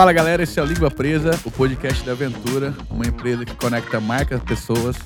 Fala 0.00 0.14
galera, 0.14 0.42
esse 0.42 0.58
é 0.58 0.62
o 0.62 0.64
Língua 0.64 0.90
Presa, 0.90 1.38
o 1.44 1.50
podcast 1.50 2.02
da 2.06 2.12
Aventura, 2.12 2.74
uma 2.88 3.06
empresa 3.06 3.44
que 3.44 3.54
conecta 3.54 4.00
marcas 4.00 4.40
e 4.40 4.44
pessoas 4.46 4.96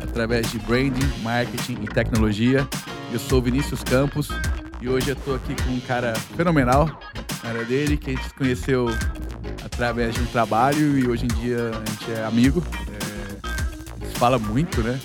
através 0.00 0.48
de 0.48 0.60
branding, 0.60 1.10
marketing 1.24 1.78
e 1.82 1.88
tecnologia. 1.88 2.64
Eu 3.12 3.18
sou 3.18 3.42
Vinícius 3.42 3.82
Campos 3.82 4.28
e 4.80 4.88
hoje 4.88 5.08
eu 5.08 5.16
tô 5.16 5.34
aqui 5.34 5.60
com 5.60 5.70
um 5.70 5.80
cara 5.80 6.14
fenomenal, 6.36 6.88
na 7.42 7.48
área 7.48 7.64
dele, 7.64 7.96
que 7.96 8.10
a 8.10 8.14
gente 8.14 8.28
se 8.28 8.34
conheceu 8.34 8.86
através 9.64 10.14
de 10.14 10.20
um 10.20 10.26
trabalho 10.26 10.96
e 11.00 11.08
hoje 11.08 11.24
em 11.24 11.34
dia 11.40 11.72
a 11.72 11.90
gente 11.90 12.12
é 12.12 12.24
amigo. 12.24 12.62
É, 12.92 14.06
se 14.06 14.14
fala 14.20 14.38
muito, 14.38 14.80
né? 14.82 15.00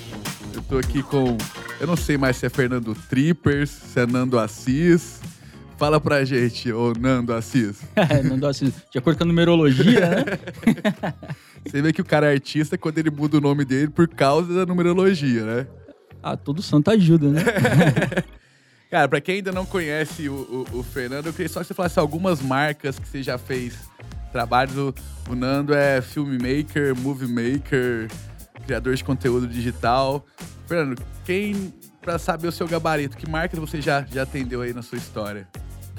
Eu 0.54 0.62
tô 0.62 0.78
aqui 0.78 1.02
com, 1.02 1.36
eu 1.80 1.88
não 1.88 1.96
sei 1.96 2.16
mais 2.16 2.36
se 2.36 2.46
é 2.46 2.48
Fernando 2.48 2.94
Trippers, 2.94 3.70
se 3.70 3.98
é 3.98 4.06
Nando 4.06 4.38
Assis. 4.38 5.19
Fala 5.80 5.98
pra 5.98 6.22
gente, 6.26 6.70
ô 6.70 6.92
Nando 6.92 7.32
Assis. 7.32 7.80
É, 7.96 8.22
Nando 8.22 8.46
Assis, 8.46 8.70
de 8.92 8.98
acordo 8.98 9.16
com 9.16 9.24
a 9.24 9.26
numerologia, 9.26 10.10
né? 10.10 10.24
Você 11.64 11.80
vê 11.80 11.90
que 11.90 12.02
o 12.02 12.04
cara 12.04 12.26
é 12.26 12.34
artista 12.34 12.76
quando 12.76 12.98
ele 12.98 13.10
muda 13.10 13.38
o 13.38 13.40
nome 13.40 13.64
dele 13.64 13.88
por 13.88 14.06
causa 14.06 14.52
da 14.52 14.66
numerologia, 14.66 15.42
né? 15.42 15.66
Ah, 16.22 16.36
todo 16.36 16.60
santo 16.60 16.90
ajuda, 16.90 17.30
né? 17.30 17.42
Cara, 18.92 19.08
pra 19.08 19.22
quem 19.22 19.36
ainda 19.36 19.52
não 19.52 19.64
conhece 19.64 20.28
o, 20.28 20.66
o, 20.70 20.80
o, 20.80 20.82
Fernando, 20.82 21.28
eu 21.28 21.32
queria 21.32 21.48
só 21.48 21.60
que 21.60 21.68
você 21.68 21.72
falasse 21.72 21.98
algumas 21.98 22.42
marcas 22.42 22.98
que 22.98 23.08
você 23.08 23.22
já 23.22 23.38
fez 23.38 23.78
trabalhos. 24.32 24.76
O, 24.76 24.94
o 25.30 25.34
Nando 25.34 25.72
é 25.72 26.02
filmmaker, 26.02 26.94
movie 26.94 27.26
maker, 27.26 28.06
criador 28.66 28.94
de 28.94 29.02
conteúdo 29.02 29.48
digital. 29.48 30.26
Fernando, 30.66 31.02
quem, 31.24 31.72
pra 32.02 32.18
saber 32.18 32.48
o 32.48 32.52
seu 32.52 32.68
gabarito, 32.68 33.16
que 33.16 33.26
marcas 33.26 33.58
você 33.58 33.80
já, 33.80 34.02
já 34.02 34.24
atendeu 34.24 34.60
aí 34.60 34.74
na 34.74 34.82
sua 34.82 34.98
história? 34.98 35.48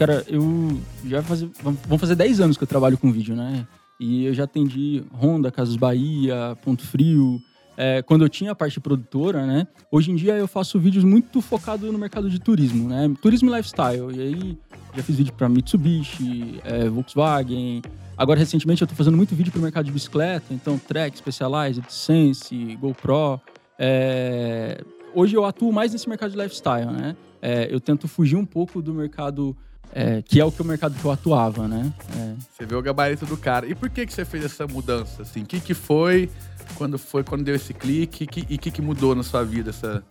Cara, 0.02 0.26
eu 0.28 0.82
já 1.06 1.22
fazer, 1.22 1.48
vão 1.88 2.00
fazer 2.00 2.16
10 2.16 2.40
anos 2.40 2.58
que 2.58 2.64
eu 2.64 2.68
trabalho 2.68 2.98
com 2.98 3.12
vídeo, 3.12 3.36
né? 3.36 3.68
E 4.00 4.26
eu 4.26 4.34
já 4.34 4.46
atendi 4.46 5.04
Honda, 5.14 5.52
Casas 5.52 5.76
Bahia, 5.76 6.58
Ponto 6.64 6.84
Frio, 6.84 7.40
é, 7.78 8.02
quando 8.02 8.26
eu 8.26 8.30
tinha 8.30 8.54
a 8.54 8.56
parte 8.56 8.80
produtora, 8.80 9.46
né? 9.46 9.68
Hoje 9.92 10.10
em 10.10 10.16
dia 10.16 10.36
eu 10.36 10.48
faço 10.48 10.80
vídeos 10.80 11.04
muito 11.04 11.40
focado 11.40 11.92
no 11.92 12.00
mercado 12.00 12.32
de 12.32 12.40
turismo, 12.40 12.90
né? 12.90 13.14
Turismo 13.22 13.52
e 13.52 13.56
lifestyle. 13.56 14.12
E 14.16 14.20
aí 14.20 14.58
já 14.96 15.04
fiz 15.04 15.16
vídeo 15.16 15.34
para 15.34 15.48
Mitsubishi, 15.48 16.60
é, 16.66 16.90
Volkswagen. 16.90 17.84
Agora, 18.18 18.40
recentemente, 18.40 18.82
eu 18.82 18.88
tô 18.88 18.96
fazendo 18.96 19.16
muito 19.16 19.36
vídeo 19.36 19.52
para 19.52 19.60
o 19.60 19.62
mercado 19.62 19.86
de 19.86 19.92
bicicleta. 19.92 20.52
Então, 20.52 20.80
Trek, 20.80 21.16
Specialized, 21.16 21.86
Sense, 21.90 22.76
GoPro. 22.78 23.40
É... 23.78 24.84
Hoje 25.14 25.36
eu 25.36 25.46
atuo 25.46 25.72
mais 25.72 25.94
nesse 25.94 26.10
mercado 26.10 26.32
de 26.32 26.38
lifestyle, 26.38 26.92
né? 26.92 27.16
É, 27.40 27.68
eu 27.72 27.80
tento 27.80 28.08
fugir 28.08 28.36
um 28.36 28.46
pouco 28.46 28.82
do 28.82 28.96
mercado 28.96 29.56
é, 29.94 30.22
que 30.22 30.40
é 30.40 30.46
o 30.46 30.52
que 30.52 30.62
o 30.62 30.66
mercado 30.66 30.96
que 30.96 31.04
eu 31.04 31.12
atuava, 31.12 31.68
né? 31.68 31.92
É. 32.18 32.34
Você 32.52 32.66
vê 32.66 32.76
o 32.76 32.82
gabarito 32.82 33.26
do 33.26 33.36
cara. 33.36 33.68
E 33.68 33.76
por 33.76 33.90
que, 33.90 34.06
que 34.06 34.14
você 34.14 34.24
fez 34.24 34.46
essa 34.46 34.66
mudança? 34.66 35.22
Assim, 35.22 35.42
o 35.42 35.46
que, 35.46 35.60
que 35.60 35.74
foi? 35.74 36.30
Quando 36.76 36.98
foi? 36.98 37.24
Quando 37.24 37.44
deu 37.44 37.56
esse 37.56 37.74
clique? 37.74 38.26
Que, 38.26 38.46
e 38.50 38.56
o 38.56 38.60
que, 38.60 38.72
que 38.72 38.82
mudou 38.82 39.14
na 39.14 39.24
sua 39.24 39.44
vida? 39.44 39.72
Essa... 39.72 40.04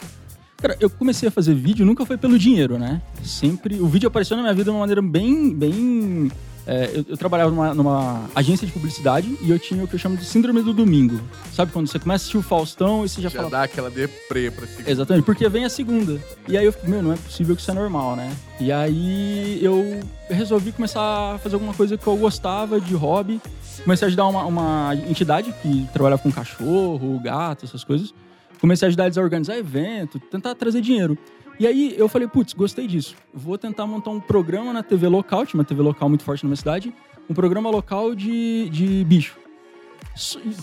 Cara, 0.59 0.77
eu 0.79 0.91
comecei 0.91 1.29
a 1.29 1.33
fazer 1.33 1.55
vídeo 1.55 1.87
nunca 1.87 2.05
foi 2.05 2.19
pelo 2.19 2.39
dinheiro, 2.39 2.79
né? 2.79 3.01
Sempre. 3.23 3.81
O 3.81 3.89
vídeo 3.89 4.09
apareceu 4.09 4.37
na 4.37 4.43
minha 4.43 4.55
vida 4.55 4.65
de 4.65 4.71
uma 4.71 4.81
maneira 4.81 5.01
bem, 5.01 5.55
bem 5.55 6.31
é, 6.67 6.91
eu, 6.95 7.05
eu, 7.09 7.17
trabalhava 7.17 7.51
numa, 7.51 7.75
numa, 7.75 8.31
agência 8.35 8.67
de 8.67 8.73
publicidade 8.73 9.37
e 9.41 9.51
eu 9.51 9.59
tinha 9.59 9.83
o 9.83 9.89
que 9.89 9.95
eu 9.95 9.99
chamo 9.99 10.17
de 10.17 10.25
síndrome 10.25 10.63
do 10.63 10.73
domingo. 10.73 11.21
Sabe 11.53 11.73
quando 11.73 11.89
você 11.89 11.99
começa 11.99 12.23
a 12.23 12.25
assistir 12.25 12.37
o 12.37 12.43
Faustão 12.43 13.05
e 13.05 13.09
você 13.09 13.21
já, 13.21 13.29
já 13.29 13.39
fala. 13.39 13.51
dá 13.51 13.63
aquela 13.63 13.91
deprê 13.91 14.51
pra 14.51 14.67
segunda. 14.67 14.91
Exatamente, 14.91 15.25
porque 15.25 15.49
vem 15.49 15.65
a 15.65 15.71
segunda. 15.71 16.21
E 16.47 16.57
aí 16.57 16.65
eu 16.65 16.73
fico, 16.73 16.89
meu, 16.89 17.03
não 17.03 17.13
é 17.13 17.17
possível 17.17 17.57
que 17.57 17.63
isso 17.63 17.71
é 17.71 17.75
normal, 17.75 18.15
né? 18.15 18.31
E 18.61 18.71
aí 18.71 19.59
eu 19.63 20.01
resolvi 20.29 20.73
começar 20.73 21.35
a 21.35 21.39
fazer 21.39 21.55
alguma 21.55 21.75
coisa 21.75 21.97
que 21.97 22.07
eu 22.07 22.17
gostava 22.17 22.81
de 22.81 22.95
hobby. 22.95 23.41
Comecei 23.83 24.07
a 24.07 24.09
ajudar 24.09 24.27
uma, 24.27 24.45
uma 24.45 24.95
entidade 25.09 25.53
que 25.63 25.89
trabalhava 25.93 26.23
com 26.23 26.31
cachorro, 26.31 27.19
gato, 27.21 27.65
essas 27.65 27.83
coisas. 27.83 28.13
Comecei 28.61 28.87
a 28.87 28.89
ajudar 28.89 29.05
eles 29.07 29.17
a 29.17 29.23
organizar 29.23 29.57
evento, 29.57 30.21
tentar 30.21 30.55
trazer 30.55 30.83
dinheiro. 30.83 31.17
E 31.61 31.67
aí 31.67 31.95
eu 31.99 32.09
falei, 32.09 32.27
putz, 32.27 32.55
gostei 32.55 32.87
disso. 32.87 33.15
Vou 33.35 33.59
tentar 33.59 33.87
montar 33.87 34.09
um 34.09 34.19
programa 34.19 34.73
na 34.73 34.83
TV 34.83 35.07
local, 35.09 35.45
tinha 35.45 35.61
uma 35.61 35.65
TV 35.65 35.83
local 35.83 36.09
muito 36.09 36.25
forte 36.25 36.43
na 36.43 36.49
minha 36.49 36.57
cidade, 36.57 36.91
um 37.29 37.35
programa 37.35 37.69
local 37.69 38.15
de, 38.15 38.71
de 38.71 39.05
bicho. 39.05 39.37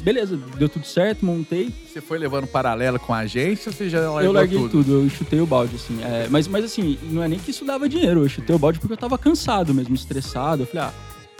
Beleza, 0.01 0.39
deu 0.57 0.67
tudo 0.67 0.87
certo, 0.87 1.23
montei. 1.23 1.71
Você 1.87 2.01
foi 2.01 2.17
levando 2.17 2.47
paralelo 2.47 2.99
com 2.99 3.13
a 3.13 3.19
agência 3.19 3.69
ou 3.69 3.73
você 3.73 3.87
já 3.87 3.99
largou 3.99 4.21
Eu 4.23 4.31
larguei 4.31 4.57
tudo? 4.57 4.71
tudo, 4.71 5.03
eu 5.03 5.09
chutei 5.11 5.39
o 5.39 5.45
balde, 5.45 5.75
assim. 5.75 6.01
É, 6.01 6.27
mas, 6.31 6.47
mas 6.47 6.65
assim, 6.65 6.97
não 7.03 7.21
é 7.21 7.27
nem 7.27 7.37
que 7.37 7.51
isso 7.51 7.63
dava 7.63 7.87
dinheiro, 7.87 8.23
eu 8.23 8.29
chutei 8.29 8.55
o 8.55 8.59
balde 8.59 8.79
porque 8.79 8.93
eu 8.93 8.97
tava 8.97 9.19
cansado 9.19 9.75
mesmo, 9.75 9.93
estressado. 9.93 10.63
Eu 10.63 10.67
falei, 10.67 10.87
ah, 10.87 10.93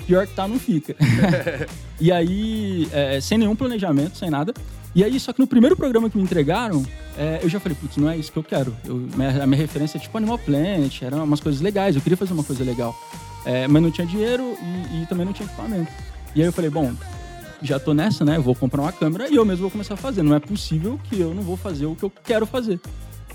pior 0.06 0.28
que 0.28 0.36
tá, 0.36 0.48
não 0.48 0.60
fica. 0.60 0.96
e 2.00 2.12
aí, 2.12 2.88
é, 2.92 3.20
sem 3.20 3.40
nenhum 3.40 3.56
planejamento, 3.56 4.20
sem 4.20 4.30
nada. 4.30 4.54
E 4.98 5.04
aí, 5.04 5.20
só 5.20 5.32
que 5.32 5.40
no 5.40 5.46
primeiro 5.46 5.78
programa 5.78 6.10
que 6.10 6.18
me 6.18 6.24
entregaram, 6.24 6.84
é, 7.16 7.40
eu 7.44 7.48
já 7.48 7.60
falei, 7.60 7.78
putz, 7.80 7.98
não 7.98 8.10
é 8.10 8.18
isso 8.18 8.32
que 8.32 8.40
eu 8.40 8.44
quero. 8.44 8.76
Eu, 8.84 8.96
minha, 8.96 9.44
a 9.44 9.46
minha 9.46 9.62
referência 9.62 10.00
é 10.00 10.02
tipo 10.02 10.18
Animal 10.18 10.40
Planet, 10.40 11.04
eram 11.04 11.24
umas 11.24 11.40
coisas 11.40 11.62
legais, 11.62 11.96
eu 11.96 12.02
queria 12.02 12.18
fazer 12.18 12.34
uma 12.34 12.44
coisa 12.44 12.64
legal. 12.64 12.96
É, 13.46 13.68
mas 13.68 13.84
não 13.84 13.92
tinha 13.92 14.08
dinheiro 14.08 14.58
e, 14.60 15.04
e, 15.04 15.06
também 15.06 15.24
não 15.24 15.34
tinha 15.34 15.46
equipamento. 15.46 15.92
E 16.34 16.42
aí 16.42 16.48
eu 16.48 16.52
falei, 16.52 16.72
bom, 16.72 16.96
já 17.62 17.80
tô 17.80 17.94
nessa, 17.94 18.26
né? 18.26 18.38
Eu 18.38 18.42
vou 18.42 18.56
comprar 18.56 18.82
uma 18.82 18.92
câmera 18.92 19.30
e 19.30 19.36
eu 19.36 19.46
mesmo 19.46 19.62
vou 19.62 19.70
começar 19.70 19.94
a 19.94 19.98
fazer. 19.98 20.24
Não 20.24 20.36
é 20.36 20.40
possível 20.40 21.00
que 21.04 21.20
eu 21.20 21.32
não 21.32 21.44
vou 21.44 21.56
fazer 21.56 21.86
o 21.86 21.96
que 21.96 22.04
eu 22.04 22.10
quero 22.10 22.48
fazer. 22.48 22.80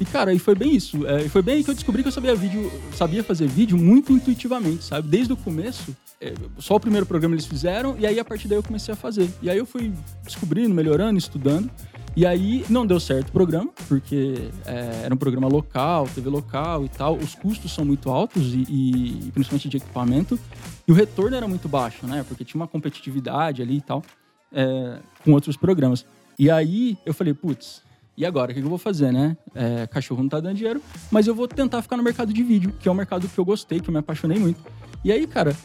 E, 0.00 0.04
cara, 0.04 0.32
e 0.32 0.38
foi 0.38 0.54
bem 0.54 0.74
isso. 0.74 1.06
É, 1.06 1.28
foi 1.28 1.42
bem 1.42 1.56
aí 1.56 1.64
que 1.64 1.70
eu 1.70 1.74
descobri 1.74 2.02
que 2.02 2.08
eu 2.08 2.12
sabia, 2.12 2.34
vídeo, 2.34 2.70
sabia 2.94 3.22
fazer 3.22 3.46
vídeo 3.46 3.76
muito 3.76 4.12
intuitivamente, 4.12 4.84
sabe? 4.84 5.08
Desde 5.08 5.32
o 5.32 5.36
começo, 5.36 5.94
é, 6.20 6.34
só 6.58 6.76
o 6.76 6.80
primeiro 6.80 7.06
programa 7.06 7.34
eles 7.34 7.46
fizeram, 7.46 7.96
e 7.98 8.06
aí 8.06 8.18
a 8.18 8.24
partir 8.24 8.48
daí 8.48 8.58
eu 8.58 8.62
comecei 8.62 8.92
a 8.92 8.96
fazer. 8.96 9.28
E 9.42 9.50
aí 9.50 9.58
eu 9.58 9.66
fui 9.66 9.92
descobrindo, 10.24 10.74
melhorando, 10.74 11.18
estudando. 11.18 11.70
E 12.14 12.26
aí 12.26 12.64
não 12.68 12.86
deu 12.86 13.00
certo 13.00 13.30
o 13.30 13.32
programa, 13.32 13.70
porque 13.88 14.50
é, 14.66 15.02
era 15.04 15.14
um 15.14 15.16
programa 15.16 15.48
local, 15.48 16.06
TV 16.14 16.28
local 16.28 16.84
e 16.84 16.88
tal. 16.88 17.16
Os 17.16 17.34
custos 17.34 17.72
são 17.72 17.84
muito 17.84 18.10
altos, 18.10 18.54
e, 18.54 18.66
e, 18.68 19.30
principalmente 19.32 19.68
de 19.68 19.78
equipamento. 19.78 20.38
E 20.86 20.92
o 20.92 20.94
retorno 20.94 21.36
era 21.36 21.48
muito 21.48 21.68
baixo, 21.68 22.06
né? 22.06 22.24
Porque 22.28 22.44
tinha 22.44 22.60
uma 22.60 22.68
competitividade 22.68 23.62
ali 23.62 23.78
e 23.78 23.80
tal, 23.80 24.04
é, 24.52 24.98
com 25.24 25.32
outros 25.32 25.56
programas. 25.56 26.04
E 26.38 26.50
aí 26.50 26.98
eu 27.06 27.14
falei, 27.14 27.32
putz, 27.32 27.82
e 28.16 28.26
agora, 28.26 28.52
o 28.52 28.54
que 28.54 28.60
eu 28.60 28.68
vou 28.68 28.78
fazer, 28.78 29.12
né? 29.12 29.36
É, 29.54 29.86
cachorro 29.86 30.22
não 30.22 30.28
tá 30.28 30.40
dando 30.40 30.56
dinheiro, 30.56 30.82
mas 31.10 31.26
eu 31.26 31.34
vou 31.34 31.48
tentar 31.48 31.80
ficar 31.82 31.96
no 31.96 32.02
mercado 32.02 32.32
de 32.32 32.42
vídeo, 32.42 32.72
que 32.78 32.88
é 32.88 32.92
um 32.92 32.94
mercado 32.94 33.26
que 33.26 33.38
eu 33.38 33.44
gostei, 33.44 33.80
que 33.80 33.88
eu 33.88 33.92
me 33.92 33.98
apaixonei 33.98 34.38
muito. 34.38 34.60
E 35.04 35.10
aí, 35.10 35.26
cara, 35.26 35.56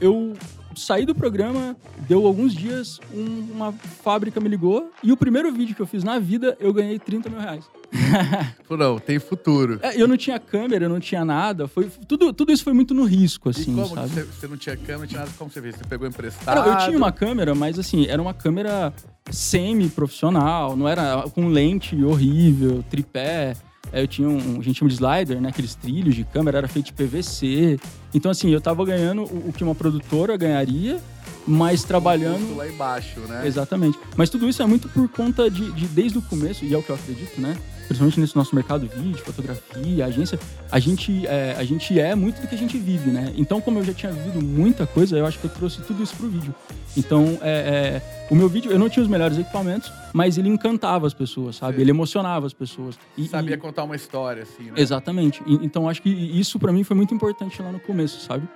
eu 0.00 0.34
saí 0.78 1.04
do 1.04 1.14
programa, 1.14 1.76
deu 2.08 2.26
alguns 2.26 2.54
dias, 2.54 3.00
um, 3.12 3.52
uma 3.52 3.72
fábrica 3.72 4.40
me 4.40 4.48
ligou 4.48 4.90
e 5.02 5.12
o 5.12 5.16
primeiro 5.16 5.52
vídeo 5.52 5.74
que 5.74 5.82
eu 5.82 5.86
fiz 5.86 6.02
na 6.02 6.18
vida, 6.18 6.56
eu 6.60 6.72
ganhei 6.72 6.98
30 6.98 7.28
mil 7.28 7.40
reais. 7.40 7.64
não, 8.70 8.98
tem 8.98 9.18
futuro. 9.18 9.78
É, 9.82 10.00
eu 10.00 10.06
não 10.06 10.16
tinha 10.16 10.38
câmera, 10.38 10.84
eu 10.84 10.88
não 10.88 11.00
tinha 11.00 11.24
nada. 11.24 11.66
Foi, 11.66 11.90
tudo, 12.06 12.32
tudo 12.32 12.52
isso 12.52 12.62
foi 12.62 12.72
muito 12.72 12.94
no 12.94 13.04
risco, 13.04 13.48
assim, 13.48 13.72
e 13.72 13.74
como 13.74 13.94
sabe? 13.94 14.08
Você, 14.08 14.22
você, 14.24 14.46
não 14.46 14.56
tinha 14.56 14.76
câmera, 14.76 14.98
não 14.98 15.06
tinha 15.06 15.20
nada, 15.20 15.32
como 15.38 15.50
você 15.50 15.60
fez? 15.60 15.76
Você 15.76 15.84
pegou 15.84 16.06
emprestado? 16.06 16.68
eu 16.68 16.78
tinha 16.78 16.96
uma 16.96 17.12
câmera, 17.12 17.54
mas 17.54 17.78
assim, 17.78 18.06
era 18.06 18.20
uma 18.20 18.34
câmera 18.34 18.92
semi-profissional, 19.30 20.76
não 20.76 20.88
era 20.88 21.24
com 21.34 21.48
lente 21.48 22.02
horrível, 22.02 22.84
tripé. 22.90 23.54
Eu 23.92 24.06
tinha 24.06 24.28
um, 24.28 24.58
a 24.58 24.62
gente 24.62 24.78
chama 24.78 24.88
de 24.88 24.94
slider, 24.94 25.40
né? 25.40 25.48
Aqueles 25.48 25.74
trilhos 25.74 26.14
de 26.14 26.24
câmera, 26.24 26.58
era 26.58 26.68
feito 26.68 26.86
de 26.86 26.92
PVC. 26.92 27.78
Então, 28.12 28.30
assim, 28.30 28.50
eu 28.50 28.60
tava 28.60 28.84
ganhando 28.84 29.22
o, 29.22 29.48
o 29.48 29.52
que 29.52 29.64
uma 29.64 29.74
produtora 29.74 30.36
ganharia, 30.36 31.00
mas 31.48 31.82
trabalhando. 31.82 32.54
lá 32.54 32.68
embaixo, 32.68 33.20
né? 33.20 33.46
Exatamente. 33.46 33.98
Mas 34.16 34.28
tudo 34.28 34.48
isso 34.48 34.62
é 34.62 34.66
muito 34.66 34.88
por 34.88 35.08
conta 35.08 35.50
de, 35.50 35.72
de, 35.72 35.86
desde 35.86 36.18
o 36.18 36.22
começo, 36.22 36.64
e 36.64 36.74
é 36.74 36.78
o 36.78 36.82
que 36.82 36.90
eu 36.90 36.94
acredito, 36.94 37.40
né? 37.40 37.56
Principalmente 37.86 38.20
nesse 38.20 38.36
nosso 38.36 38.54
mercado 38.54 38.86
vídeo, 38.86 39.16
fotografia, 39.24 40.04
agência, 40.04 40.38
a 40.70 40.78
gente, 40.78 41.26
é, 41.26 41.56
a 41.58 41.64
gente 41.64 41.98
é 41.98 42.14
muito 42.14 42.42
do 42.42 42.46
que 42.46 42.54
a 42.54 42.58
gente 42.58 42.76
vive, 42.76 43.10
né? 43.10 43.32
Então, 43.34 43.62
como 43.62 43.78
eu 43.78 43.84
já 43.84 43.94
tinha 43.94 44.12
vivido 44.12 44.44
muita 44.44 44.86
coisa, 44.86 45.16
eu 45.16 45.24
acho 45.24 45.38
que 45.38 45.46
eu 45.46 45.50
trouxe 45.50 45.80
tudo 45.80 46.02
isso 46.02 46.14
pro 46.14 46.28
vídeo. 46.28 46.54
Então, 46.94 47.38
é, 47.40 48.02
é, 48.02 48.26
o 48.30 48.34
meu 48.34 48.46
vídeo, 48.46 48.70
eu 48.70 48.78
não 48.78 48.90
tinha 48.90 49.02
os 49.02 49.08
melhores 49.08 49.38
equipamentos, 49.38 49.90
mas 50.12 50.36
ele 50.36 50.50
encantava 50.50 51.06
as 51.06 51.14
pessoas, 51.14 51.56
sabe? 51.56 51.76
Sim. 51.76 51.80
Ele 51.80 51.90
emocionava 51.90 52.46
as 52.46 52.52
pessoas. 52.52 52.98
E, 53.16 53.26
Sabia 53.26 53.54
e... 53.54 53.58
contar 53.58 53.84
uma 53.84 53.96
história, 53.96 54.42
assim, 54.42 54.64
né? 54.64 54.72
Exatamente. 54.76 55.42
E, 55.46 55.54
então, 55.64 55.88
acho 55.88 56.02
que 56.02 56.10
isso 56.10 56.58
para 56.58 56.70
mim 56.70 56.84
foi 56.84 56.94
muito 56.94 57.14
importante 57.14 57.62
lá 57.62 57.72
no 57.72 57.80
começo, 57.80 58.20
sabe? 58.20 58.46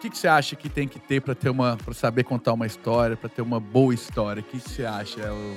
O 0.00 0.02
que, 0.02 0.08
que 0.08 0.16
você 0.16 0.28
acha 0.28 0.56
que 0.56 0.70
tem 0.70 0.88
que 0.88 0.98
ter 0.98 1.20
para 1.20 1.34
ter 1.34 1.50
uma, 1.50 1.76
para 1.76 1.92
saber 1.92 2.24
contar 2.24 2.54
uma 2.54 2.66
história, 2.66 3.18
para 3.18 3.28
ter 3.28 3.42
uma 3.42 3.60
boa 3.60 3.92
história? 3.92 4.40
O 4.40 4.42
que, 4.42 4.58
que 4.58 4.70
você 4.70 4.82
acha? 4.82 5.20
É 5.20 5.30
o, 5.30 5.56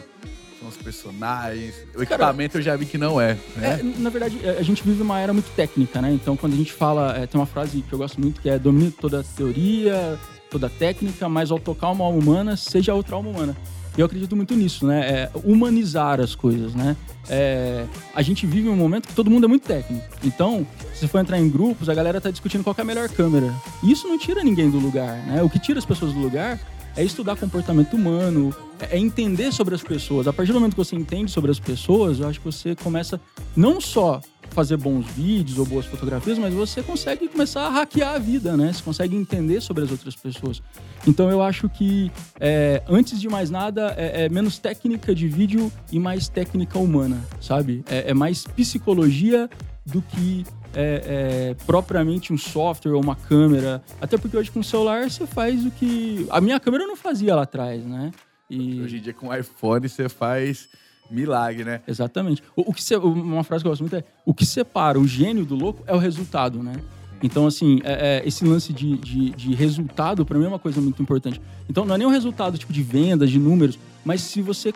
são 0.59 0.67
os 0.67 0.75
personagens? 0.75 1.73
O 1.91 1.93
Cara, 1.93 2.03
equipamento 2.03 2.57
eu 2.57 2.61
já 2.61 2.75
vi 2.75 2.85
que 2.85 2.97
não 2.97 3.21
é, 3.21 3.35
né? 3.55 3.79
é. 3.79 3.83
Na 4.01 4.09
verdade, 4.09 4.37
é, 4.43 4.57
a 4.57 4.61
gente 4.61 4.83
vive 4.83 5.01
uma 5.01 5.17
era 5.17 5.31
muito 5.31 5.49
técnica, 5.55 6.01
né? 6.01 6.11
Então, 6.11 6.35
quando 6.35 6.55
a 6.55 6.55
gente 6.57 6.73
fala, 6.73 7.17
é, 7.17 7.25
tem 7.25 7.39
uma 7.39 7.47
frase 7.47 7.81
que 7.83 7.93
eu 7.93 7.97
gosto 7.97 8.19
muito 8.19 8.41
que 8.41 8.49
é 8.49 8.59
domine 8.59 8.91
toda 8.91 9.21
a 9.21 9.23
teoria, 9.23 10.19
toda 10.49 10.67
a 10.67 10.69
técnica, 10.69 11.29
mas 11.29 11.49
ao 11.49 11.57
tocar 11.57 11.91
uma 11.91 12.03
alma 12.03 12.19
humana, 12.19 12.57
seja 12.57 12.93
outra 12.93 13.15
alma 13.15 13.29
humana. 13.29 13.55
E 13.95 14.01
eu 14.01 14.05
acredito 14.05 14.35
muito 14.35 14.55
nisso, 14.55 14.85
né? 14.85 15.09
É 15.09 15.31
humanizar 15.43 16.19
as 16.19 16.33
coisas, 16.33 16.73
né? 16.73 16.95
É, 17.29 17.85
a 18.13 18.21
gente 18.21 18.45
vive 18.45 18.67
um 18.67 18.75
momento 18.75 19.07
que 19.07 19.13
todo 19.13 19.29
mundo 19.29 19.45
é 19.45 19.47
muito 19.47 19.65
técnico. 19.65 20.05
Então, 20.23 20.65
se 20.93 21.01
você 21.01 21.07
for 21.07 21.19
entrar 21.19 21.39
em 21.39 21.49
grupos, 21.49 21.89
a 21.89 21.93
galera 21.93 22.19
tá 22.19 22.31
discutindo 22.31 22.63
qual 22.63 22.75
é 22.77 22.81
a 22.81 22.85
melhor 22.85 23.07
câmera. 23.09 23.53
E 23.83 23.91
isso 23.91 24.07
não 24.07 24.17
tira 24.17 24.43
ninguém 24.43 24.69
do 24.69 24.79
lugar, 24.79 25.17
né? 25.27 25.43
O 25.43 25.49
que 25.49 25.59
tira 25.59 25.79
as 25.79 25.85
pessoas 25.85 26.11
do 26.13 26.19
lugar 26.19 26.59
é 26.95 27.03
estudar 27.03 27.35
comportamento 27.35 27.95
humano, 27.95 28.53
é, 28.79 28.95
é 28.95 28.99
entender 28.99 29.51
sobre 29.51 29.75
as 29.75 29.83
pessoas. 29.83 30.27
A 30.27 30.33
partir 30.33 30.51
do 30.51 30.59
momento 30.59 30.73
que 30.73 30.83
você 30.83 30.95
entende 30.95 31.31
sobre 31.31 31.51
as 31.51 31.59
pessoas, 31.59 32.19
eu 32.19 32.27
acho 32.27 32.39
que 32.39 32.45
você 32.45 32.75
começa 32.75 33.19
não 33.55 33.79
só 33.79 34.21
fazer 34.53 34.77
bons 34.77 35.05
vídeos 35.07 35.57
ou 35.57 35.65
boas 35.65 35.85
fotografias, 35.85 36.37
mas 36.37 36.53
você 36.53 36.81
consegue 36.81 37.27
começar 37.27 37.67
a 37.67 37.69
hackear 37.69 38.15
a 38.15 38.19
vida, 38.19 38.55
né? 38.55 38.71
Você 38.71 38.81
consegue 38.81 39.15
entender 39.15 39.61
sobre 39.61 39.83
as 39.83 39.91
outras 39.91 40.15
pessoas. 40.15 40.61
Então 41.07 41.29
eu 41.29 41.41
acho 41.41 41.67
que, 41.67 42.11
é, 42.39 42.81
antes 42.87 43.19
de 43.19 43.27
mais 43.27 43.49
nada, 43.49 43.93
é, 43.97 44.25
é, 44.25 44.29
menos 44.29 44.57
técnica 44.59 45.13
de 45.13 45.27
vídeo 45.27 45.71
e 45.91 45.99
mais 45.99 46.29
técnica 46.29 46.79
humana, 46.79 47.21
sabe? 47.41 47.83
É, 47.89 48.11
é 48.11 48.13
mais 48.13 48.45
psicologia 48.45 49.49
do 49.85 50.01
que 50.01 50.45
é, 50.73 51.53
é, 51.55 51.65
propriamente 51.65 52.31
um 52.31 52.37
software 52.37 52.93
ou 52.93 53.01
uma 53.01 53.15
câmera. 53.15 53.83
Até 54.01 54.17
porque 54.17 54.37
hoje 54.37 54.51
com 54.51 54.59
o 54.59 54.63
celular 54.63 55.09
você 55.09 55.25
faz 55.25 55.65
o 55.65 55.71
que. 55.71 56.25
A 56.29 56.39
minha 56.39 56.59
câmera 56.59 56.85
não 56.87 56.95
fazia 56.95 57.35
lá 57.35 57.43
atrás, 57.43 57.83
né? 57.83 58.11
E... 58.49 58.81
Hoje 58.81 58.97
em 58.97 59.01
dia 59.01 59.13
com 59.13 59.27
o 59.27 59.35
iPhone 59.35 59.87
você 59.87 60.07
faz 60.09 60.69
milagre, 61.13 61.63
né? 61.63 61.81
Exatamente. 61.87 62.43
O, 62.55 62.71
o 62.71 62.73
que 62.73 62.83
se, 62.83 62.95
uma 62.95 63.43
frase 63.43 63.63
que 63.63 63.67
eu 63.67 63.71
gosto 63.71 63.81
muito 63.81 63.95
é: 63.95 64.03
o 64.25 64.33
que 64.33 64.45
separa 64.45 64.99
o 64.99 65.07
gênio 65.07 65.45
do 65.45 65.55
louco 65.55 65.83
é 65.87 65.93
o 65.93 65.97
resultado, 65.97 66.61
né? 66.61 66.73
Então, 67.21 67.47
assim, 67.47 67.79
é, 67.85 68.21
é, 68.21 68.27
esse 68.27 68.43
lance 68.43 68.73
de, 68.73 68.97
de, 68.97 69.29
de 69.29 69.53
resultado, 69.55 70.25
para 70.25 70.37
mim, 70.37 70.43
é 70.43 70.47
uma 70.49 70.59
coisa 70.59 70.81
muito 70.81 71.01
importante. 71.01 71.39
Então, 71.69 71.85
não 71.85 71.95
é 71.95 71.97
nem 71.97 72.05
um 72.05 72.11
resultado 72.11 72.57
tipo 72.57 72.73
de 72.73 72.83
vendas, 72.83 73.31
de 73.31 73.39
números, 73.39 73.79
mas 74.03 74.19
se 74.19 74.41
você 74.41 74.73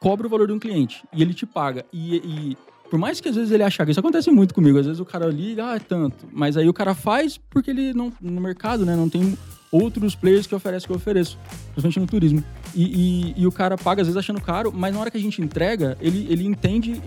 cobra 0.00 0.26
o 0.26 0.30
valor 0.30 0.46
de 0.46 0.54
um 0.54 0.58
cliente 0.58 1.04
e 1.12 1.20
ele 1.20 1.34
te 1.34 1.44
paga 1.44 1.84
e, 1.92 2.16
e 2.16 2.56
por 2.88 2.98
mais 2.98 3.20
que 3.20 3.28
às 3.28 3.36
vezes 3.36 3.52
ele 3.52 3.62
ache 3.62 3.84
que 3.84 3.90
isso 3.90 4.00
acontece 4.00 4.30
muito 4.30 4.54
comigo, 4.54 4.78
às 4.78 4.86
vezes 4.86 4.98
o 4.98 5.04
cara 5.04 5.26
liga, 5.26 5.72
ah, 5.72 5.76
é 5.76 5.78
tanto, 5.78 6.26
mas 6.32 6.56
aí 6.56 6.68
o 6.68 6.72
cara 6.72 6.94
faz 6.94 7.38
porque 7.38 7.70
ele 7.70 7.92
não 7.92 8.10
no 8.20 8.40
mercado, 8.40 8.86
né, 8.86 8.96
não 8.96 9.10
tem 9.10 9.36
outros 9.70 10.14
players 10.14 10.46
que 10.46 10.54
oferecem 10.54 10.84
o 10.84 10.88
que 10.88 10.92
eu 10.92 10.96
ofereço, 10.96 11.38
principalmente 11.72 12.00
no 12.00 12.06
turismo. 12.06 12.44
E, 12.74 13.34
e, 13.36 13.42
e, 13.42 13.46
o 13.46 13.52
cara 13.52 13.76
paga, 13.76 14.02
às 14.02 14.08
vezes, 14.08 14.18
achando 14.18 14.40
caro, 14.40 14.72
mas 14.74 14.92
na 14.92 15.00
hora 15.00 15.10
que 15.10 15.16
a 15.16 15.20
gente 15.20 15.40
entrega, 15.40 15.96
ele, 16.00 16.26
ele 16.30 16.44
entende 16.44 17.00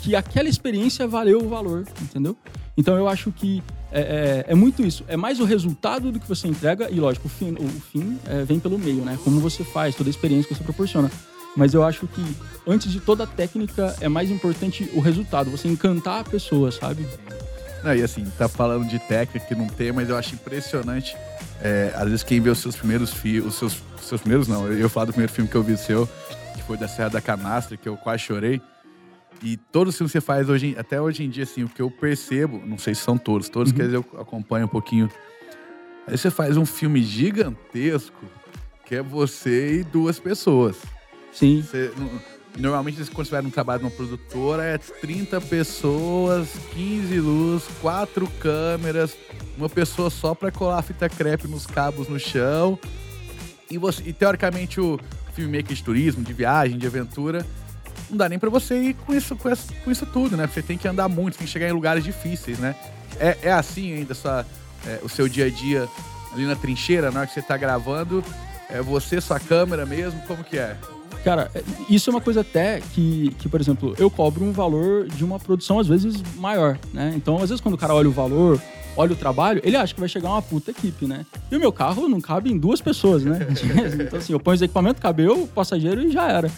que 0.00 0.14
aquela 0.14 0.48
experiência 0.48 1.06
valeu 1.06 1.42
o 1.42 1.48
valor, 1.48 1.84
entendeu? 2.00 2.36
Então 2.76 2.96
eu 2.96 3.08
acho 3.08 3.32
que 3.32 3.62
é, 3.90 4.44
é, 4.48 4.52
é 4.52 4.54
muito 4.54 4.82
isso. 4.84 5.04
É 5.08 5.16
mais 5.16 5.40
o 5.40 5.44
resultado 5.44 6.12
do 6.12 6.20
que 6.20 6.28
você 6.28 6.46
entrega, 6.46 6.90
e 6.90 7.00
lógico, 7.00 7.26
o 7.26 7.30
fim, 7.30 7.52
o 7.52 7.68
fim 7.68 8.18
é, 8.26 8.44
vem 8.44 8.60
pelo 8.60 8.78
meio, 8.78 9.02
né? 9.04 9.18
Como 9.24 9.40
você 9.40 9.64
faz, 9.64 9.94
toda 9.94 10.08
a 10.08 10.12
experiência 10.12 10.48
que 10.48 10.54
você 10.54 10.64
proporciona. 10.64 11.10
Mas 11.56 11.72
eu 11.72 11.82
acho 11.82 12.06
que, 12.06 12.22
antes 12.66 12.92
de 12.92 13.00
toda 13.00 13.24
a 13.24 13.26
técnica, 13.26 13.96
é 14.00 14.08
mais 14.08 14.30
importante 14.30 14.90
o 14.92 15.00
resultado, 15.00 15.50
você 15.50 15.68
encantar 15.68 16.20
a 16.20 16.24
pessoa, 16.24 16.70
sabe? 16.70 17.06
Não, 17.82 17.94
e 17.94 18.02
assim, 18.02 18.24
tá 18.36 18.46
falando 18.46 18.86
de 18.86 18.98
técnica 18.98 19.46
que 19.46 19.54
não 19.54 19.66
tem, 19.66 19.90
mas 19.90 20.10
eu 20.10 20.16
acho 20.16 20.34
impressionante 20.34 21.16
é, 21.62 21.92
às 21.94 22.04
vezes 22.04 22.22
quem 22.22 22.40
vê 22.40 22.50
os 22.50 22.58
seus 22.58 22.76
primeiros 22.76 23.12
filmes, 23.12 23.46
os 23.46 23.54
seus, 23.54 23.82
seus 24.00 24.20
primeiros 24.20 24.48
não, 24.48 24.66
eu 24.68 24.88
falo 24.88 25.06
do 25.06 25.12
primeiro 25.12 25.32
filme 25.32 25.50
que 25.50 25.56
eu 25.56 25.62
vi 25.62 25.76
seu, 25.76 26.06
que 26.54 26.62
foi 26.62 26.76
da 26.76 26.88
Serra 26.88 27.10
da 27.10 27.20
Canastra, 27.20 27.76
que 27.76 27.88
eu 27.88 27.96
quase 27.96 28.22
chorei. 28.22 28.60
E 29.42 29.56
todos 29.56 29.94
os 29.94 29.98
filmes 29.98 30.12
que 30.12 30.18
você 30.18 30.24
faz 30.24 30.48
hoje, 30.48 30.74
até 30.78 31.00
hoje 31.00 31.22
em 31.22 31.28
dia, 31.28 31.44
assim, 31.44 31.62
o 31.64 31.68
que 31.68 31.82
eu 31.82 31.90
percebo, 31.90 32.62
não 32.64 32.78
sei 32.78 32.94
se 32.94 33.02
são 33.02 33.18
todos, 33.18 33.48
todos 33.48 33.72
uhum. 33.72 33.78
que 33.78 33.82
eu 33.82 34.20
acompanho 34.20 34.66
um 34.66 34.68
pouquinho. 34.68 35.10
Aí 36.06 36.16
você 36.16 36.30
faz 36.30 36.56
um 36.56 36.64
filme 36.64 37.02
gigantesco 37.02 38.24
que 38.86 38.94
é 38.94 39.02
você 39.02 39.80
e 39.80 39.84
duas 39.84 40.18
pessoas. 40.18 40.76
Sim. 41.32 41.62
Você, 41.62 41.92
Normalmente, 42.56 43.02
você 43.02 43.30
vai 43.30 43.42
num 43.42 43.50
trabalho 43.50 43.82
numa 43.82 43.90
produtora, 43.90 44.64
é 44.64 44.78
30 44.78 45.40
pessoas, 45.42 46.48
15 46.72 47.20
luz, 47.20 47.64
quatro 47.80 48.26
câmeras, 48.40 49.14
uma 49.58 49.68
pessoa 49.68 50.08
só 50.08 50.34
para 50.34 50.50
colar 50.50 50.78
a 50.78 50.82
fita 50.82 51.08
crepe 51.08 51.46
nos 51.46 51.66
cabos 51.66 52.08
no 52.08 52.18
chão. 52.18 52.78
E, 53.70 53.76
você, 53.76 54.02
e 54.06 54.12
teoricamente, 54.12 54.80
o 54.80 54.98
filmmaker 55.34 55.76
de 55.76 55.82
turismo, 55.82 56.24
de 56.24 56.32
viagem, 56.32 56.78
de 56.78 56.86
aventura, 56.86 57.44
não 58.08 58.16
dá 58.16 58.28
nem 58.28 58.38
para 58.38 58.48
você 58.48 58.78
ir 58.78 58.94
com 58.94 59.14
isso, 59.14 59.36
com 59.36 59.50
isso, 59.50 59.74
com 59.84 59.90
isso 59.90 60.06
tudo, 60.06 60.36
né? 60.36 60.46
Você 60.46 60.62
tem 60.62 60.78
que 60.78 60.88
andar 60.88 61.08
muito, 61.08 61.36
tem 61.36 61.46
que 61.46 61.52
chegar 61.52 61.68
em 61.68 61.72
lugares 61.72 62.04
difíceis, 62.04 62.58
né? 62.58 62.74
É, 63.18 63.36
é 63.42 63.52
assim 63.52 63.92
ainda 63.92 64.14
sua, 64.14 64.46
é, 64.86 65.00
o 65.02 65.08
seu 65.08 65.28
dia 65.28 65.46
a 65.46 65.50
dia 65.50 65.88
ali 66.32 66.46
na 66.46 66.56
trincheira, 66.56 67.10
na 67.10 67.20
hora 67.20 67.26
que 67.26 67.34
você 67.34 67.42
tá 67.42 67.56
gravando? 67.56 68.24
É 68.70 68.80
você, 68.80 69.20
sua 69.20 69.38
câmera 69.38 69.84
mesmo? 69.84 70.20
Como 70.22 70.42
que 70.42 70.58
é? 70.58 70.76
Cara, 71.26 71.50
isso 71.90 72.08
é 72.08 72.12
uma 72.12 72.20
coisa 72.20 72.42
até 72.42 72.80
que, 72.94 73.34
que, 73.40 73.48
por 73.48 73.60
exemplo, 73.60 73.96
eu 73.98 74.08
cobro 74.08 74.44
um 74.44 74.52
valor 74.52 75.08
de 75.08 75.24
uma 75.24 75.40
produção 75.40 75.80
às 75.80 75.88
vezes 75.88 76.22
maior, 76.36 76.78
né? 76.94 77.14
Então, 77.16 77.34
às 77.42 77.48
vezes, 77.48 77.60
quando 77.60 77.74
o 77.74 77.76
cara 77.76 77.92
olha 77.92 78.08
o 78.08 78.12
valor, 78.12 78.62
olha 78.96 79.12
o 79.12 79.16
trabalho, 79.16 79.60
ele 79.64 79.76
acha 79.76 79.92
que 79.92 79.98
vai 79.98 80.08
chegar 80.08 80.28
uma 80.28 80.40
puta 80.40 80.70
equipe, 80.70 81.04
né? 81.04 81.26
E 81.50 81.56
o 81.56 81.58
meu 81.58 81.72
carro 81.72 82.08
não 82.08 82.20
cabe 82.20 82.52
em 82.52 82.56
duas 82.56 82.80
pessoas, 82.80 83.24
né? 83.24 83.40
então, 84.06 84.20
assim, 84.20 84.34
eu 84.34 84.38
ponho 84.38 84.54
os 84.54 84.62
equipamentos, 84.62 85.02
cabe 85.02 85.24
eu, 85.24 85.42
o 85.42 85.48
passageiro 85.48 86.00
e 86.00 86.12
já 86.12 86.30
era. 86.30 86.48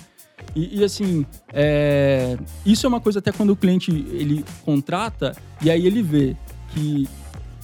E, 0.55 0.81
e 0.81 0.85
assim, 0.85 1.25
é... 1.50 2.37
isso 2.67 2.85
é 2.85 2.88
uma 2.91 3.00
coisa 3.00 3.20
até 3.20 3.32
quando 3.32 3.55
o 3.55 3.56
cliente 3.56 3.91
ele 3.91 4.44
contrata 4.67 5.35
e 5.62 5.70
aí 5.70 5.87
ele 5.87 6.03
vê 6.03 6.37
que 6.75 7.09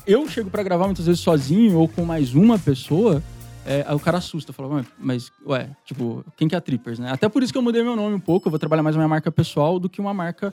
eu 0.06 0.26
chego 0.26 0.48
para 0.48 0.62
gravar 0.62 0.86
muitas 0.86 1.04
vezes 1.04 1.20
sozinho 1.20 1.76
ou 1.76 1.86
com 1.86 2.02
mais 2.02 2.34
uma 2.34 2.58
pessoa 2.58 3.22
é, 3.66 3.84
aí 3.86 3.94
o 3.94 4.00
cara 4.00 4.18
assusta, 4.18 4.52
fala, 4.52 4.84
mas, 4.98 5.32
ué, 5.46 5.70
tipo, 5.84 6.24
quem 6.36 6.48
que 6.48 6.54
é 6.54 6.58
a 6.58 6.60
Trippers, 6.60 6.98
né? 6.98 7.10
Até 7.10 7.28
por 7.28 7.42
isso 7.42 7.52
que 7.52 7.58
eu 7.58 7.62
mudei 7.62 7.82
meu 7.82 7.96
nome 7.96 8.14
um 8.14 8.20
pouco, 8.20 8.48
eu 8.48 8.50
vou 8.50 8.58
trabalhar 8.58 8.82
mais 8.82 8.96
uma 8.96 9.08
marca 9.08 9.32
pessoal 9.32 9.78
do 9.78 9.88
que 9.88 10.00
uma 10.00 10.14
marca. 10.14 10.52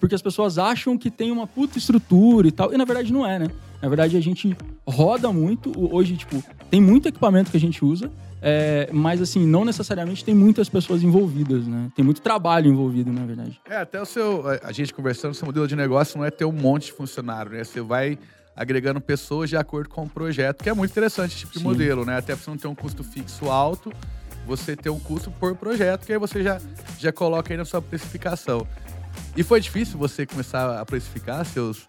Porque 0.00 0.14
as 0.14 0.22
pessoas 0.22 0.58
acham 0.58 0.98
que 0.98 1.10
tem 1.10 1.30
uma 1.30 1.46
puta 1.46 1.78
estrutura 1.78 2.48
e 2.48 2.52
tal, 2.52 2.72
e 2.72 2.76
na 2.76 2.84
verdade 2.84 3.12
não 3.12 3.24
é, 3.24 3.38
né? 3.38 3.46
Na 3.80 3.88
verdade 3.88 4.16
a 4.16 4.20
gente 4.20 4.56
roda 4.86 5.32
muito, 5.32 5.72
hoje, 5.94 6.16
tipo, 6.16 6.42
tem 6.68 6.80
muito 6.80 7.06
equipamento 7.06 7.50
que 7.50 7.56
a 7.56 7.60
gente 7.60 7.84
usa, 7.84 8.10
é, 8.42 8.90
mas 8.92 9.22
assim, 9.22 9.46
não 9.46 9.64
necessariamente 9.64 10.24
tem 10.24 10.34
muitas 10.34 10.68
pessoas 10.68 11.02
envolvidas, 11.02 11.66
né? 11.66 11.90
Tem 11.94 12.04
muito 12.04 12.20
trabalho 12.20 12.70
envolvido, 12.70 13.12
na 13.12 13.24
verdade. 13.24 13.60
É, 13.68 13.76
até 13.76 14.00
o 14.02 14.04
seu. 14.04 14.44
A 14.62 14.72
gente 14.72 14.92
conversando, 14.92 15.32
seu 15.32 15.46
modelo 15.46 15.66
de 15.66 15.74
negócio 15.74 16.18
não 16.18 16.24
é 16.26 16.30
ter 16.30 16.44
um 16.44 16.52
monte 16.52 16.86
de 16.86 16.92
funcionário, 16.92 17.52
né? 17.52 17.64
Você 17.64 17.80
vai 17.80 18.18
agregando 18.56 19.00
pessoas 19.00 19.50
de 19.50 19.56
acordo 19.56 19.88
com 19.88 20.04
o 20.04 20.08
projeto, 20.08 20.62
que 20.62 20.70
é 20.70 20.74
muito 20.74 20.90
interessante 20.90 21.32
esse 21.32 21.40
tipo 21.40 21.52
de 21.52 21.58
Sim. 21.58 21.64
modelo, 21.64 22.04
né? 22.04 22.18
Até 22.18 22.34
você 22.34 22.48
não 22.48 22.56
ter 22.56 22.68
um 22.68 22.74
custo 22.74 23.02
fixo 23.02 23.50
alto, 23.50 23.92
você 24.46 24.76
ter 24.76 24.90
um 24.90 25.00
custo 25.00 25.30
por 25.30 25.56
projeto, 25.56 26.06
que 26.06 26.12
aí 26.12 26.18
você 26.18 26.42
já, 26.42 26.60
já 26.98 27.12
coloca 27.12 27.52
aí 27.52 27.56
na 27.56 27.64
sua 27.64 27.82
precificação. 27.82 28.66
E 29.36 29.42
foi 29.42 29.60
difícil 29.60 29.98
você 29.98 30.26
começar 30.26 30.80
a 30.80 30.84
precificar 30.84 31.44
seus, 31.44 31.88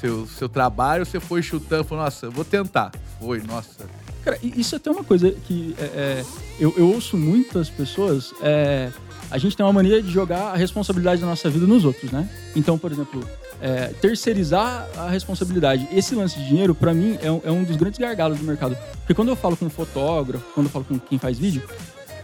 seu, 0.00 0.26
seu 0.26 0.48
trabalho? 0.48 1.06
Você 1.06 1.20
foi 1.20 1.42
chutando, 1.42 1.84
falou, 1.84 2.04
nossa, 2.04 2.28
vou 2.30 2.44
tentar. 2.44 2.90
Foi, 3.20 3.40
nossa. 3.42 3.86
Cara, 4.24 4.38
isso 4.42 4.74
é 4.74 4.78
até 4.78 4.90
uma 4.90 5.02
coisa 5.02 5.30
que 5.30 5.74
é, 5.78 5.84
é, 5.84 6.24
eu, 6.58 6.72
eu, 6.76 6.88
ouço 6.88 7.16
muitas 7.16 7.68
pessoas. 7.68 8.32
É, 8.40 8.90
a 9.32 9.38
gente 9.38 9.56
tem 9.56 9.64
uma 9.64 9.72
mania 9.72 10.02
de 10.02 10.10
jogar 10.10 10.52
a 10.52 10.56
responsabilidade 10.56 11.22
da 11.22 11.26
nossa 11.26 11.48
vida 11.48 11.66
nos 11.66 11.86
outros, 11.86 12.12
né? 12.12 12.28
Então, 12.54 12.76
por 12.78 12.92
exemplo, 12.92 13.26
é, 13.62 13.86
terceirizar 13.86 14.86
a 14.94 15.08
responsabilidade. 15.08 15.88
Esse 15.90 16.14
lance 16.14 16.38
de 16.38 16.46
dinheiro, 16.46 16.74
para 16.74 16.92
mim, 16.92 17.18
é 17.22 17.32
um, 17.32 17.40
é 17.42 17.50
um, 17.50 17.64
dos 17.64 17.76
grandes 17.76 17.98
gargalos 17.98 18.38
do 18.38 18.44
mercado. 18.44 18.76
Porque 18.98 19.14
quando 19.14 19.28
eu 19.28 19.36
falo 19.36 19.56
com 19.56 19.64
um 19.64 19.70
fotógrafo, 19.70 20.44
quando 20.52 20.66
eu 20.66 20.70
falo 20.70 20.84
com 20.84 20.98
quem 20.98 21.18
faz 21.18 21.38
vídeo, 21.38 21.62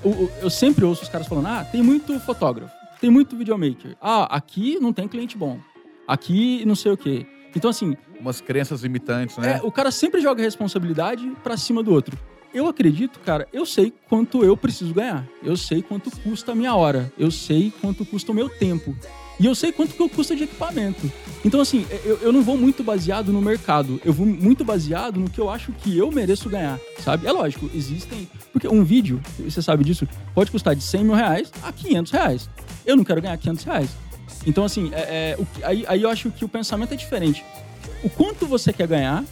eu, 0.05 0.31
eu 0.43 0.51
sempre 0.51 0.85
ouço 0.85 1.03
os 1.03 1.09
caras 1.09 1.27
falando: 1.27 1.47
ah, 1.47 1.65
tem 1.65 1.83
muito 1.83 2.21
fotógrafo, 2.21 2.75
tem 3.01 3.11
muito 3.11 3.35
videomaker. 3.39 3.97
Ah, 4.03 4.25
aqui 4.37 4.79
não 4.79 4.93
tem 4.93 5.09
cliente 5.09 5.39
bom. 5.39 5.59
Aqui 6.07 6.63
não 6.67 6.75
sei 6.75 6.93
o 6.93 6.97
quê. 6.97 7.27
Então, 7.57 7.71
assim. 7.71 7.97
Umas 8.21 8.43
crenças 8.43 8.83
limitantes, 8.83 9.39
né? 9.39 9.61
É, 9.63 9.67
o 9.67 9.73
cara 9.73 9.91
sempre 9.91 10.21
joga 10.21 10.43
a 10.43 10.45
responsabilidade 10.45 11.27
para 11.43 11.57
cima 11.57 11.83
do 11.83 11.91
outro. 11.91 12.19
Eu 12.59 12.67
acredito, 12.67 13.21
cara, 13.21 13.47
eu 13.53 13.65
sei 13.65 13.93
quanto 14.09 14.43
eu 14.43 14.57
preciso 14.57 14.93
ganhar. 14.93 15.25
Eu 15.45 15.57
sei 15.57 15.81
quanto 15.81 16.11
custa 16.11 16.51
a 16.51 16.55
minha 16.57 16.75
hora. 16.75 17.13
Eu 17.17 17.31
sei 17.31 17.73
quanto 17.81 18.05
custa 18.05 18.33
o 18.33 18.35
meu 18.35 18.49
tempo. 18.49 18.97
E 19.39 19.47
eu 19.47 19.55
sei 19.55 19.71
quanto 19.71 19.95
que 19.95 20.03
eu 20.03 20.09
custa 20.09 20.35
de 20.35 20.43
equipamento. 20.43 21.09
Então, 21.45 21.61
assim, 21.61 21.87
eu, 22.05 22.17
eu 22.17 22.33
não 22.33 22.43
vou 22.43 22.59
muito 22.59 22.83
baseado 22.83 23.33
no 23.33 23.41
mercado. 23.41 24.01
Eu 24.05 24.13
vou 24.13 24.27
muito 24.27 24.65
baseado 24.65 25.21
no 25.21 25.31
que 25.31 25.41
eu 25.41 25.49
acho 25.49 25.71
que 25.71 25.97
eu 25.97 26.11
mereço 26.11 26.51
ganhar, 26.51 26.81
sabe? 26.99 27.29
É 27.29 27.31
lógico, 27.31 27.71
existem... 27.73 28.29
Porque 28.53 28.67
um 28.67 28.83
vídeo, 28.83 29.23
você 29.39 29.63
sabe 29.63 29.85
disso, 29.85 30.09
pode 30.35 30.51
custar 30.51 30.75
de 30.75 30.83
100 30.83 31.05
mil 31.05 31.15
reais 31.15 31.53
a 31.63 31.71
500 31.71 32.11
reais. 32.11 32.51
Eu 32.85 32.97
não 32.97 33.05
quero 33.05 33.23
ganhar 33.23 33.39
500 33.39 33.65
reais. 33.67 33.91
Então, 34.45 34.65
assim, 34.65 34.91
é, 34.93 35.37
é, 35.39 35.39
aí, 35.63 35.85
aí 35.87 36.03
eu 36.03 36.11
acho 36.11 36.29
que 36.33 36.45
o 36.45 36.49
pensamento 36.49 36.93
é 36.93 36.97
diferente. 36.97 37.45
O 38.03 38.11
quanto 38.11 38.47
você 38.47 38.73
quer 38.73 38.89
ganhar 38.89 39.25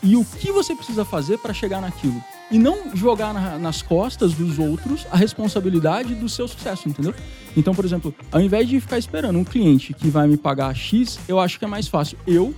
e 0.00 0.14
o 0.14 0.24
que 0.24 0.52
você 0.52 0.76
precisa 0.76 1.04
fazer 1.04 1.38
para 1.38 1.52
chegar 1.52 1.80
naquilo 1.80 2.22
e 2.50 2.58
não 2.58 2.94
jogar 2.94 3.32
na, 3.34 3.58
nas 3.58 3.82
costas 3.82 4.32
dos 4.32 4.58
outros 4.58 5.06
a 5.10 5.16
responsabilidade 5.16 6.14
do 6.14 6.28
seu 6.28 6.48
sucesso, 6.48 6.88
entendeu? 6.88 7.14
Então, 7.56 7.74
por 7.74 7.84
exemplo, 7.84 8.14
ao 8.30 8.40
invés 8.40 8.68
de 8.68 8.80
ficar 8.80 8.98
esperando 8.98 9.38
um 9.38 9.44
cliente 9.44 9.92
que 9.92 10.08
vai 10.08 10.28
me 10.28 10.36
pagar 10.36 10.74
X, 10.74 11.18
eu 11.26 11.40
acho 11.40 11.58
que 11.58 11.64
é 11.64 11.68
mais 11.68 11.88
fácil 11.88 12.18
eu 12.26 12.54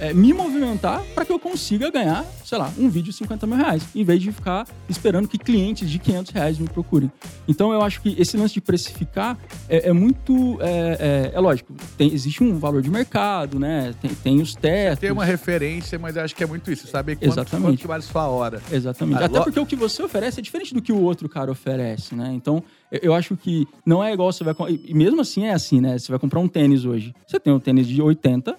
é, 0.00 0.14
me 0.14 0.32
movimentar 0.32 1.02
para 1.14 1.26
que 1.26 1.32
eu 1.32 1.38
consiga 1.38 1.90
ganhar, 1.90 2.24
sei 2.42 2.56
lá, 2.56 2.72
um 2.78 2.88
vídeo 2.88 3.12
de 3.12 3.18
50 3.18 3.46
mil 3.46 3.56
reais, 3.56 3.86
em 3.94 4.02
vez 4.02 4.22
de 4.22 4.32
ficar 4.32 4.66
esperando 4.88 5.28
que 5.28 5.36
clientes 5.36 5.88
de 5.88 5.98
500 5.98 6.32
reais 6.32 6.58
me 6.58 6.66
procurem. 6.66 7.12
Então, 7.46 7.70
eu 7.70 7.82
acho 7.82 8.00
que 8.00 8.16
esse 8.18 8.36
lance 8.36 8.54
de 8.54 8.60
precificar 8.62 9.38
é, 9.68 9.90
é 9.90 9.92
muito. 9.92 10.58
É, 10.62 11.30
é, 11.32 11.36
é, 11.36 11.40
lógico, 11.40 11.74
tem, 11.98 12.12
existe 12.12 12.42
um 12.42 12.58
valor 12.58 12.80
de 12.80 12.90
mercado, 12.90 13.58
né? 13.58 13.94
Tem, 14.00 14.10
tem 14.14 14.40
os 14.40 14.54
tetos. 14.54 15.00
Tem 15.00 15.12
uma 15.12 15.24
referência, 15.24 15.98
mas 15.98 16.16
eu 16.16 16.22
acho 16.22 16.34
que 16.34 16.42
é 16.42 16.46
muito 16.46 16.72
isso, 16.72 16.86
saber 16.86 17.16
quanto, 17.16 17.32
Exatamente. 17.32 17.78
quanto 17.78 17.88
vale 17.88 18.02
sua 18.02 18.26
hora. 18.26 18.62
Exatamente. 18.72 19.22
Até 19.22 19.29
porque 19.42 19.60
o 19.60 19.66
que 19.66 19.76
você 19.76 20.02
oferece 20.02 20.40
é 20.40 20.42
diferente 20.42 20.74
do 20.74 20.82
que 20.82 20.92
o 20.92 21.00
outro 21.00 21.28
cara 21.28 21.50
oferece, 21.50 22.14
né? 22.14 22.30
Então, 22.34 22.62
eu, 22.90 23.00
eu 23.02 23.14
acho 23.14 23.36
que 23.36 23.66
não 23.84 24.02
é 24.02 24.12
igual 24.12 24.32
você 24.32 24.44
vai... 24.44 24.54
E 24.84 24.94
mesmo 24.94 25.20
assim 25.20 25.44
é 25.44 25.52
assim, 25.52 25.80
né? 25.80 25.98
Você 25.98 26.10
vai 26.10 26.18
comprar 26.18 26.40
um 26.40 26.48
tênis 26.48 26.84
hoje. 26.84 27.14
Você 27.26 27.38
tem 27.38 27.52
um 27.52 27.60
tênis 27.60 27.86
de 27.86 28.00
80 28.00 28.56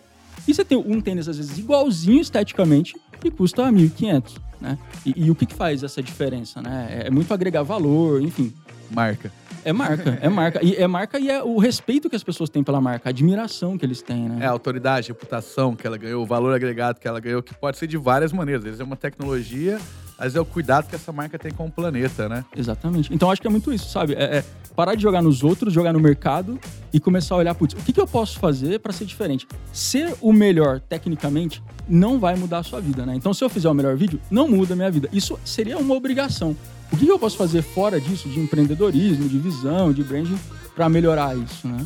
e 0.48 0.54
você 0.54 0.66
tem 0.66 0.78
um 0.78 1.02
tênis, 1.02 1.28
às 1.28 1.38
vezes, 1.38 1.58
igualzinho 1.58 2.22
esteticamente 2.22 2.96
e 3.24 3.30
custa 3.30 3.64
1.500, 3.64 4.38
né? 4.60 4.78
E, 5.06 5.26
e 5.26 5.32
o 5.32 5.36
que, 5.36 5.46
que 5.46 5.54
faz 5.54 5.84
essa 5.84 6.02
diferença, 6.02 6.62
né? 6.62 7.04
É 7.06 7.10
muito 7.10 7.34
agregar 7.34 7.64
valor, 7.64 8.22
enfim. 8.22 8.54
Marca. 8.90 9.32
É 9.64 9.72
marca, 9.72 10.18
é 10.22 10.28
marca. 10.28 10.66
E 10.66 10.76
é 10.76 10.88
marca 10.88 11.20
e 11.20 11.30
é 11.30 11.44
o 11.44 11.60
respeito 11.60 12.10
que 12.10 12.16
as 12.16 12.24
pessoas 12.24 12.50
têm 12.50 12.64
pela 12.64 12.82
marca, 12.82 13.10
a 13.10 13.12
admiração 13.12 13.78
que 13.78 13.86
eles 13.86 14.02
têm, 14.02 14.28
né? 14.28 14.40
É 14.42 14.48
a 14.48 14.50
autoridade, 14.50 15.12
a 15.12 15.14
reputação 15.14 15.76
que 15.76 15.86
ela 15.86 15.98
ganhou, 15.98 16.24
o 16.24 16.26
valor 16.26 16.54
agregado 16.54 17.00
que 17.00 17.08
ela 17.08 17.20
ganhou, 17.20 17.44
que 17.44 17.54
pode 17.54 17.78
ser 17.78 17.86
de 17.86 17.98
várias 17.98 18.34
maneiras. 18.34 18.62
Às 18.62 18.66
vezes 18.66 18.80
é 18.80 18.84
uma 18.84 18.96
tecnologia, 18.96 19.80
vezes 20.24 20.36
é 20.36 20.42
o 20.42 20.46
cuidado 20.46 20.88
que 20.88 20.96
essa 20.96 21.12
marca 21.12 21.38
tem 21.38 21.52
com 21.52 21.66
o 21.66 21.72
planeta, 21.72 22.28
né? 22.30 22.46
Exatamente. 22.56 23.14
Então 23.14 23.32
acho 23.32 23.42
que 23.42 23.48
é 23.48 23.50
muito 23.50 23.72
isso, 23.74 23.90
sabe? 23.90 24.14
É, 24.14 24.38
é 24.38 24.44
parar 24.76 24.96
de 24.96 25.02
jogar 25.02 25.22
nos 25.22 25.44
outros, 25.44 25.74
jogar 25.74 25.94
no 25.94 26.00
mercado 26.00 26.60
e 26.94 27.00
começar 27.00 27.36
a 27.36 27.38
olhar, 27.40 27.56
putz, 27.56 27.74
o 27.74 27.84
que, 27.84 27.94
que 27.94 28.00
eu 28.00 28.08
posso 28.08 28.40
fazer 28.40 28.80
para 28.80 28.94
ser 28.94 29.06
diferente? 29.06 29.48
Ser 29.74 30.16
o 30.22 30.32
melhor 30.32 30.80
tecnicamente 30.80 31.62
não 31.88 32.20
vai 32.20 32.36
mudar 32.36 32.60
a 32.60 32.64
sua 32.64 32.80
vida, 32.80 33.06
né? 33.06 33.16
Então 33.16 33.34
se 33.34 33.44
eu 33.44 33.50
fizer 33.50 33.70
o 33.70 33.74
melhor 33.74 33.96
vídeo, 33.96 34.20
não 34.30 34.48
muda 34.48 34.74
a 34.74 34.76
minha 34.76 34.92
vida. 34.92 35.10
Isso 35.12 35.40
seria 35.44 35.78
uma 35.78 35.94
obrigação. 35.94 36.56
O 36.92 36.98
que 36.98 37.08
eu 37.08 37.18
posso 37.18 37.38
fazer 37.38 37.62
fora 37.62 38.00
disso, 38.00 38.28
de 38.28 38.40
empreendedorismo, 38.40 39.28
de 39.28 39.40
visão, 39.40 39.94
de 39.94 40.04
branding, 40.04 40.38
para 40.76 40.90
melhorar 40.90 41.36
isso, 41.38 41.68
né? 41.68 41.86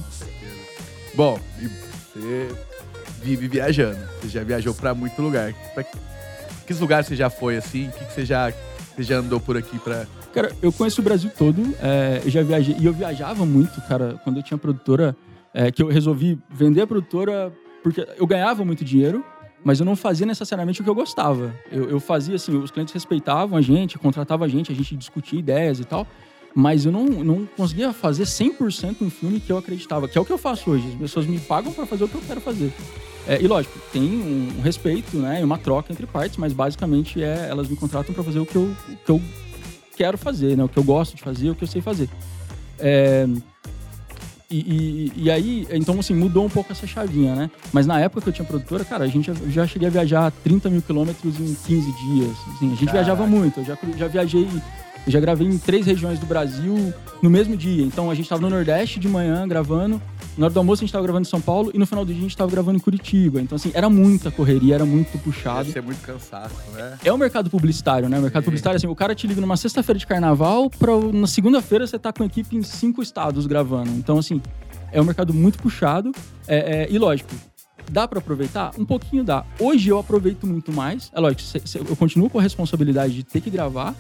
Bom, 1.13 1.39
você 2.13 2.50
vive 3.22 3.48
viajando. 3.48 4.00
Você 4.22 4.30
já 4.30 4.44
viajou 4.44 4.74
para 4.74 4.94
muito 4.94 5.22
lugar. 5.22 5.54
Pra 5.74 5.84
que 6.65 6.74
lugares 6.74 7.07
você 7.07 7.15
já 7.15 7.29
foi 7.29 7.57
assim? 7.57 7.88
O 7.88 7.91
que, 7.91 8.05
que 8.05 8.13
você 8.13 8.25
já 8.25 8.51
você 8.95 9.03
já 9.03 9.17
andou 9.17 9.39
por 9.39 9.57
aqui 9.57 9.77
para 9.79 10.07
Cara, 10.34 10.51
eu 10.62 10.72
conheço 10.72 11.00
o 11.00 11.03
Brasil 11.03 11.31
todo. 11.38 11.62
É, 11.81 12.22
eu 12.24 12.29
já 12.29 12.43
viajei 12.43 12.75
e 12.77 12.86
eu 12.86 12.93
viajava 12.93 13.45
muito, 13.45 13.81
cara, 13.88 14.19
quando 14.24 14.38
eu 14.38 14.43
tinha 14.43 14.57
produtora, 14.57 15.15
é, 15.53 15.72
que 15.72 15.81
eu 15.81 15.88
resolvi 15.88 16.38
vender 16.50 16.81
a 16.81 16.88
produtora 16.88 17.53
porque 17.81 18.05
eu 18.17 18.27
ganhava 18.27 18.65
muito 18.65 18.84
dinheiro 18.84 19.24
mas 19.65 19.79
eu 19.79 19.86
não 19.86 19.95
fazia 19.95 20.27
necessariamente 20.27 20.79
o 20.79 20.84
que 20.84 20.89
eu 20.89 20.93
gostava. 20.93 21.51
Eu, 21.72 21.89
eu 21.89 22.00
fazia 22.00 22.36
assim, 22.36 22.55
os 22.55 22.69
clientes 22.69 22.93
respeitavam 22.93 23.57
a 23.57 23.62
gente, 23.62 23.98
contratavam 23.98 24.45
a 24.45 24.48
gente, 24.48 24.72
a 24.72 24.75
gente 24.75 24.95
discutia 24.95 25.39
ideias 25.39 25.79
e 25.79 25.84
tal, 25.84 26.05
mas 26.56 26.86
eu 26.86 26.92
não, 26.92 27.06
não 27.06 27.46
conseguia 27.46 27.92
fazer 27.92 28.24
100% 28.24 28.96
um 29.02 29.10
filme 29.10 29.42
que 29.42 29.52
eu 29.52 29.58
acreditava, 29.58 30.08
que 30.08 30.18
é 30.18 30.22
o 30.22 30.26
que 30.26 30.32
eu 30.32 30.38
faço 30.38 30.72
hoje. 30.72 30.88
As 30.88 30.96
pessoas 30.96 31.26
me 31.26 31.38
pagam 31.38 31.74
para 31.74 31.86
fazer 31.86 32.06
o 32.06 32.08
que 32.08 32.16
eu 32.16 32.22
quero 32.26 32.40
fazer. 32.40 32.72
É, 33.28 33.42
e 33.42 33.48
lógico, 33.48 33.78
tem 33.92 34.02
um, 34.02 34.54
um 34.58 34.62
respeito, 34.62 35.18
né, 35.18 35.44
uma 35.44 35.58
troca 35.58 35.92
entre 35.92 36.06
partes, 36.06 36.38
mas 36.38 36.54
basicamente 36.54 37.22
é 37.22 37.48
elas 37.50 37.68
me 37.68 37.76
contratam 37.76 38.14
para 38.14 38.24
fazer 38.24 38.40
o 38.40 38.46
que, 38.46 38.56
eu, 38.56 38.64
o 38.64 38.96
que 39.04 39.12
eu 39.12 39.22
quero 39.98 40.18
fazer, 40.18 40.56
né, 40.56 40.64
o 40.64 40.70
que 40.70 40.78
eu 40.78 40.84
gosto 40.84 41.16
de 41.16 41.24
fazer, 41.24 41.50
o 41.50 41.56
que 41.56 41.64
eu 41.64 41.68
sei 41.68 41.82
fazer. 41.82 42.08
É, 42.80 43.28
e, 44.50 44.60
e, 44.60 45.24
e, 45.24 45.32
aí, 45.32 45.68
então, 45.72 46.00
assim, 46.00 46.14
mudou 46.14 46.46
um 46.46 46.50
pouco 46.50 46.72
essa 46.72 46.86
chavinha, 46.86 47.34
né? 47.36 47.52
Mas 47.74 47.88
na 47.88 48.00
época 48.00 48.22
que 48.22 48.30
eu 48.30 48.34
tinha 48.34 48.46
produtora, 48.46 48.86
cara, 48.86 49.04
a 49.04 49.08
gente 49.08 49.26
já, 49.26 49.34
já 49.50 49.68
cheguei 49.68 49.88
a 49.88 49.92
viajar 49.92 50.32
30 50.44 50.70
mil 50.70 50.82
quilômetros 50.84 51.40
em 51.40 51.56
15 51.66 51.92
dias. 51.92 52.32
Assim, 52.54 52.68
a 52.68 52.70
gente 52.70 52.86
Caraca. 52.86 52.92
viajava 52.92 53.26
muito. 53.26 53.60
Eu 53.60 53.66
já, 53.66 53.78
já 53.98 54.08
viajei, 54.08 54.48
eu 55.06 55.12
já 55.12 55.20
gravei 55.20 55.48
em 55.48 55.58
três 55.58 55.86
regiões 55.86 56.20
do 56.20 56.26
Brasil 56.26 56.94
no 57.22 57.30
mesmo 57.30 57.56
dia. 57.56 57.84
Então, 57.84 58.10
a 58.10 58.16
gente 58.16 58.26
estava 58.26 58.42
no 58.42 58.50
Nordeste 58.50 59.00
de 59.00 59.08
manhã 59.08 59.48
gravando, 59.48 60.02
na 60.38 60.48
hora 60.48 60.54
do 60.54 60.60
almoço 60.60 60.82
a 60.82 60.84
gente 60.84 60.90
estava 60.90 61.04
gravando 61.04 61.26
em 61.26 61.30
São 61.30 61.40
Paulo 61.40 61.72
e 61.74 61.78
no 61.78 61.86
final 61.86 62.04
do 62.04 62.10
dia 62.10 62.18
a 62.18 62.22
gente 62.22 62.32
estava 62.32 62.52
gravando 62.52 62.78
em 62.78 62.82
Curitiba. 62.82 63.42
Então, 63.42 63.56
assim, 63.56 63.72
era 63.74 63.90
muita 63.90 64.30
correria, 64.30 64.76
era 64.76 64.86
muito 64.86 65.18
puxado. 65.20 65.60
Deve 65.60 65.72
ser 65.72 65.82
muito 65.82 66.02
cansaço, 66.02 66.56
né? 66.74 66.98
É 67.04 67.14
o 67.14 67.18
mercado 67.18 67.50
publicitário, 67.50 68.10
né? 68.10 68.20
O 68.20 68.22
mercado 68.22 68.44
Sim. 68.44 68.46
publicitário, 68.46 68.78
assim, 68.78 68.88
o 68.88 68.96
cara 68.96 69.16
te 69.16 69.28
liga 69.28 69.40
numa 69.40 69.56
sexta-feira 69.56 69.98
de 69.98 70.06
carnaval, 70.06 70.70
pra, 70.70 70.92
na 71.14 71.28
segunda-feira 71.28 71.88
você 71.88 71.98
tá 71.98 72.12
com 72.12 72.24
a 72.24 72.26
equipe 72.26 72.56
em 72.58 72.64
cinco 72.64 73.02
estados 73.02 73.48
gravando. 73.48 73.92
Então, 73.92 74.18
assim, 74.18 74.42
é 74.92 75.02
um 75.02 75.06
mercado 75.06 75.34
muito 75.34 75.58
puxado. 75.60 76.12
É, 76.48 76.84
é, 76.84 76.88
e 76.92 76.98
lógico, 76.98 77.34
dá 77.90 78.08
para 78.08 78.20
aproveitar? 78.20 78.72
Um 78.78 78.86
pouquinho 78.86 79.24
dá. 79.24 79.46
Hoje 79.60 79.90
eu 79.90 80.00
aproveito 80.00 80.46
muito 80.46 80.72
mais. 80.72 81.12
É 81.14 81.20
lógico, 81.20 81.44
eu 81.90 81.96
continuo 81.96 82.30
com 82.30 82.40
a 82.40 82.42
responsabilidade 82.42 83.14
de 83.14 83.24
ter 83.24 83.42
que 83.42 83.50
gravar, 83.50 83.96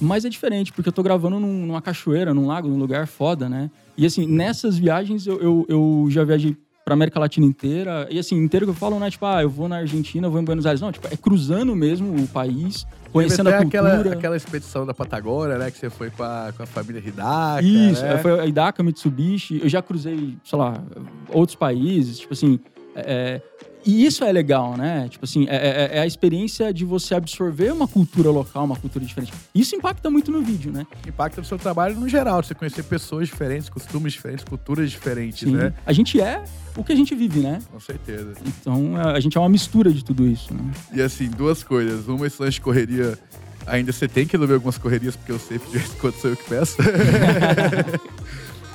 mas 0.00 0.24
é 0.24 0.28
diferente, 0.28 0.72
porque 0.72 0.88
eu 0.88 0.92
tô 0.92 1.02
gravando 1.02 1.38
numa 1.38 1.82
cachoeira, 1.82 2.32
num 2.32 2.46
lago, 2.46 2.68
num 2.68 2.78
lugar 2.78 3.06
foda, 3.06 3.48
né? 3.48 3.70
E 3.96 4.06
assim, 4.06 4.26
nessas 4.26 4.78
viagens 4.78 5.26
eu, 5.26 5.40
eu, 5.40 5.66
eu 5.68 6.06
já 6.08 6.24
viajei 6.24 6.56
pra 6.84 6.94
América 6.94 7.20
Latina 7.20 7.46
inteira. 7.46 8.08
E 8.10 8.18
assim, 8.18 8.36
inteiro 8.36 8.66
que 8.66 8.70
eu 8.70 8.74
falo, 8.74 8.98
não 8.98 9.06
é 9.06 9.10
tipo, 9.10 9.24
ah, 9.24 9.42
eu 9.42 9.48
vou 9.48 9.68
na 9.68 9.76
Argentina, 9.76 10.26
eu 10.26 10.30
vou 10.30 10.40
em 10.40 10.44
Buenos 10.44 10.66
Aires. 10.66 10.80
Não, 10.80 10.90
tipo, 10.90 11.06
é 11.06 11.16
cruzando 11.16 11.74
mesmo 11.76 12.20
o 12.20 12.26
país, 12.26 12.86
conhecendo 13.12 13.48
a 13.48 13.58
cultura. 13.58 13.94
Aquela, 13.94 14.12
aquela 14.14 14.36
expedição 14.36 14.84
da 14.84 14.92
Patagônia, 14.92 15.58
né? 15.58 15.70
Que 15.70 15.78
você 15.78 15.90
foi 15.90 16.10
com 16.10 16.22
a, 16.22 16.52
com 16.56 16.62
a 16.62 16.66
família 16.66 17.00
Hidaka. 17.04 17.62
Isso, 17.62 18.02
né? 18.02 18.18
foi 18.18 18.40
a 18.40 18.46
Hidaka, 18.46 18.82
Mitsubishi. 18.82 19.60
Eu 19.62 19.68
já 19.68 19.80
cruzei, 19.80 20.36
sei 20.44 20.58
lá, 20.58 20.82
outros 21.28 21.54
países. 21.54 22.18
Tipo 22.18 22.32
assim, 22.32 22.58
é, 23.06 23.42
e 23.84 24.04
isso 24.04 24.24
é 24.24 24.30
legal, 24.30 24.76
né? 24.76 25.08
Tipo 25.08 25.24
assim, 25.24 25.46
é, 25.48 25.56
é, 25.56 25.90
é, 25.96 26.00
a 26.00 26.06
experiência 26.06 26.72
de 26.72 26.84
você 26.84 27.14
absorver 27.14 27.72
uma 27.72 27.88
cultura 27.88 28.30
local, 28.30 28.64
uma 28.64 28.76
cultura 28.76 29.04
diferente. 29.04 29.32
Isso 29.54 29.74
impacta 29.74 30.10
muito 30.10 30.30
no 30.30 30.42
vídeo, 30.42 30.70
né? 30.70 30.86
Impacta 31.06 31.40
no 31.40 31.46
seu 31.46 31.58
trabalho 31.58 31.98
no 31.98 32.08
geral, 32.08 32.42
você 32.42 32.54
conhecer 32.54 32.82
pessoas 32.82 33.28
diferentes, 33.28 33.68
costumes 33.68 34.12
diferentes, 34.12 34.44
culturas 34.44 34.90
diferentes, 34.90 35.48
Sim. 35.48 35.56
né? 35.56 35.72
A 35.86 35.92
gente 35.92 36.20
é 36.20 36.44
o 36.76 36.84
que 36.84 36.92
a 36.92 36.96
gente 36.96 37.14
vive, 37.14 37.40
né? 37.40 37.60
Com 37.70 37.80
certeza. 37.80 38.34
Então, 38.46 38.96
a 38.96 39.18
gente 39.18 39.36
é 39.36 39.40
uma 39.40 39.48
mistura 39.48 39.90
de 39.90 40.04
tudo 40.04 40.26
isso, 40.26 40.52
né? 40.52 40.60
E 40.92 41.00
assim, 41.00 41.28
duas 41.28 41.64
coisas. 41.64 42.06
Uma, 42.06 42.26
esse 42.26 42.40
lance 42.40 42.54
de 42.54 42.60
correria 42.60 43.18
ainda 43.66 43.92
você 43.92 44.08
tem 44.08 44.26
que 44.26 44.32
resolver 44.32 44.54
algumas 44.54 44.78
correrias, 44.78 45.16
porque 45.16 45.32
eu 45.32 45.38
sei 45.38 45.58
que 45.58 45.66
de 45.70 45.78
vez 45.78 45.92
em 45.92 45.96
quando 45.96 46.14
sou 46.14 46.30
eu 46.30 46.36
que 46.36 46.44
peço. 46.44 46.76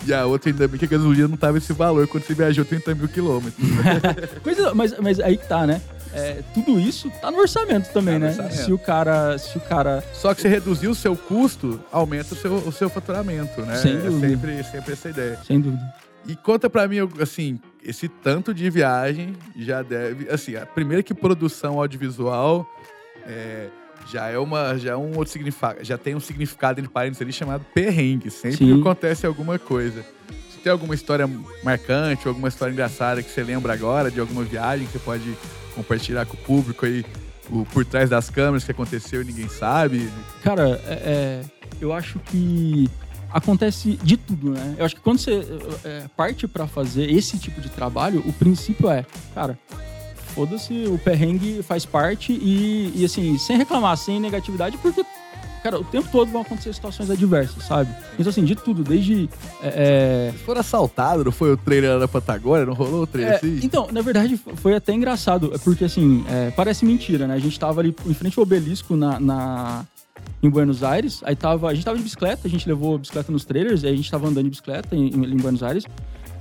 E 0.06 0.14
a 0.14 0.26
outra, 0.26 0.52
ainda 0.52 0.68
bem 0.68 0.78
que 0.78 0.86
a 0.86 0.88
gasolina 0.88 1.28
não 1.28 1.38
tava 1.38 1.58
esse 1.58 1.74
valor 1.74 2.08
quando 2.08 2.24
você 2.24 2.34
viajou 2.34 2.64
30 2.64 2.94
mil 2.96 3.08
quilômetros. 3.08 3.68
mas, 4.46 4.74
mas, 4.74 5.00
mas 5.00 5.20
aí 5.20 5.38
que 5.38 5.48
tá, 5.48 5.66
né? 5.66 5.82
É, 6.14 6.42
tudo 6.54 6.80
isso 6.80 7.12
tá 7.22 7.30
no 7.30 7.40
orçamento 7.40 7.92
também, 7.92 8.14
tá 8.14 8.20
no 8.20 8.26
né? 8.26 8.32
Orçamento. 8.32 8.56
Se 8.56 8.72
o 8.72 8.78
cara. 8.78 9.38
Se 9.38 9.58
o 9.58 9.62
cara. 9.62 10.04
Só 10.14 10.34
que 10.34 10.42
você 10.42 10.48
reduzir 10.48 10.88
o 10.88 10.96
seu 10.96 11.16
custo, 11.16 11.80
aumenta 11.92 12.34
o 12.34 12.38
seu, 12.38 12.54
o 12.54 12.72
seu 12.72 12.90
faturamento, 12.90 13.62
né? 13.62 13.76
Sem 13.78 13.98
dúvida. 14.00 14.26
É 14.26 14.30
sempre, 14.30 14.64
sempre 14.64 14.94
essa 14.94 15.10
ideia. 15.10 15.40
Sem 15.46 15.60
dúvida. 15.60 15.84
E 16.28 16.36
conta 16.36 16.70
para 16.70 16.88
mim, 16.88 16.98
assim, 17.20 17.60
esse 17.84 18.08
tanto 18.08 18.54
de 18.54 18.70
viagem 18.70 19.36
já 19.58 19.82
deve. 19.82 20.30
Assim, 20.30 20.56
a 20.56 20.66
primeira 20.66 21.04
que 21.04 21.14
produção 21.14 21.80
audiovisual. 21.80 22.66
É, 23.28 23.68
já 24.12 24.28
é 24.28 24.38
uma 24.38 24.78
já 24.78 24.92
é 24.92 24.96
um 24.96 25.18
outro 25.18 25.32
significado, 25.32 25.84
já 25.84 25.98
tem 25.98 26.16
um 26.16 26.20
significado 26.20 26.80
entre 26.80 26.92
parênteses 26.92 27.22
ali 27.22 27.34
chamado 27.34 27.66
perrengue. 27.74 28.30
Sempre 28.30 28.58
Sim. 28.58 28.80
acontece 28.80 29.26
alguma 29.26 29.58
coisa. 29.58 30.06
Você 30.50 30.60
tem 30.64 30.72
alguma 30.72 30.96
história 30.96 31.30
marcante, 31.64 32.28
alguma 32.28 32.48
história 32.48 32.72
engraçada 32.72 33.22
que 33.22 33.30
você 33.30 33.44
lembra 33.44 33.74
agora 33.74 34.10
de 34.10 34.20
alguma 34.20 34.44
viagem 34.44 34.86
que 34.88 34.94
você 34.94 35.00
pode 35.00 35.38
compartilhar 35.76 36.26
com 36.26 36.36
o 36.36 36.38
público 36.38 36.86
aí 36.86 37.06
o, 37.50 37.66
por 37.66 37.86
trás 37.86 38.10
das 38.10 38.30
câmeras 38.30 38.64
que 38.64 38.72
aconteceu 38.72 39.22
e 39.22 39.26
ninguém 39.26 39.48
sabe? 39.48 40.10
Cara, 40.44 40.82
é, 40.86 40.94
é, 40.94 41.42
eu 41.80 41.94
acho 41.94 42.20
que 42.20 42.90
acontece 43.32 43.98
de 44.02 44.18
tudo, 44.18 44.52
né? 44.52 44.76
Eu 44.78 44.86
acho 44.86 44.96
que 44.96 45.02
quando 45.02 45.20
você 45.20 45.42
é, 45.84 46.06
parte 46.16 46.48
para 46.48 46.66
fazer 46.68 47.12
esse 47.12 47.38
tipo 47.38 47.60
de 47.60 47.70
trabalho, 47.70 48.24
o 48.26 48.34
princípio 48.34 48.90
é, 48.90 49.06
cara, 49.34 49.60
foda-se, 50.36 50.86
o 50.88 50.98
perrengue 50.98 51.64
faz 51.64 51.86
parte 51.86 52.34
e, 52.34 52.92
e, 52.94 53.06
assim, 53.06 53.38
sem 53.38 53.58
reclamar, 53.58 53.96
sem 53.96 54.20
negatividade, 54.20 54.78
porque, 54.78 55.04
cara, 55.64 55.80
o 55.80 55.84
tempo 55.86 56.10
todo 56.12 56.30
vão 56.30 56.42
acontecer 56.42 56.74
situações 56.74 57.10
adversas, 57.10 57.64
sabe? 57.64 57.90
Então, 58.20 58.30
assim, 58.30 58.44
de 58.44 58.54
tudo, 58.54 58.84
desde. 58.84 59.30
É... 59.64 60.32
Se 60.34 60.40
for 60.40 60.58
assaltado, 60.58 61.24
não 61.24 61.32
foi 61.32 61.54
o 61.54 61.58
trailer 61.58 61.98
da 61.98 62.08
Patagônia? 62.08 62.66
Não 62.66 62.74
rolou 62.74 63.04
o 63.04 63.08
trailer 63.08 63.34
é, 63.34 63.38
assim? 63.38 63.62
Então, 63.64 63.88
na 63.92 64.02
verdade, 64.02 64.38
foi 64.58 64.76
até 64.76 64.94
engraçado, 64.94 65.54
porque, 65.64 65.86
assim, 65.86 66.26
é, 66.30 66.52
parece 66.52 66.86
mentira, 66.86 67.26
né? 67.26 67.34
A 67.34 67.40
gente 67.40 67.58
tava 67.58 67.80
ali 67.80 67.96
em 68.06 68.14
frente 68.14 68.38
ao 68.38 68.44
obelisco 68.44 68.98
na, 68.98 69.20
na 69.20 69.86
em 70.44 70.50
Buenos 70.50 70.84
Aires. 70.84 71.22
Aí 71.24 71.36
tava, 71.36 71.70
a 71.70 71.74
gente 71.74 71.86
tava 71.86 71.98
de 71.98 72.04
bicicleta, 72.04 72.42
a 72.46 72.50
gente 72.50 72.68
levou 72.68 72.98
bicicleta 72.98 73.32
nos 73.32 73.46
trailers, 73.46 73.84
aí 73.84 73.94
a 73.94 73.96
gente 73.96 74.12
tava 74.12 74.28
andando 74.28 74.44
de 74.44 74.50
bicicleta 74.50 74.96
em, 74.96 75.08
em 75.08 75.38
Buenos 75.38 75.64
Aires. 75.64 75.86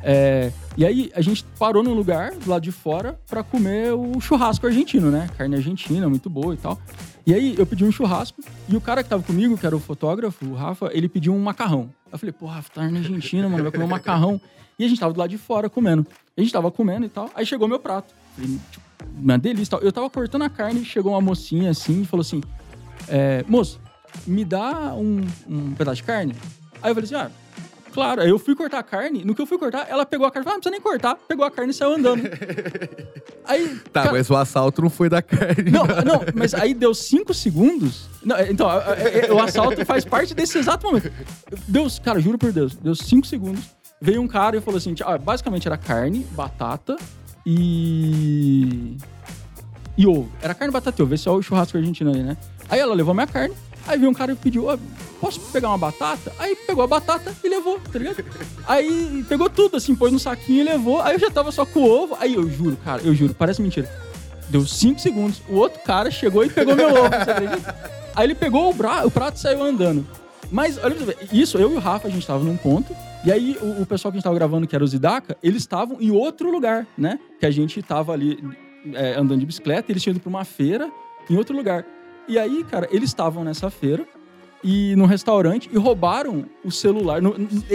É, 0.06 0.52
e 0.76 0.84
aí 0.84 1.10
a 1.14 1.22
gente 1.22 1.42
parou 1.58 1.82
num 1.82 1.94
lugar 1.94 2.32
do 2.32 2.50
lado 2.50 2.62
de 2.62 2.70
fora 2.70 3.18
para 3.26 3.42
comer 3.42 3.94
o 3.94 4.20
churrasco 4.20 4.66
argentino, 4.66 5.10
né? 5.10 5.30
Carne 5.38 5.56
argentina, 5.56 6.08
muito 6.08 6.28
boa 6.28 6.52
e 6.52 6.58
tal. 6.58 6.78
E 7.26 7.32
aí 7.32 7.54
eu 7.56 7.64
pedi 7.64 7.84
um 7.84 7.90
churrasco 7.90 8.42
e 8.68 8.76
o 8.76 8.80
cara 8.82 9.02
que 9.02 9.08
tava 9.08 9.22
comigo, 9.22 9.56
que 9.56 9.64
era 9.64 9.74
o 9.74 9.80
fotógrafo, 9.80 10.44
o 10.44 10.54
Rafa, 10.54 10.90
ele 10.92 11.08
pediu 11.08 11.34
um 11.34 11.40
macarrão. 11.40 11.88
Eu 12.12 12.18
falei, 12.18 12.32
pô, 12.32 12.46
Rafa, 12.46 12.70
tá 12.70 12.90
na 12.90 12.98
Argentina, 12.98 13.48
mano, 13.48 13.62
vai 13.62 13.72
comer 13.72 13.84
um 13.84 13.88
macarrão. 13.88 14.38
E 14.78 14.84
a 14.84 14.88
gente 14.88 15.00
tava 15.00 15.12
do 15.12 15.18
lado 15.18 15.30
de 15.30 15.38
fora 15.38 15.70
comendo. 15.70 16.06
A 16.36 16.40
gente 16.40 16.52
tava 16.52 16.70
comendo 16.70 17.06
e 17.06 17.08
tal. 17.08 17.30
Aí 17.34 17.46
chegou 17.46 17.66
meu 17.66 17.78
prato. 17.78 18.14
Falei, 18.36 18.58
tipo, 18.70 18.84
uma 19.18 19.38
delícia 19.38 19.70
tal. 19.70 19.80
Eu 19.80 19.92
tava 19.92 20.10
cortando 20.10 20.42
a 20.42 20.50
carne 20.50 20.82
e 20.82 20.84
chegou 20.84 21.12
uma 21.12 21.20
mocinha 21.20 21.70
assim 21.70 22.02
e 22.02 22.04
falou 22.04 22.22
assim: 22.22 22.42
é, 23.08 23.44
moço, 23.48 23.80
me 24.26 24.44
dá 24.44 24.94
um, 24.94 25.24
um 25.48 25.72
pedaço 25.74 25.96
de 25.96 26.02
carne? 26.02 26.34
Aí 26.82 26.90
eu 26.90 26.94
falei 26.94 27.04
assim: 27.04 27.14
ah, 27.14 27.30
Claro, 27.94 28.22
aí 28.22 28.28
eu 28.28 28.40
fui 28.40 28.56
cortar 28.56 28.80
a 28.80 28.82
carne. 28.82 29.24
No 29.24 29.36
que 29.36 29.40
eu 29.40 29.46
fui 29.46 29.56
cortar, 29.56 29.86
ela 29.88 30.04
pegou 30.04 30.26
a 30.26 30.30
carne. 30.30 30.44
Falei, 30.44 30.54
ah, 30.54 30.56
não 30.56 30.60
precisa 30.60 30.72
nem 30.72 30.80
cortar. 30.80 31.16
Pegou 31.28 31.44
a 31.44 31.50
carne 31.50 31.70
e 31.70 31.74
saiu 31.74 31.94
andando. 31.94 32.22
aí. 33.46 33.76
Tá, 33.92 34.02
cara, 34.02 34.12
mas 34.12 34.28
o 34.28 34.34
assalto 34.34 34.82
não 34.82 34.90
foi 34.90 35.08
da 35.08 35.22
carne. 35.22 35.70
Não, 35.70 35.86
não, 35.86 36.20
mas 36.34 36.54
aí 36.54 36.74
deu 36.74 36.92
cinco 36.92 37.32
segundos. 37.32 38.08
Não, 38.24 38.36
é, 38.36 38.50
então, 38.50 38.68
é, 38.68 39.26
é, 39.26 39.32
o 39.32 39.38
assalto 39.38 39.86
faz 39.86 40.04
parte 40.04 40.34
desse 40.34 40.58
exato 40.58 40.84
momento. 40.84 41.10
Deus, 41.68 42.00
cara, 42.00 42.18
juro 42.18 42.36
por 42.36 42.52
Deus, 42.52 42.74
deu 42.74 42.96
cinco 42.96 43.28
segundos. 43.28 43.64
Veio 44.00 44.20
um 44.20 44.26
cara 44.26 44.56
e 44.56 44.60
falou 44.60 44.78
assim: 44.78 44.92
ah, 45.04 45.16
basicamente 45.16 45.68
era 45.68 45.78
carne, 45.78 46.26
batata 46.32 46.96
e. 47.46 48.96
E 49.96 50.04
ovo. 50.04 50.28
Era 50.42 50.52
carne, 50.52 50.72
batata 50.72 51.00
e 51.00 51.04
ovo. 51.04 51.14
Esse 51.14 51.28
é 51.28 51.30
o 51.30 51.40
churrasco 51.40 51.78
argentino 51.78 52.12
aí, 52.12 52.24
né? 52.24 52.36
Aí 52.68 52.80
ela 52.80 52.92
levou 52.92 53.14
minha 53.14 53.26
carne. 53.28 53.54
Aí 53.86 53.98
veio 53.98 54.10
um 54.10 54.14
cara 54.14 54.32
e 54.32 54.36
pediu, 54.36 54.68
oh, 54.68 54.78
posso 55.20 55.40
pegar 55.52 55.68
uma 55.68 55.78
batata? 55.78 56.32
Aí 56.38 56.56
pegou 56.56 56.84
a 56.84 56.86
batata 56.86 57.34
e 57.42 57.48
levou, 57.48 57.78
tá 57.80 57.98
ligado? 57.98 58.24
Aí 58.66 59.24
pegou 59.28 59.50
tudo, 59.50 59.76
assim, 59.76 59.94
pôs 59.94 60.12
no 60.12 60.18
saquinho 60.18 60.60
e 60.60 60.64
levou. 60.64 61.00
Aí 61.02 61.14
eu 61.14 61.18
já 61.18 61.30
tava 61.30 61.52
só 61.52 61.66
com 61.66 61.80
o 61.80 61.90
ovo. 61.90 62.16
Aí 62.18 62.34
eu 62.34 62.48
juro, 62.48 62.76
cara, 62.84 63.02
eu 63.02 63.14
juro, 63.14 63.34
parece 63.34 63.60
mentira. 63.60 63.88
Deu 64.48 64.66
cinco 64.66 65.00
segundos. 65.00 65.42
O 65.48 65.56
outro 65.56 65.80
cara 65.80 66.10
chegou 66.10 66.44
e 66.44 66.50
pegou 66.50 66.74
meu 66.74 66.88
ovo, 66.88 67.10
você 67.10 67.30
acredita? 67.30 67.74
Aí 68.14 68.26
ele 68.26 68.34
pegou 68.34 68.70
o, 68.70 68.74
bra 68.74 69.06
o 69.06 69.10
prato 69.10 69.36
e 69.36 69.40
saiu 69.40 69.62
andando. 69.62 70.06
Mas, 70.50 70.78
olha 70.78 70.94
pra 70.94 71.04
você 71.04 71.16
isso, 71.32 71.58
eu 71.58 71.72
e 71.72 71.74
o 71.74 71.78
Rafa, 71.78 72.06
a 72.06 72.10
gente 72.10 72.26
tava 72.26 72.44
num 72.44 72.56
ponto. 72.56 72.94
E 73.24 73.32
aí, 73.32 73.56
o, 73.60 73.82
o 73.82 73.86
pessoal 73.86 74.12
que 74.12 74.16
a 74.16 74.18
gente 74.18 74.24
tava 74.24 74.36
gravando, 74.36 74.66
que 74.66 74.74
era 74.74 74.84
o 74.84 74.86
Zidaka, 74.86 75.36
eles 75.42 75.62
estavam 75.62 75.96
em 76.00 76.10
outro 76.10 76.50
lugar, 76.50 76.86
né? 76.96 77.18
Que 77.40 77.46
a 77.46 77.50
gente 77.50 77.82
tava 77.82 78.12
ali 78.12 78.38
é, 78.92 79.14
andando 79.14 79.40
de 79.40 79.46
bicicleta, 79.46 79.90
eles 79.90 80.02
tinham 80.02 80.12
ido 80.12 80.20
pra 80.20 80.28
uma 80.28 80.44
feira 80.44 80.90
em 81.28 81.36
outro 81.36 81.56
lugar. 81.56 81.84
E 82.26 82.38
aí, 82.38 82.64
cara, 82.64 82.88
eles 82.90 83.10
estavam 83.10 83.44
nessa 83.44 83.70
feira 83.70 84.06
e 84.62 84.96
no 84.96 85.04
restaurante 85.04 85.68
e 85.70 85.76
roubaram 85.76 86.46
o 86.64 86.70
celular 86.70 87.20
no, 87.20 87.34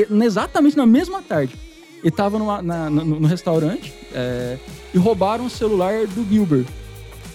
no, 0.09 0.23
exatamente 0.23 0.75
na 0.75 0.87
mesma 0.87 1.21
tarde. 1.21 1.55
Ele 2.01 2.11
tava 2.11 2.39
numa, 2.39 2.61
na, 2.61 2.89
no, 2.89 3.03
no, 3.05 3.27
restaurante 3.27 3.93
é, 4.13 4.57
e 4.93 4.97
roubaram 4.97 5.45
o 5.45 5.49
celular 5.49 6.07
do 6.07 6.27
Gilbert. 6.27 6.65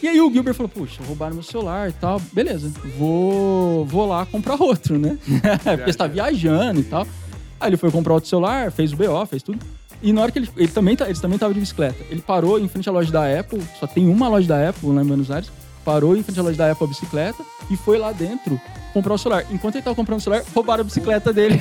E 0.02 0.08
aí 0.08 0.20
o 0.20 0.30
Gilbert 0.32 0.54
falou, 0.54 0.68
puxa, 0.68 1.02
roubaram 1.06 1.34
meu 1.34 1.42
celular 1.42 1.88
e 1.88 1.92
tal. 1.92 2.20
Beleza, 2.32 2.72
vou, 2.98 3.84
vou 3.84 4.06
lá 4.06 4.26
comprar 4.26 4.60
outro, 4.60 4.98
né? 4.98 5.16
Porque 5.62 5.92
você 5.92 5.98
tá 5.98 6.06
viajando 6.06 6.80
e 6.80 6.84
tal. 6.84 7.06
Aí 7.60 7.70
ele 7.70 7.76
foi 7.76 7.90
comprar 7.90 8.14
outro 8.14 8.28
celular, 8.28 8.72
fez 8.72 8.92
o 8.92 8.96
BO, 8.96 9.24
fez 9.26 9.42
tudo. 9.42 9.58
E 10.02 10.12
na 10.12 10.22
hora 10.22 10.32
que 10.32 10.38
ele, 10.38 10.50
ele 10.56 10.68
também, 10.68 10.96
tá, 10.96 11.06
eles 11.06 11.20
também 11.20 11.36
estavam 11.36 11.54
de 11.54 11.60
bicicleta. 11.60 12.04
Ele 12.10 12.20
parou 12.20 12.58
em 12.58 12.68
frente 12.68 12.88
à 12.88 12.92
loja 12.92 13.12
da 13.12 13.38
Apple, 13.38 13.62
só 13.78 13.86
tem 13.86 14.08
uma 14.08 14.28
loja 14.28 14.48
da 14.48 14.68
Apple 14.68 14.90
lá 14.90 15.02
em 15.02 15.06
Buenos 15.06 15.30
Aires 15.30 15.50
parou 15.84 16.16
em 16.16 16.22
frente 16.22 16.40
à 16.40 16.42
loja 16.42 16.56
da 16.56 16.70
Apple 16.70 16.86
a 16.86 16.88
bicicleta 16.88 17.44
e 17.70 17.76
foi 17.76 17.98
lá 17.98 18.12
dentro 18.12 18.60
comprar 18.92 19.14
o 19.14 19.18
celular. 19.18 19.44
Enquanto 19.50 19.74
ele 19.74 19.82
tava 19.82 19.96
comprando 19.96 20.18
o 20.20 20.22
celular, 20.22 20.44
roubaram 20.54 20.80
a 20.82 20.84
bicicleta 20.84 21.32
dele. 21.32 21.60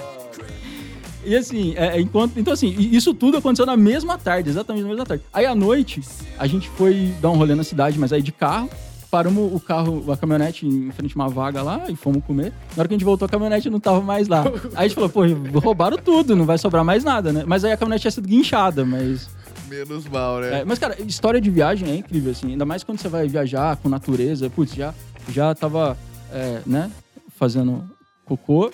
e 1.24 1.36
assim, 1.36 1.74
é, 1.76 1.96
é, 1.96 2.00
enquanto, 2.00 2.38
então 2.38 2.52
assim, 2.52 2.74
isso 2.76 3.14
tudo 3.14 3.38
aconteceu 3.38 3.64
na 3.64 3.76
mesma 3.76 4.18
tarde, 4.18 4.50
exatamente 4.50 4.82
na 4.82 4.88
mesma 4.90 5.06
tarde. 5.06 5.24
Aí 5.32 5.46
à 5.46 5.54
noite, 5.54 6.02
a 6.38 6.46
gente 6.46 6.68
foi 6.70 7.14
dar 7.20 7.30
um 7.30 7.36
rolê 7.36 7.54
na 7.54 7.64
cidade, 7.64 7.98
mas 7.98 8.12
aí 8.12 8.20
de 8.22 8.32
carro. 8.32 8.68
Paramos 9.10 9.52
o 9.52 9.58
carro, 9.58 10.04
a 10.12 10.16
caminhonete 10.16 10.64
em 10.64 10.92
frente 10.92 11.14
a 11.16 11.22
uma 11.22 11.28
vaga 11.28 11.62
lá 11.62 11.86
e 11.88 11.96
fomos 11.96 12.22
comer. 12.24 12.52
Na 12.76 12.82
hora 12.82 12.88
que 12.88 12.94
a 12.94 12.96
gente 12.96 13.04
voltou, 13.04 13.26
a 13.26 13.28
caminhonete 13.28 13.68
não 13.68 13.80
tava 13.80 14.00
mais 14.00 14.28
lá. 14.28 14.44
Aí 14.72 14.72
a 14.76 14.82
gente 14.84 14.94
falou, 14.94 15.10
pô, 15.10 15.22
roubaram 15.58 15.98
tudo, 15.98 16.36
não 16.36 16.46
vai 16.46 16.56
sobrar 16.58 16.84
mais 16.84 17.02
nada, 17.02 17.32
né? 17.32 17.42
Mas 17.44 17.64
aí 17.64 17.72
a 17.72 17.76
caminhonete 17.76 18.02
tinha 18.02 18.12
sido 18.12 18.28
guinchada, 18.28 18.84
mas 18.84 19.28
Menos 19.70 20.06
mal, 20.06 20.40
né? 20.40 20.60
É, 20.60 20.64
mas, 20.64 20.78
cara, 20.80 21.00
história 21.00 21.40
de 21.40 21.48
viagem 21.48 21.88
é 21.88 21.94
incrível, 21.94 22.32
assim. 22.32 22.48
Ainda 22.50 22.64
mais 22.64 22.82
quando 22.82 22.98
você 22.98 23.08
vai 23.08 23.28
viajar 23.28 23.76
com 23.76 23.88
natureza. 23.88 24.50
Putz, 24.50 24.74
já, 24.74 24.92
já 25.28 25.54
tava, 25.54 25.96
é, 26.32 26.60
né, 26.66 26.90
fazendo 27.38 27.88
cocô 28.30 28.70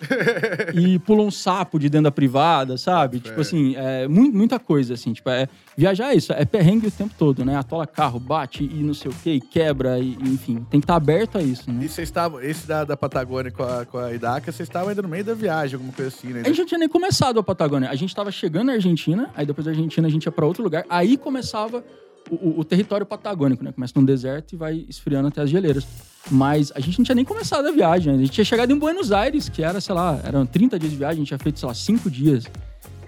e 0.74 0.98
pula 0.98 1.22
um 1.22 1.30
sapo 1.30 1.78
de 1.78 1.88
dentro 1.88 2.04
da 2.04 2.10
privada, 2.10 2.76
sabe? 2.76 3.20
Tipo 3.20 3.40
assim, 3.40 3.74
é, 3.76 4.06
muita 4.08 4.58
coisa, 4.58 4.94
assim. 4.94 5.12
Tipo, 5.12 5.30
é, 5.30 5.48
viajar 5.76 6.12
é 6.12 6.16
isso, 6.16 6.32
é 6.32 6.44
perrengue 6.44 6.88
o 6.88 6.90
tempo 6.90 7.14
todo, 7.18 7.44
né? 7.44 7.56
Atola 7.56 7.86
carro, 7.86 8.18
bate 8.20 8.64
e 8.64 8.82
não 8.82 8.92
sei 8.92 9.10
o 9.10 9.14
que, 9.14 9.40
quebra, 9.40 9.98
e, 9.98 10.16
enfim. 10.22 10.66
Tem 10.70 10.80
que 10.80 10.84
estar 10.84 10.94
tá 10.94 10.96
aberto 10.96 11.38
a 11.38 11.42
isso, 11.42 11.70
né? 11.70 11.84
E 11.84 11.88
vocês 11.88 12.08
estavam, 12.08 12.40
esse 12.40 12.66
da, 12.66 12.84
da 12.84 12.96
Patagônia 12.96 13.50
com 13.50 13.62
a, 13.62 13.86
com 13.86 13.98
a 13.98 14.12
Idaca, 14.12 14.52
vocês 14.52 14.68
estavam 14.68 14.90
ainda 14.90 15.02
no 15.02 15.08
meio 15.08 15.24
da 15.24 15.34
viagem, 15.34 15.74
alguma 15.74 15.92
coisa 15.92 16.14
assim, 16.14 16.28
né? 16.28 16.42
A 16.44 16.48
gente 16.48 16.58
não 16.58 16.66
tinha 16.66 16.78
nem 16.78 16.88
começado 16.88 17.38
a 17.38 17.42
Patagônia. 17.42 17.88
A 17.88 17.94
gente 17.94 18.10
estava 18.10 18.30
chegando 18.30 18.66
na 18.66 18.74
Argentina, 18.74 19.30
aí 19.34 19.46
depois 19.46 19.64
da 19.64 19.70
Argentina 19.70 20.06
a 20.06 20.10
gente 20.10 20.24
ia 20.24 20.32
para 20.32 20.46
outro 20.46 20.62
lugar, 20.62 20.84
aí 20.88 21.16
começava 21.16 21.82
o, 22.30 22.60
o, 22.60 22.64
território 22.64 23.06
patagônico, 23.06 23.62
né? 23.62 23.72
Começa 23.72 23.92
num 23.96 24.04
deserto 24.04 24.54
e 24.54 24.56
vai 24.56 24.84
esfriando 24.88 25.28
até 25.28 25.42
as 25.42 25.50
geleiras. 25.50 25.86
Mas 26.30 26.72
a 26.74 26.80
gente 26.80 26.98
não 26.98 27.04
tinha 27.04 27.14
nem 27.14 27.24
começado 27.24 27.66
a 27.66 27.70
viagem. 27.70 28.12
A 28.12 28.18
gente 28.18 28.30
tinha 28.30 28.44
chegado 28.44 28.72
em 28.72 28.78
Buenos 28.78 29.12
Aires, 29.12 29.48
que 29.48 29.62
era, 29.62 29.80
sei 29.80 29.94
lá, 29.94 30.20
eram 30.24 30.44
30 30.44 30.78
dias 30.78 30.92
de 30.92 30.98
viagem, 30.98 31.16
a 31.16 31.18
gente 31.20 31.28
tinha 31.28 31.38
feito, 31.38 31.58
sei 31.58 31.68
lá, 31.68 31.74
5 31.74 32.10
dias. 32.10 32.44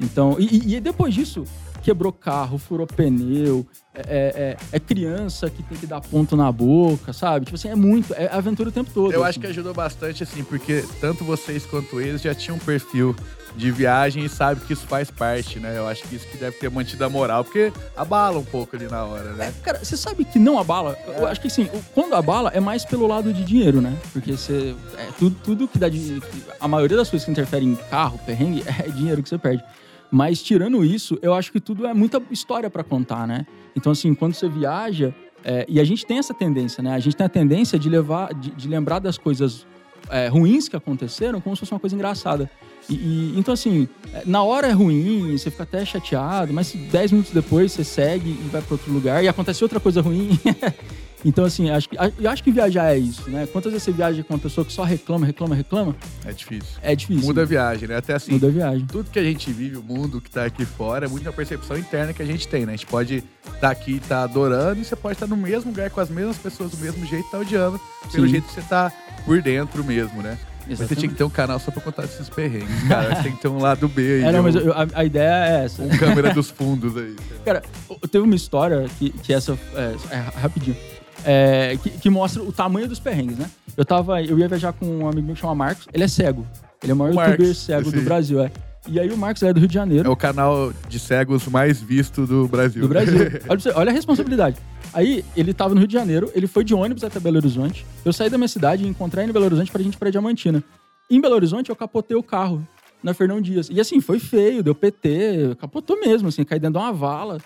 Então, 0.01 0.37
e, 0.39 0.75
e 0.75 0.81
depois 0.81 1.13
disso, 1.13 1.45
quebrou 1.83 2.13
carro, 2.13 2.59
furou 2.59 2.87
pneu, 2.87 3.67
é, 3.95 4.01
é, 4.01 4.07
é, 4.07 4.57
é, 4.73 4.81
criança 4.81 5.49
que 5.51 5.63
tem 5.63 5.79
que 5.79 5.87
dar 5.87 6.01
ponto 6.01 6.37
na 6.37 6.53
boca, 6.53 7.13
sabe? 7.13 7.47
Tipo 7.47 7.57
assim, 7.57 7.69
é 7.69 7.75
muito, 7.75 8.13
é 8.15 8.29
aventura 8.31 8.69
o 8.69 8.73
tempo 8.73 8.91
todo. 8.93 9.13
Eu 9.13 9.23
assim. 9.23 9.31
acho 9.31 9.41
que 9.41 9.47
ajudou 9.47 9.75
bastante, 9.75 10.23
assim, 10.23 10.45
porque 10.45 10.85
tanto 11.01 11.25
vocês 11.25 11.65
quanto 11.67 12.01
eles 12.01 12.21
já 12.21 12.35
tinham 12.35 12.57
um 12.57 12.61
perfil 12.61 13.17
de 13.57 13.71
viagem 13.71 14.25
e 14.25 14.29
sabe 14.29 14.61
que 14.61 14.73
isso 14.73 14.87
faz 14.87 15.11
parte, 15.11 15.59
né? 15.59 15.77
Eu 15.77 15.87
acho 15.87 16.03
que 16.05 16.17
isso 16.17 16.27
que 16.29 16.37
deve 16.37 16.57
ter 16.57 16.71
mantido 16.71 17.05
a 17.05 17.09
moral, 17.09 17.45
porque 17.45 17.73
abala 17.97 18.39
um 18.39 18.45
pouco 18.45 18.77
ali 18.77 18.87
na 18.87 19.05
hora, 19.05 19.33
né? 19.33 19.49
É, 19.49 19.63
cara, 19.63 19.85
você 19.85 19.97
sabe 19.97 20.25
que 20.25 20.39
não 20.39 20.59
abala? 20.59 20.97
Eu 21.17 21.27
acho 21.27 21.41
que 21.41 21.51
sim, 21.51 21.69
quando 21.95 22.15
abala 22.15 22.51
é 22.55 22.61
mais 22.61 22.85
pelo 22.85 23.07
lado 23.07 23.33
de 23.33 23.45
dinheiro, 23.45 23.81
né? 23.81 23.97
Porque 24.13 24.33
você. 24.33 24.75
É, 24.97 25.09
tudo, 25.19 25.37
tudo 25.43 25.69
que 25.69 25.79
dá 25.79 25.89
de. 25.89 26.23
A 26.61 26.69
maioria 26.69 26.97
das 26.97 27.11
coisas 27.11 27.25
que 27.25 27.31
interferem 27.31 27.71
em 27.71 27.77
carro, 27.77 28.19
perrengue, 28.25 28.63
é 28.67 28.89
dinheiro 28.89 29.23
que 29.23 29.29
você 29.29 29.39
perde. 29.39 29.63
Mas 30.11 30.43
tirando 30.43 30.85
isso, 30.85 31.19
eu 31.21 31.35
acho 31.35 31.53
que 31.53 31.61
tudo 31.61 31.87
é 31.87 31.93
muita 31.93 32.23
história 32.31 32.71
para 32.71 32.83
contar, 32.83 33.27
né? 33.27 33.47
Então, 33.77 33.93
assim, 33.93 34.15
quando 34.15 34.35
você 34.35 34.49
viaja, 34.49 35.15
é, 35.45 35.67
e 35.69 35.81
a 35.81 35.85
gente 35.85 36.05
tem 36.07 36.19
essa 36.19 36.35
tendência, 36.35 36.83
né? 36.83 36.95
A 36.95 36.99
gente 36.99 37.17
tem 37.17 37.27
a 37.27 37.29
tendência 37.29 37.79
de 37.79 37.89
levar, 37.89 38.33
de, 38.35 38.51
de 38.51 38.69
lembrar 38.69 38.99
das 38.99 39.19
coisas 39.19 39.67
é, 40.11 40.29
ruins 40.29 40.69
que 40.69 40.77
aconteceram 40.77 41.41
como 41.41 41.57
se 41.57 41.61
fosse 41.61 41.73
uma 41.73 41.81
coisa 41.81 41.95
engraçada. 41.95 42.51
E, 42.89 42.95
e, 42.95 43.35
então, 43.39 43.53
assim, 43.55 43.89
é, 44.13 44.23
na 44.25 44.43
hora 44.43 44.69
é 44.69 44.73
ruim, 44.73 45.37
você 45.37 45.51
fica 45.51 45.63
até 45.63 45.85
chateado, 45.85 46.53
mas 46.53 46.73
10 46.73 47.13
minutos 47.13 47.33
depois 47.33 47.73
você 47.73 47.85
segue 47.85 48.31
e 48.31 48.49
vai 48.51 48.63
para 48.63 48.75
outro 48.75 48.93
lugar 48.93 49.23
e 49.23 49.29
acontece 49.29 49.63
outra 49.63 49.81
coisa 49.81 50.01
ruim. 50.01 50.39
então, 51.25 51.45
assim, 51.45 51.69
acho 51.71 51.89
que, 51.89 51.97
eu 52.19 52.31
acho 52.31 52.43
que 52.45 52.53
viajar 52.53 52.95
é 52.95 52.99
isso, 52.99 53.29
né? 53.29 53.47
Quantas 53.47 53.73
vezes 53.73 53.85
você 53.85 53.93
viaja 53.93 54.23
com 54.23 54.35
uma 54.35 54.39
pessoa 54.39 54.65
que 54.65 54.73
só 54.73 54.85
reclama, 54.85 55.27
reclama, 55.27 55.55
reclama? 55.55 55.97
É 56.25 56.33
difícil. 56.33 56.79
É 56.81 56.95
difícil. 56.95 57.25
Muda 57.25 57.43
a 57.43 57.45
viagem, 57.45 57.89
né? 57.89 57.97
Até 57.97 58.15
assim. 58.15 58.33
Muda 58.33 58.47
a 58.47 58.51
viagem. 58.51 58.87
Tudo 58.87 59.11
que 59.11 59.19
a 59.19 59.25
gente 59.25 59.53
vive, 59.53 59.77
o 59.77 59.83
mundo 59.83 60.21
que 60.21 60.31
tá 60.31 60.45
aqui 60.45 60.65
fora, 60.65 61.07
é 61.07 61.09
muita 61.09 61.33
percepção 61.33 61.77
interna 61.77 62.13
que 62.13 62.23
a 62.23 62.27
gente 62.27 62.47
tem, 62.47 62.65
né? 62.65 62.75
A 62.75 62.77
gente 62.77 62.87
pode 62.87 63.17
estar 63.17 63.61
tá 63.61 63.71
aqui 63.71 63.93
e 63.93 64.01
tá 64.01 64.23
adorando, 64.23 64.81
e 64.81 64.85
você 64.85 64.95
pode 64.95 65.15
estar 65.15 65.27
tá 65.27 65.35
no 65.35 65.41
mesmo 65.41 65.71
lugar 65.71 65.91
com 65.91 66.01
as 66.01 66.09
mesmas 66.09 66.39
pessoas 66.39 66.71
do 66.71 66.77
mesmo 66.77 67.05
jeito, 67.07 67.29
tá 67.31 67.39
odiando, 67.39 67.81
pelo 68.13 68.27
Sim. 68.27 68.33
jeito 68.33 68.47
que 68.47 68.55
você 68.55 68.63
tá 68.63 68.93
por 69.25 69.43
dentro 69.43 69.83
mesmo, 69.83 70.23
né? 70.23 70.39
Mas 70.69 70.79
você 70.79 70.97
tinha 70.97 71.09
que 71.09 71.15
ter 71.15 71.25
um 71.25 71.31
canal 71.31 71.59
só 71.59 71.71
pra 71.71 71.81
contar 71.81 72.05
esses 72.05 72.29
perrengues, 72.29 72.83
cara. 72.89 73.15
Você 73.15 73.23
tem 73.23 73.33
que 73.33 73.43
ter 73.43 73.49
um 73.49 73.59
lado 73.59 73.89
B 73.89 74.03
aí. 74.03 74.25
É, 74.29 74.33
não, 74.33 74.43
mas 74.43 74.55
eu, 74.55 74.73
a, 74.73 74.87
a, 74.95 75.05
ideia 75.05 75.47
é 75.47 75.65
essa. 75.65 75.83
Com 75.83 75.97
câmera 75.97 76.35
dos 76.35 76.51
fundos 76.51 76.97
aí. 76.97 77.17
Cara, 77.45 77.63
teve 78.11 78.25
uma 78.25 78.35
história 78.35 78.87
que, 78.99 79.11
que 79.11 79.33
essa. 79.33 79.59
É, 79.75 79.95
é 80.11 80.17
rapidinho. 80.41 80.77
É, 81.25 81.79
que, 81.83 81.91
que, 81.91 82.11
mostra 82.11 82.43
o 82.43 82.53
tamanho 82.53 82.89
dos 82.89 83.01
perrengues, 83.01 83.39
né? 83.39 83.51
Eu 83.77 83.85
tava. 83.85 84.23
Eu 84.23 84.39
ia 84.39 84.49
viajar 84.49 84.73
com 84.73 84.87
um 84.87 85.09
amigo 85.09 85.27
meu 85.27 85.35
que 85.35 85.41
chama 85.41 85.55
Marcos. 85.55 85.87
Ele 85.93 86.05
é 86.05 86.09
cego. 86.09 86.47
Ele 86.83 86.93
é 86.93 86.95
o 86.95 86.99
maior 86.99 87.15
o 87.15 87.21
youtuber 87.21 87.55
cego 87.55 87.91
do 87.91 88.03
Brasil, 88.03 88.43
é. 88.43 88.51
E 88.87 88.99
aí 88.99 89.11
o 89.11 89.17
Marcos 89.17 89.43
é 89.43 89.53
do 89.53 89.61
Rio 89.61 89.69
de 89.69 89.75
Janeiro. 89.75 90.09
É 90.09 90.11
o 90.11 90.17
canal 90.17 90.73
de 90.89 90.99
cegos 90.99 91.47
mais 91.47 91.81
visto 91.81 92.27
do 92.27 92.47
Brasil. 92.47 92.83
Do 92.83 92.89
Brasil. 92.89 93.19
olha, 93.49 93.61
olha 93.75 93.91
a 93.91 93.95
responsabilidade. 93.95 94.57
Aí 94.93 95.25
ele 95.37 95.53
tava 95.53 95.75
no 95.75 95.81
Rio 95.81 95.89
de 95.89 95.95
Janeiro, 95.95 96.31
ele 96.35 96.47
foi 96.47 96.65
de 96.65 96.75
ônibus 96.75 97.05
até 97.05 97.21
Belo 97.21 97.37
Horizonte. 97.37 97.85
Eu 98.05 98.13
saí 98.13 98.31
da 98.31 98.39
minha 98.39 98.49
cidade 98.49 98.85
e 98.85 98.89
encontrei 98.89 99.25
ele 99.25 99.31
em 99.31 99.33
Belo 99.33 99.47
Horizonte 99.47 99.71
pra 99.71 99.83
gente 99.83 99.95
ir 99.95 99.99
pra 99.99 100.11
Diamantina. 100.11 100.63
Em 101.11 101.21
Belo 101.21 101.35
Horizonte, 101.35 101.71
eu 101.71 101.77
capotei 101.77 102.17
o 102.17 102.23
carro 102.23 102.67
na 103.03 103.15
Fernão 103.15 103.41
Dias. 103.41 103.69
E 103.71 103.81
assim, 103.81 104.01
foi 104.01 104.19
feio, 104.19 104.63
deu 104.63 104.75
PT, 104.75 105.57
capotou 105.61 106.01
mesmo, 106.01 106.29
assim, 106.29 106.45
caí 106.45 106.59
dentro 106.59 106.79
de 106.81 106.85
uma 106.85 106.93
vala. 106.93 107.39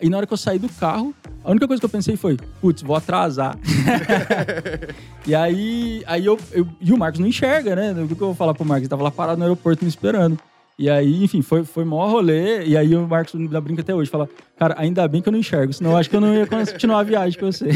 E 0.00 0.08
na 0.08 0.16
hora 0.16 0.26
que 0.26 0.32
eu 0.32 0.36
saí 0.36 0.58
do 0.58 0.68
carro, 0.68 1.14
a 1.44 1.50
única 1.50 1.66
coisa 1.66 1.78
que 1.78 1.84
eu 1.84 1.90
pensei 1.90 2.16
foi, 2.16 2.38
putz, 2.60 2.82
vou 2.82 2.96
atrasar. 2.96 3.58
e 5.26 5.34
aí, 5.34 6.02
aí 6.06 6.24
eu, 6.24 6.38
eu, 6.52 6.66
E 6.80 6.92
o 6.92 6.96
Marcos 6.96 7.20
não 7.20 7.26
enxerga, 7.26 7.76
né? 7.76 7.92
O 7.92 8.06
que 8.08 8.12
eu 8.14 8.28
vou 8.28 8.34
falar 8.34 8.54
pro 8.54 8.64
Marcos? 8.64 8.84
Ele 8.84 8.88
tava 8.88 9.02
lá 9.02 9.10
parado 9.10 9.38
no 9.38 9.44
aeroporto 9.44 9.84
me 9.84 9.90
esperando. 9.90 10.38
E 10.80 10.88
aí, 10.88 11.24
enfim, 11.24 11.42
foi, 11.42 11.62
foi 11.62 11.84
maior 11.84 12.10
rolê. 12.10 12.64
E 12.64 12.74
aí 12.74 12.96
o 12.96 13.06
Marcos 13.06 13.34
me 13.34 13.46
dá 13.46 13.60
brinca 13.60 13.82
até 13.82 13.94
hoje. 13.94 14.10
Fala, 14.10 14.26
cara, 14.58 14.74
ainda 14.78 15.06
bem 15.06 15.20
que 15.20 15.28
eu 15.28 15.32
não 15.32 15.38
enxergo, 15.38 15.74
senão 15.74 15.90
eu 15.90 15.98
acho 15.98 16.08
que 16.08 16.16
eu 16.16 16.22
não 16.22 16.34
ia 16.34 16.46
continuar 16.46 17.00
a 17.00 17.02
viagem 17.02 17.38
com 17.38 17.52
você. 17.52 17.68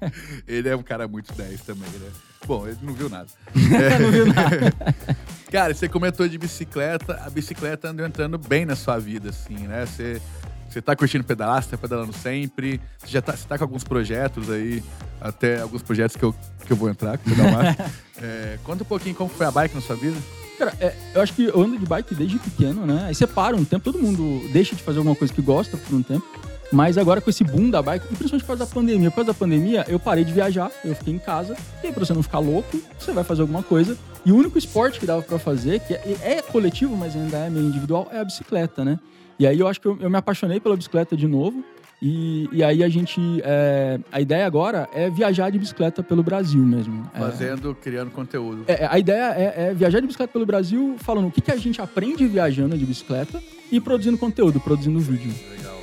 ele 0.48 0.66
é 0.66 0.74
um 0.74 0.82
cara 0.82 1.06
muito 1.06 1.34
10 1.34 1.60
também, 1.60 1.82
né? 1.82 2.08
Bom, 2.46 2.66
ele 2.66 2.78
não 2.80 2.94
viu 2.94 3.10
nada. 3.10 3.28
não 4.00 4.10
viu 4.10 4.24
nada. 4.24 4.72
cara, 5.52 5.74
você 5.74 5.86
comentou 5.86 6.26
de 6.26 6.38
bicicleta. 6.38 7.20
A 7.26 7.28
bicicleta 7.28 7.88
andou 7.88 8.06
entrando 8.06 8.38
bem 8.38 8.64
na 8.64 8.74
sua 8.74 8.98
vida, 8.98 9.28
assim, 9.28 9.58
né? 9.66 9.84
Você, 9.84 10.22
você 10.66 10.80
tá 10.80 10.96
curtindo 10.96 11.24
pedalar, 11.24 11.62
você 11.62 11.68
tá 11.68 11.76
pedalando 11.76 12.14
sempre. 12.14 12.80
Você 13.00 13.08
já 13.08 13.20
tá, 13.20 13.36
você 13.36 13.46
tá 13.46 13.58
com 13.58 13.64
alguns 13.64 13.84
projetos 13.84 14.50
aí, 14.50 14.82
até 15.20 15.60
alguns 15.60 15.82
projetos 15.82 16.16
que 16.16 16.24
eu, 16.24 16.34
que 16.64 16.72
eu 16.72 16.76
vou 16.76 16.88
entrar, 16.88 17.18
que 17.18 17.30
eu 17.30 17.36
dar 17.36 17.76
é, 18.22 18.58
Conta 18.64 18.82
um 18.82 18.86
pouquinho 18.86 19.14
como 19.14 19.28
foi 19.28 19.44
a 19.44 19.50
bike 19.50 19.74
na 19.74 19.82
sua 19.82 19.96
vida. 19.96 20.16
Cara, 20.58 20.72
é, 20.80 20.94
eu 21.14 21.20
acho 21.20 21.34
que 21.34 21.44
eu 21.44 21.60
ando 21.60 21.78
de 21.78 21.84
bike 21.84 22.14
desde 22.14 22.38
pequeno, 22.38 22.86
né? 22.86 23.04
Aí 23.06 23.14
você 23.14 23.26
para 23.26 23.54
um 23.54 23.64
tempo, 23.64 23.84
todo 23.84 24.02
mundo 24.02 24.48
deixa 24.52 24.74
de 24.74 24.82
fazer 24.82 24.98
alguma 24.98 25.14
coisa 25.14 25.32
que 25.32 25.42
gosta 25.42 25.76
por 25.76 25.94
um 25.94 26.02
tempo. 26.02 26.26
Mas 26.72 26.98
agora 26.98 27.20
com 27.20 27.30
esse 27.30 27.44
boom 27.44 27.70
da 27.70 27.80
bike, 27.80 28.06
principalmente 28.06 28.42
por 28.42 28.48
causa 28.48 28.66
da 28.66 28.70
pandemia, 28.70 29.10
por 29.10 29.16
causa 29.16 29.32
da 29.32 29.38
pandemia, 29.38 29.84
eu 29.88 30.00
parei 30.00 30.24
de 30.24 30.32
viajar, 30.32 30.70
eu 30.84 30.94
fiquei 30.96 31.14
em 31.14 31.18
casa. 31.18 31.56
E 31.82 31.86
aí, 31.86 31.92
pra 31.92 32.04
você 32.04 32.12
não 32.12 32.22
ficar 32.22 32.40
louco, 32.40 32.80
você 32.98 33.12
vai 33.12 33.22
fazer 33.22 33.42
alguma 33.42 33.62
coisa. 33.62 33.96
E 34.24 34.32
o 34.32 34.36
único 34.36 34.58
esporte 34.58 34.98
que 34.98 35.06
dava 35.06 35.22
para 35.22 35.38
fazer, 35.38 35.80
que 35.80 35.94
é, 35.94 36.18
é, 36.22 36.42
coletivo, 36.42 36.96
mas 36.96 37.14
ainda 37.14 37.36
é 37.38 37.50
meio 37.50 37.66
individual, 37.66 38.08
é 38.10 38.18
a 38.18 38.24
bicicleta, 38.24 38.84
né? 38.84 38.98
E 39.38 39.46
aí 39.46 39.60
eu 39.60 39.68
acho 39.68 39.80
que 39.80 39.86
eu, 39.86 39.96
eu 40.00 40.10
me 40.10 40.16
apaixonei 40.16 40.58
pela 40.58 40.76
bicicleta 40.76 41.16
de 41.16 41.28
novo. 41.28 41.62
E, 42.00 42.48
e 42.52 42.62
aí 42.62 42.84
a 42.84 42.88
gente. 42.88 43.20
É, 43.42 43.98
a 44.12 44.20
ideia 44.20 44.46
agora 44.46 44.88
é 44.92 45.08
viajar 45.08 45.50
de 45.50 45.58
bicicleta 45.58 46.02
pelo 46.02 46.22
Brasil 46.22 46.62
mesmo. 46.62 47.10
É. 47.14 47.18
Fazendo, 47.18 47.70
é, 47.70 47.74
criando 47.82 48.10
conteúdo. 48.10 48.64
É, 48.66 48.86
a 48.86 48.98
ideia 48.98 49.34
é, 49.34 49.68
é, 49.68 49.74
viajar 49.74 50.00
de 50.00 50.06
bicicleta 50.06 50.32
pelo 50.32 50.44
Brasil, 50.44 50.96
falando 50.98 51.28
o 51.28 51.30
que, 51.30 51.40
que 51.40 51.50
a 51.50 51.56
gente 51.56 51.80
aprende 51.80 52.26
viajando 52.26 52.76
de 52.76 52.84
bicicleta 52.84 53.42
e 53.72 53.80
produzindo 53.80 54.18
conteúdo, 54.18 54.60
produzindo 54.60 54.98
vídeo. 55.00 55.32
Legal. 55.56 55.80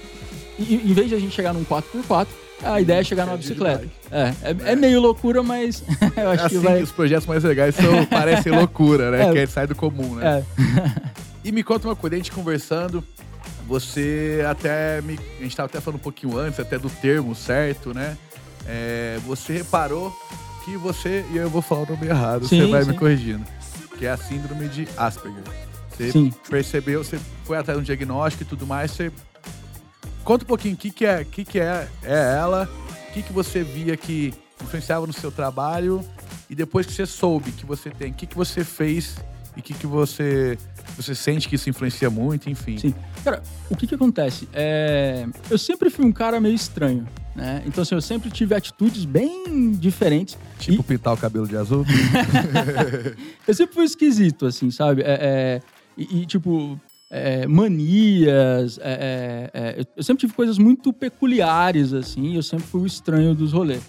E 0.59 0.75
em 0.75 0.93
vez 0.93 1.09
de 1.09 1.15
a 1.15 1.19
gente 1.19 1.33
chegar 1.33 1.51
num 1.51 1.65
4x4, 1.65 2.27
a 2.63 2.79
ideia 2.79 2.99
é 2.99 3.03
chegar 3.03 3.25
numa 3.25 3.37
bicicleta. 3.37 3.87
É, 4.11 4.33
é, 4.43 4.71
é, 4.71 4.75
meio 4.75 5.01
loucura, 5.01 5.41
mas 5.41 5.83
eu 6.15 6.29
acho 6.29 6.45
assim 6.45 6.59
que 6.59 6.63
vai... 6.63 6.81
os 6.81 6.91
projetos 6.91 7.25
mais 7.25 7.43
legais 7.43 7.75
são, 7.75 8.05
parecem 8.07 8.51
loucura, 8.53 9.09
né? 9.09 9.29
É. 9.29 9.33
Que 9.33 9.47
sai 9.47 9.65
do 9.65 9.75
comum, 9.75 10.15
né? 10.15 10.45
e 11.43 11.51
me 11.51 11.63
conta 11.63 11.87
uma 11.87 11.95
coisa, 11.95 12.15
a 12.15 12.17
gente 12.17 12.31
conversando, 12.31 13.03
você 13.73 14.45
até 14.47 15.01
me. 15.01 15.13
A 15.13 15.41
gente 15.41 15.47
estava 15.47 15.65
até 15.65 15.81
falando 15.81 15.99
um 15.99 16.03
pouquinho 16.03 16.37
antes, 16.37 16.59
até 16.59 16.77
do 16.77 16.89
termo 16.89 17.33
certo, 17.33 17.91
né? 17.91 18.15
É, 18.67 19.19
você 19.25 19.53
reparou 19.53 20.15
que 20.63 20.77
você. 20.77 21.25
E 21.31 21.37
eu 21.37 21.49
vou 21.49 21.61
falar 21.61 21.81
o 21.81 21.91
nome 21.91 22.05
errado, 22.05 22.47
sim, 22.47 22.61
você 22.61 22.67
vai 22.67 22.83
sim. 22.83 22.91
me 22.91 22.97
corrigindo. 22.97 23.43
Que 23.97 24.05
é 24.05 24.11
a 24.11 24.17
síndrome 24.17 24.67
de 24.69 24.87
Asperger. 24.95 25.43
Você 25.89 26.11
sim. 26.11 26.31
percebeu, 26.49 27.03
você 27.03 27.19
foi 27.45 27.57
atrás 27.57 27.77
de 27.77 27.81
um 27.81 27.83
diagnóstico 27.83 28.43
e 28.43 28.45
tudo 28.45 28.67
mais, 28.67 28.91
você. 28.91 29.11
Conta 30.23 30.43
um 30.43 30.47
pouquinho 30.47 30.75
o 30.75 30.77
que, 30.77 30.91
que, 30.91 31.05
é, 31.05 31.23
que, 31.23 31.43
que 31.43 31.59
é, 31.59 31.87
é 32.03 32.35
ela, 32.37 32.69
o 33.09 33.11
que, 33.11 33.23
que 33.23 33.33
você 33.33 33.63
via 33.63 33.97
que 33.97 34.33
influenciava 34.61 35.05
no 35.05 35.11
seu 35.11 35.31
trabalho 35.31 36.05
e 36.49 36.55
depois 36.55 36.85
que 36.85 36.93
você 36.93 37.05
soube 37.05 37.51
que 37.51 37.65
você 37.65 37.89
tem, 37.89 38.11
o 38.11 38.13
que, 38.13 38.27
que 38.27 38.35
você 38.35 38.63
fez 38.63 39.17
e 39.57 39.59
o 39.59 39.63
que, 39.63 39.73
que 39.73 39.85
você 39.85 40.57
você 40.95 41.15
sente 41.15 41.47
que 41.47 41.55
isso 41.55 41.69
influencia 41.69 42.09
muito, 42.09 42.49
enfim. 42.49 42.77
Sim. 42.77 42.95
Cara, 43.23 43.41
o 43.69 43.75
que 43.75 43.87
que 43.87 43.95
acontece? 43.95 44.47
É... 44.53 45.25
Eu 45.49 45.57
sempre 45.57 45.89
fui 45.89 46.05
um 46.05 46.11
cara 46.11 46.39
meio 46.39 46.55
estranho, 46.55 47.07
né? 47.35 47.63
Então, 47.65 47.81
assim, 47.81 47.95
eu 47.95 48.01
sempre 48.01 48.29
tive 48.29 48.55
atitudes 48.55 49.05
bem 49.05 49.71
diferentes. 49.71 50.37
Tipo 50.59 50.81
e... 50.81 50.83
pintar 50.83 51.13
o 51.13 51.17
cabelo 51.17 51.47
de 51.47 51.57
azul? 51.57 51.85
eu 53.47 53.53
sempre 53.53 53.73
fui 53.73 53.85
esquisito, 53.85 54.45
assim, 54.45 54.71
sabe? 54.71 55.01
É, 55.01 55.17
é... 55.21 55.61
E, 55.97 56.21
e, 56.21 56.25
tipo, 56.25 56.79
é, 57.09 57.45
manias. 57.45 58.79
É, 58.81 59.49
é, 59.53 59.85
eu 59.95 60.03
sempre 60.03 60.21
tive 60.21 60.33
coisas 60.33 60.57
muito 60.57 60.91
peculiares, 60.91 61.93
assim. 61.93 62.35
Eu 62.35 62.41
sempre 62.41 62.65
fui 62.65 62.81
o 62.81 62.87
estranho 62.87 63.35
dos 63.35 63.53
rolês. 63.53 63.83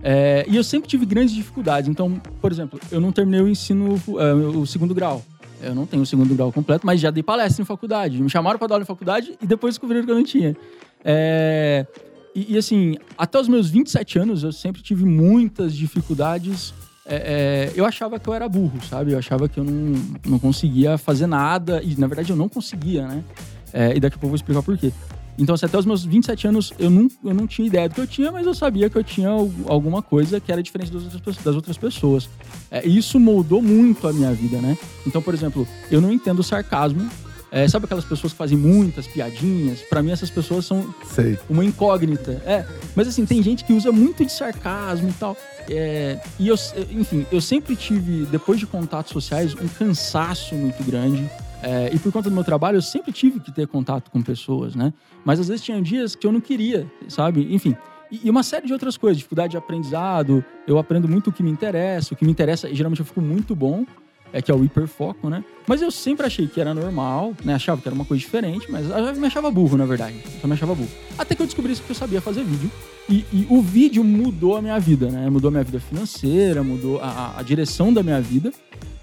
É, 0.00 0.44
e 0.48 0.54
eu 0.54 0.62
sempre 0.62 0.88
tive 0.88 1.04
grandes 1.04 1.34
dificuldades. 1.34 1.90
Então, 1.90 2.20
por 2.40 2.52
exemplo, 2.52 2.80
eu 2.90 3.00
não 3.00 3.10
terminei 3.10 3.40
o 3.40 3.48
ensino, 3.48 4.00
o 4.06 4.66
segundo 4.66 4.94
grau. 4.94 5.24
Eu 5.62 5.74
não 5.74 5.86
tenho 5.86 6.02
o 6.02 6.06
segundo 6.06 6.34
grau 6.34 6.52
completo, 6.52 6.86
mas 6.86 7.00
já 7.00 7.10
dei 7.10 7.22
palestra 7.22 7.62
em 7.62 7.64
faculdade. 7.64 8.20
Me 8.22 8.30
chamaram 8.30 8.58
para 8.58 8.68
dar 8.68 8.74
aula 8.76 8.82
em 8.82 8.86
faculdade 8.86 9.36
e 9.40 9.46
depois 9.46 9.74
descobriram 9.74 10.04
que 10.04 10.10
eu 10.10 10.14
não 10.14 10.24
tinha. 10.24 10.56
É... 11.04 11.86
E, 12.34 12.54
e, 12.54 12.58
assim, 12.58 12.96
até 13.16 13.40
os 13.40 13.48
meus 13.48 13.68
27 13.68 14.18
anos, 14.18 14.42
eu 14.44 14.52
sempre 14.52 14.82
tive 14.82 15.04
muitas 15.04 15.74
dificuldades. 15.74 16.72
É, 17.04 17.16
é, 17.16 17.72
eu 17.74 17.84
achava 17.84 18.20
que 18.20 18.28
eu 18.28 18.34
era 18.34 18.48
burro, 18.48 18.80
sabe? 18.88 19.12
Eu 19.12 19.18
achava 19.18 19.48
que 19.48 19.58
eu 19.58 19.64
não, 19.64 20.00
não 20.24 20.38
conseguia 20.38 20.96
fazer 20.98 21.26
nada. 21.26 21.82
E, 21.82 21.98
na 21.98 22.06
verdade, 22.06 22.30
eu 22.30 22.36
não 22.36 22.48
conseguia, 22.48 23.08
né? 23.08 23.24
É, 23.72 23.96
e 23.96 24.00
daqui 24.00 24.16
a 24.16 24.18
pouco 24.18 24.26
eu 24.26 24.30
vou 24.30 24.36
explicar 24.36 24.62
por 24.62 24.76
quê. 24.78 24.92
Então, 25.38 25.54
assim, 25.54 25.66
até 25.66 25.78
os 25.78 25.86
meus 25.86 26.04
27 26.04 26.48
anos, 26.48 26.72
eu 26.78 26.90
não, 26.90 27.08
eu 27.24 27.32
não 27.32 27.46
tinha 27.46 27.66
ideia 27.66 27.88
do 27.88 27.94
que 27.94 28.00
eu 28.00 28.06
tinha, 28.06 28.32
mas 28.32 28.44
eu 28.44 28.52
sabia 28.52 28.90
que 28.90 28.98
eu 28.98 29.04
tinha 29.04 29.30
alguma 29.66 30.02
coisa 30.02 30.40
que 30.40 30.50
era 30.50 30.60
diferente 30.60 30.90
das 30.90 31.14
outras, 31.14 31.36
das 31.36 31.54
outras 31.54 31.78
pessoas. 31.78 32.28
É, 32.70 32.86
isso 32.86 33.20
moldou 33.20 33.62
muito 33.62 34.08
a 34.08 34.12
minha 34.12 34.32
vida, 34.32 34.58
né? 34.58 34.76
Então, 35.06 35.22
por 35.22 35.32
exemplo, 35.32 35.66
eu 35.90 36.00
não 36.00 36.12
entendo 36.12 36.42
sarcasmo. 36.42 37.08
É, 37.50 37.66
sabe 37.66 37.86
aquelas 37.86 38.04
pessoas 38.04 38.32
que 38.32 38.36
fazem 38.36 38.58
muitas 38.58 39.06
piadinhas? 39.06 39.80
Para 39.80 40.02
mim, 40.02 40.10
essas 40.10 40.28
pessoas 40.28 40.66
são 40.66 40.92
Sei. 41.14 41.38
uma 41.48 41.64
incógnita. 41.64 42.32
É, 42.44 42.66
mas 42.94 43.08
assim, 43.08 43.24
tem 43.24 43.42
gente 43.42 43.64
que 43.64 43.72
usa 43.72 43.90
muito 43.90 44.24
de 44.24 44.32
sarcasmo 44.32 45.08
e 45.08 45.12
tal. 45.12 45.36
É, 45.70 46.20
e 46.38 46.48
eu, 46.48 46.56
enfim, 46.90 47.24
eu 47.30 47.40
sempre 47.40 47.76
tive, 47.76 48.26
depois 48.26 48.58
de 48.58 48.66
contatos 48.66 49.12
sociais, 49.12 49.54
um 49.54 49.68
cansaço 49.68 50.54
muito 50.56 50.82
grande. 50.84 51.30
É, 51.62 51.90
e 51.92 51.98
por 51.98 52.12
conta 52.12 52.28
do 52.28 52.34
meu 52.34 52.44
trabalho, 52.44 52.76
eu 52.76 52.82
sempre 52.82 53.12
tive 53.12 53.40
que 53.40 53.50
ter 53.50 53.66
contato 53.66 54.10
com 54.10 54.22
pessoas, 54.22 54.74
né? 54.76 54.92
Mas 55.24 55.40
às 55.40 55.48
vezes 55.48 55.64
tinha 55.64 55.80
dias 55.82 56.14
que 56.14 56.26
eu 56.26 56.32
não 56.32 56.40
queria, 56.40 56.90
sabe? 57.08 57.52
Enfim. 57.52 57.76
E, 58.10 58.30
uma 58.30 58.42
série 58.42 58.66
de 58.66 58.72
outras 58.72 58.96
coisas, 58.96 59.18
dificuldade 59.18 59.50
de 59.50 59.56
aprendizado. 59.56 60.44
Eu 60.66 60.78
aprendo 60.78 61.08
muito 61.08 61.30
o 61.30 61.32
que 61.32 61.42
me 61.42 61.50
interessa. 61.50 62.14
O 62.14 62.16
que 62.16 62.24
me 62.24 62.30
interessa, 62.30 62.72
geralmente 62.72 63.00
eu 63.00 63.06
fico 63.06 63.20
muito 63.20 63.54
bom, 63.54 63.84
é 64.32 64.40
que 64.40 64.50
é 64.50 64.54
o 64.54 64.64
hiperfoco, 64.64 65.28
né? 65.28 65.44
Mas 65.66 65.82
eu 65.82 65.90
sempre 65.90 66.26
achei 66.26 66.46
que 66.46 66.60
era 66.60 66.72
normal, 66.72 67.34
né? 67.44 67.54
Achava 67.54 67.82
que 67.82 67.88
era 67.88 67.94
uma 67.94 68.04
coisa 68.04 68.20
diferente, 68.20 68.70
mas 68.70 68.88
eu 68.88 69.14
me 69.16 69.26
achava 69.26 69.50
burro, 69.50 69.76
na 69.76 69.84
verdade. 69.84 70.14
Só 70.40 70.46
me 70.46 70.54
achava 70.54 70.74
burro. 70.74 70.88
Até 71.18 71.34
que 71.34 71.42
eu 71.42 71.46
descobri 71.46 71.74
que 71.74 71.90
eu 71.90 71.94
sabia 71.94 72.20
fazer 72.20 72.44
vídeo. 72.44 72.70
E, 73.08 73.24
e, 73.32 73.46
o 73.48 73.60
vídeo 73.60 74.04
mudou 74.04 74.56
a 74.56 74.62
minha 74.62 74.78
vida, 74.78 75.10
né? 75.10 75.28
Mudou 75.28 75.48
a 75.48 75.50
minha 75.50 75.64
vida 75.64 75.80
financeira, 75.80 76.62
mudou 76.62 77.00
a, 77.02 77.34
a 77.38 77.42
direção 77.42 77.92
da 77.92 78.02
minha 78.02 78.20
vida 78.20 78.52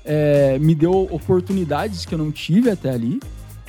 é, 0.06 0.60
me 0.60 0.76
deu 0.76 1.08
oportunidades 1.12 2.06
que 2.06 2.14
eu 2.14 2.20
não 2.20 2.32
tive 2.32 2.70
até 2.70 2.92
ali. 2.92 3.20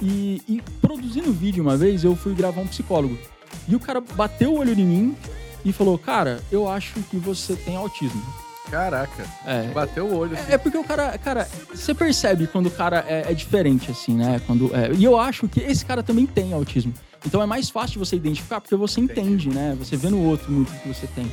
E, 0.01 0.43
e, 0.47 0.63
produzindo 0.81 1.33
vídeo 1.33 1.63
uma 1.63 1.77
vez, 1.77 2.05
eu 2.05 2.15
fui 2.15 2.35
gravar 2.35 2.61
um 2.61 2.67
psicólogo. 2.67 3.19
E 3.67 3.75
o 3.75 3.81
cara 3.81 4.01
bateu 4.01 4.53
o 4.53 4.59
olho 4.59 4.79
em 4.79 4.85
mim 4.85 5.17
e 5.65 5.73
falou: 5.73 5.99
Cara, 5.99 6.41
eu 6.53 6.69
acho 6.69 7.01
que 7.05 7.17
você 7.17 7.57
tem 7.57 7.77
autismo. 7.77 8.23
Caraca, 8.71 9.25
é, 9.47 9.69
bateu 9.69 10.07
o 10.07 10.17
olho. 10.17 10.35
Assim. 10.35 10.51
É, 10.51 10.55
é, 10.55 10.59
porque 10.59 10.77
o 10.77 10.85
cara, 10.85 11.17
cara, 11.19 11.49
você 11.73 11.95
percebe 11.95 12.47
quando 12.49 12.67
o 12.67 12.71
cara 12.71 13.05
é, 13.09 13.31
é 13.31 13.35
diferente, 13.35 13.91
assim, 13.91 14.15
né? 14.15 14.41
Quando, 14.47 14.75
é, 14.75 14.93
e 14.93 15.05
eu 15.05 15.19
acho 15.19 15.49
que 15.49 15.61
esse 15.61 15.87
cara 15.87 16.03
também 16.03 16.27
tem 16.27 16.53
autismo. 16.53 16.93
Então 17.25 17.41
é 17.41 17.47
mais 17.47 17.71
fácil 17.71 17.99
você 17.99 18.17
identificar 18.17 18.61
porque 18.61 18.77
você 18.77 19.01
entende, 19.01 19.49
né? 19.49 19.77
Você 19.79 19.97
vê 19.97 20.11
no 20.11 20.23
outro 20.25 20.51
muito 20.51 20.73
que 20.81 20.89
você 20.89 21.07
tem. 21.07 21.33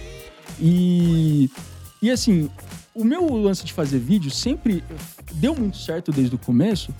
E, 0.59 1.49
e 2.01 2.11
assim, 2.11 2.49
o 2.95 3.03
meu 3.03 3.25
lance 3.35 3.65
de 3.65 3.73
fazer 3.73 3.99
vídeo 3.99 4.31
sempre 4.31 4.83
deu 5.33 5.55
muito 5.55 5.77
certo 5.77 6.11
desde 6.11 6.35
o 6.35 6.37
começo, 6.37 6.93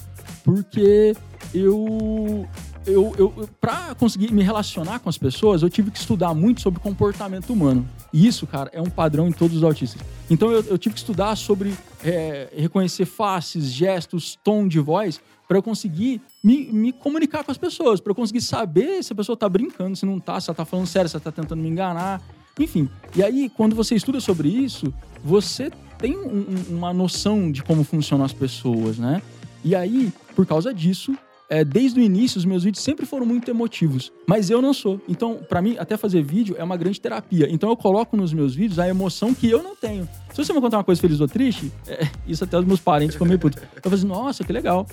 porque 0.44 1.16
eu 1.54 2.48
eu, 2.86 3.14
eu, 3.18 3.50
pra 3.62 3.96
conseguir 3.96 4.32
me 4.34 4.44
relacionar 4.44 5.00
com 5.00 5.08
as 5.08 5.18
pessoas, 5.18 5.62
eu 5.62 5.70
tive 5.70 5.90
que 5.90 5.98
estudar 5.98 6.34
muito 6.34 6.62
sobre 6.62 6.80
comportamento 6.80 7.52
humano. 7.52 7.88
E 8.12 8.28
isso, 8.28 8.46
cara, 8.46 8.70
é 8.74 8.82
um 8.82 8.90
padrão 8.90 9.28
em 9.28 9.32
todos 9.32 9.58
os 9.58 9.64
autistas. 9.64 10.02
Então 10.30 10.52
eu, 10.52 10.64
eu 10.64 10.78
tive 10.78 10.94
que 10.94 11.00
estudar 11.00 11.36
sobre 11.36 11.74
é, 12.04 12.50
reconhecer 12.56 13.06
faces, 13.06 13.66
gestos, 13.66 14.38
tom 14.44 14.68
de 14.68 14.80
voz, 14.80 15.22
para 15.48 15.58
eu 15.58 15.64
conseguir 15.64 16.22
me, 16.44 16.66
me, 16.72 16.92
comunicar 16.92 17.44
com 17.44 17.52
as 17.52 17.58
pessoas, 17.58 18.00
para 18.00 18.12
eu 18.12 18.16
conseguir 18.16 18.42
saber 18.42 19.04
se 19.04 19.14
a 19.14 19.16
pessoa 19.16 19.38
tá 19.38 19.48
brincando, 19.48 19.96
se 19.96 20.06
não 20.06 20.20
tá, 20.20 20.40
se 20.40 20.50
ela 20.50 20.56
tá 20.56 20.66
falando 20.66 20.88
sério, 20.88 21.10
se 21.10 21.16
ela 21.16 21.24
tá 21.24 21.32
tentando 21.32 21.62
me 21.62 21.70
enganar. 21.70 22.22
Enfim. 22.60 22.89
E 23.16 23.24
aí, 23.24 23.50
quando 23.50 23.76
você 23.76 23.96
estuda 23.96 24.20
sobre 24.20 24.48
isso, 24.48 24.94
você 25.24 25.72
tem 25.98 26.18
um, 26.18 26.46
uma 26.70 26.94
noção 26.94 27.52
de 27.52 27.63
como 27.63 27.84
funcionam 27.84 28.26
as 28.26 28.34
pessoas, 28.34 28.98
né? 28.98 29.22
E 29.63 29.76
aí, 29.76 30.12
por 30.36 30.46
causa 30.46 30.74
disso, 30.74 31.16
é, 31.50 31.63
desde 31.63 32.00
o 32.00 32.04
início, 32.04 32.38
os 32.38 32.46
meus 32.46 32.63
vídeos 32.63 32.84
sempre 32.84 33.06
foram 33.06 33.26
muito 33.26 33.50
emotivos. 33.50 34.12
Mas 34.28 34.50
eu 34.50 34.62
não 34.62 34.74
sou. 34.74 35.00
Então, 35.08 35.36
para 35.48 35.62
mim, 35.62 35.76
até 35.80 35.96
fazer 35.96 36.22
vídeo 36.22 36.56
é 36.58 36.63
uma 36.63 36.76
grande 36.76 37.00
terapia. 37.00 37.48
Então, 37.50 37.70
eu 37.70 37.78
coloco 37.78 38.18
nos 38.18 38.34
meus 38.34 38.54
vídeos 38.54 38.80
a 38.80 38.88
emoção 38.88 39.34
que 39.34 39.50
eu 39.50 39.63
não 39.63 39.76
tenho. 39.76 40.08
Se 40.34 40.44
você 40.44 40.52
me 40.52 40.60
contar 40.60 40.78
uma 40.78 40.84
coisa 40.84 41.00
feliz 41.00 41.22
ou 41.22 41.28
triste, 41.28 41.72
é, 41.88 42.08
isso 42.28 42.44
até 42.44 42.58
os 42.58 42.66
meus 42.66 42.80
parentes 42.80 43.16
ficam 43.16 43.28
meio 43.28 43.39
putos. 43.39 43.62
Eu 43.76 43.82
falo 43.82 43.96
assim, 43.96 44.08
nossa, 44.08 44.44
que 44.44 44.52
legal. 44.52 44.86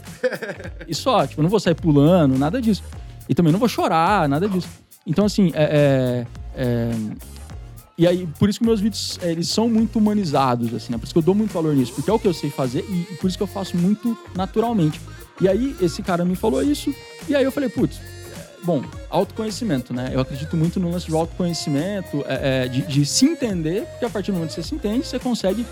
E 0.87 0.95
só, 0.95 1.27
tipo, 1.27 1.41
eu 1.41 1.43
não 1.43 1.51
vou 1.51 1.61
sair 1.61 1.75
pulando, 1.75 2.39
nada 2.39 2.61
disso. 2.61 2.83
E 3.29 3.35
também 3.35 3.53
não 3.53 3.59
vou 3.59 3.69
chorar, 3.69 4.29
nada 4.29 4.49
disso. 4.49 4.69
Então, 5.07 5.25
assim, 5.25 5.51
é, 5.55 6.27
é, 6.55 6.63
é 6.63 6.91
e 8.01 8.07
aí, 8.07 8.27
por 8.39 8.49
isso 8.49 8.59
que 8.59 8.65
meus 8.65 8.81
vídeos, 8.81 9.19
é, 9.21 9.31
eles 9.31 9.47
são 9.47 9.69
muito 9.69 9.99
humanizados, 9.99 10.73
assim, 10.73 10.91
né? 10.91 10.97
Por 10.97 11.05
isso 11.05 11.13
que 11.13 11.19
eu 11.19 11.23
dou 11.23 11.35
muito 11.35 11.53
valor 11.53 11.75
nisso, 11.75 11.93
porque 11.93 12.09
é 12.09 12.13
o 12.15 12.19
que 12.19 12.27
eu 12.27 12.33
sei 12.33 12.49
fazer 12.49 12.83
e, 12.89 13.15
por 13.17 13.29
isso 13.29 13.37
que 13.37 13.43
eu 13.43 13.47
faço 13.47 13.77
muito 13.77 14.17
naturalmente. 14.35 14.99
E 15.39 15.47
aí, 15.47 15.77
esse 15.83 16.03
cara 16.03 16.25
me 16.25 16.35
falou 16.35 16.63
isso, 16.63 16.95
e 17.29 17.37
aí 17.37 17.45
eu 17.45 17.53
falei, 17.53 17.69
putz, 17.69 17.99
é, 17.99 18.65
bom, 18.65 18.83
autoconhecimento, 19.11 19.93
né? 19.93 20.13
Eu 20.15 20.21
acredito 20.21 20.57
muito 20.57 20.81
no 20.81 20.91
lance 20.91 21.09
de 21.09 21.15
autoconhecimento, 21.15 22.25
é, 22.27 22.65
é, 22.65 22.69
de, 22.69 22.81
de, 22.87 23.05
se 23.05 23.27
entender, 23.27 23.85
porque 23.85 24.07
a 24.07 24.09
partir 24.09 24.31
do 24.31 24.37
momento 24.37 24.49
que 24.49 24.55
você 24.55 24.63
se 24.63 24.75
entende, 24.75 25.07
você 25.07 25.19
consegue 25.19 25.67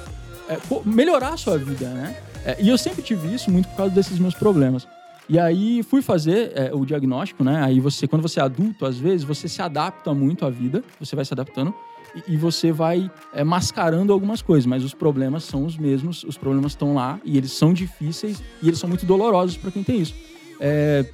é, 0.51 0.59
melhorar 0.85 1.31
a 1.31 1.37
sua 1.39 1.57
vida, 1.57 1.89
né? 1.89 2.15
E 2.59 2.69
eu 2.69 2.77
sempre 2.77 3.01
tive 3.01 3.35
isso 3.35 3.51
muito 3.51 3.71
por 3.71 3.77
causa 3.79 3.95
desses 3.95 4.19
meus 4.19 4.35
problemas. 4.35 4.87
E 5.31 5.39
aí 5.39 5.83
fui 5.83 6.03
fazer 6.03 6.53
é, 6.55 6.75
o 6.75 6.85
diagnóstico, 6.85 7.43
né? 7.43 7.63
Aí 7.65 7.81
você, 7.81 8.07
quando 8.07 8.21
você 8.21 8.39
é 8.39 8.43
adulto, 8.43 8.85
às 8.85 8.99
vezes, 8.99 9.25
você 9.25 9.49
se 9.49 9.63
adapta 9.63 10.13
muito 10.13 10.45
à 10.45 10.51
vida, 10.51 10.85
você 11.01 11.17
vai 11.17 11.25
se 11.25 11.33
adaptando. 11.33 11.75
E, 12.27 12.37
você 12.37 12.73
vai 12.73 13.11
é, 13.33 13.45
mascarando 13.45 14.13
algumas 14.13 14.43
coisas, 14.43 14.67
mas 14.67 14.85
os 14.85 14.95
problemas 14.95 15.45
são 15.45 15.65
os 15.65 15.77
mesmos, 15.77 16.25
os 16.25 16.37
problemas 16.37 16.73
estão 16.73 16.95
lá 16.95 17.21
e 17.25 17.37
eles 17.37 17.53
são 17.53 17.73
difíceis 17.73 18.43
e 18.63 18.69
eles 18.69 18.79
são 18.79 18.89
muito 18.89 19.07
dolorosos 19.07 19.57
para 19.57 19.71
quem 19.71 19.83
tem 19.83 20.01
isso. 20.01 20.15
É, 20.61 21.05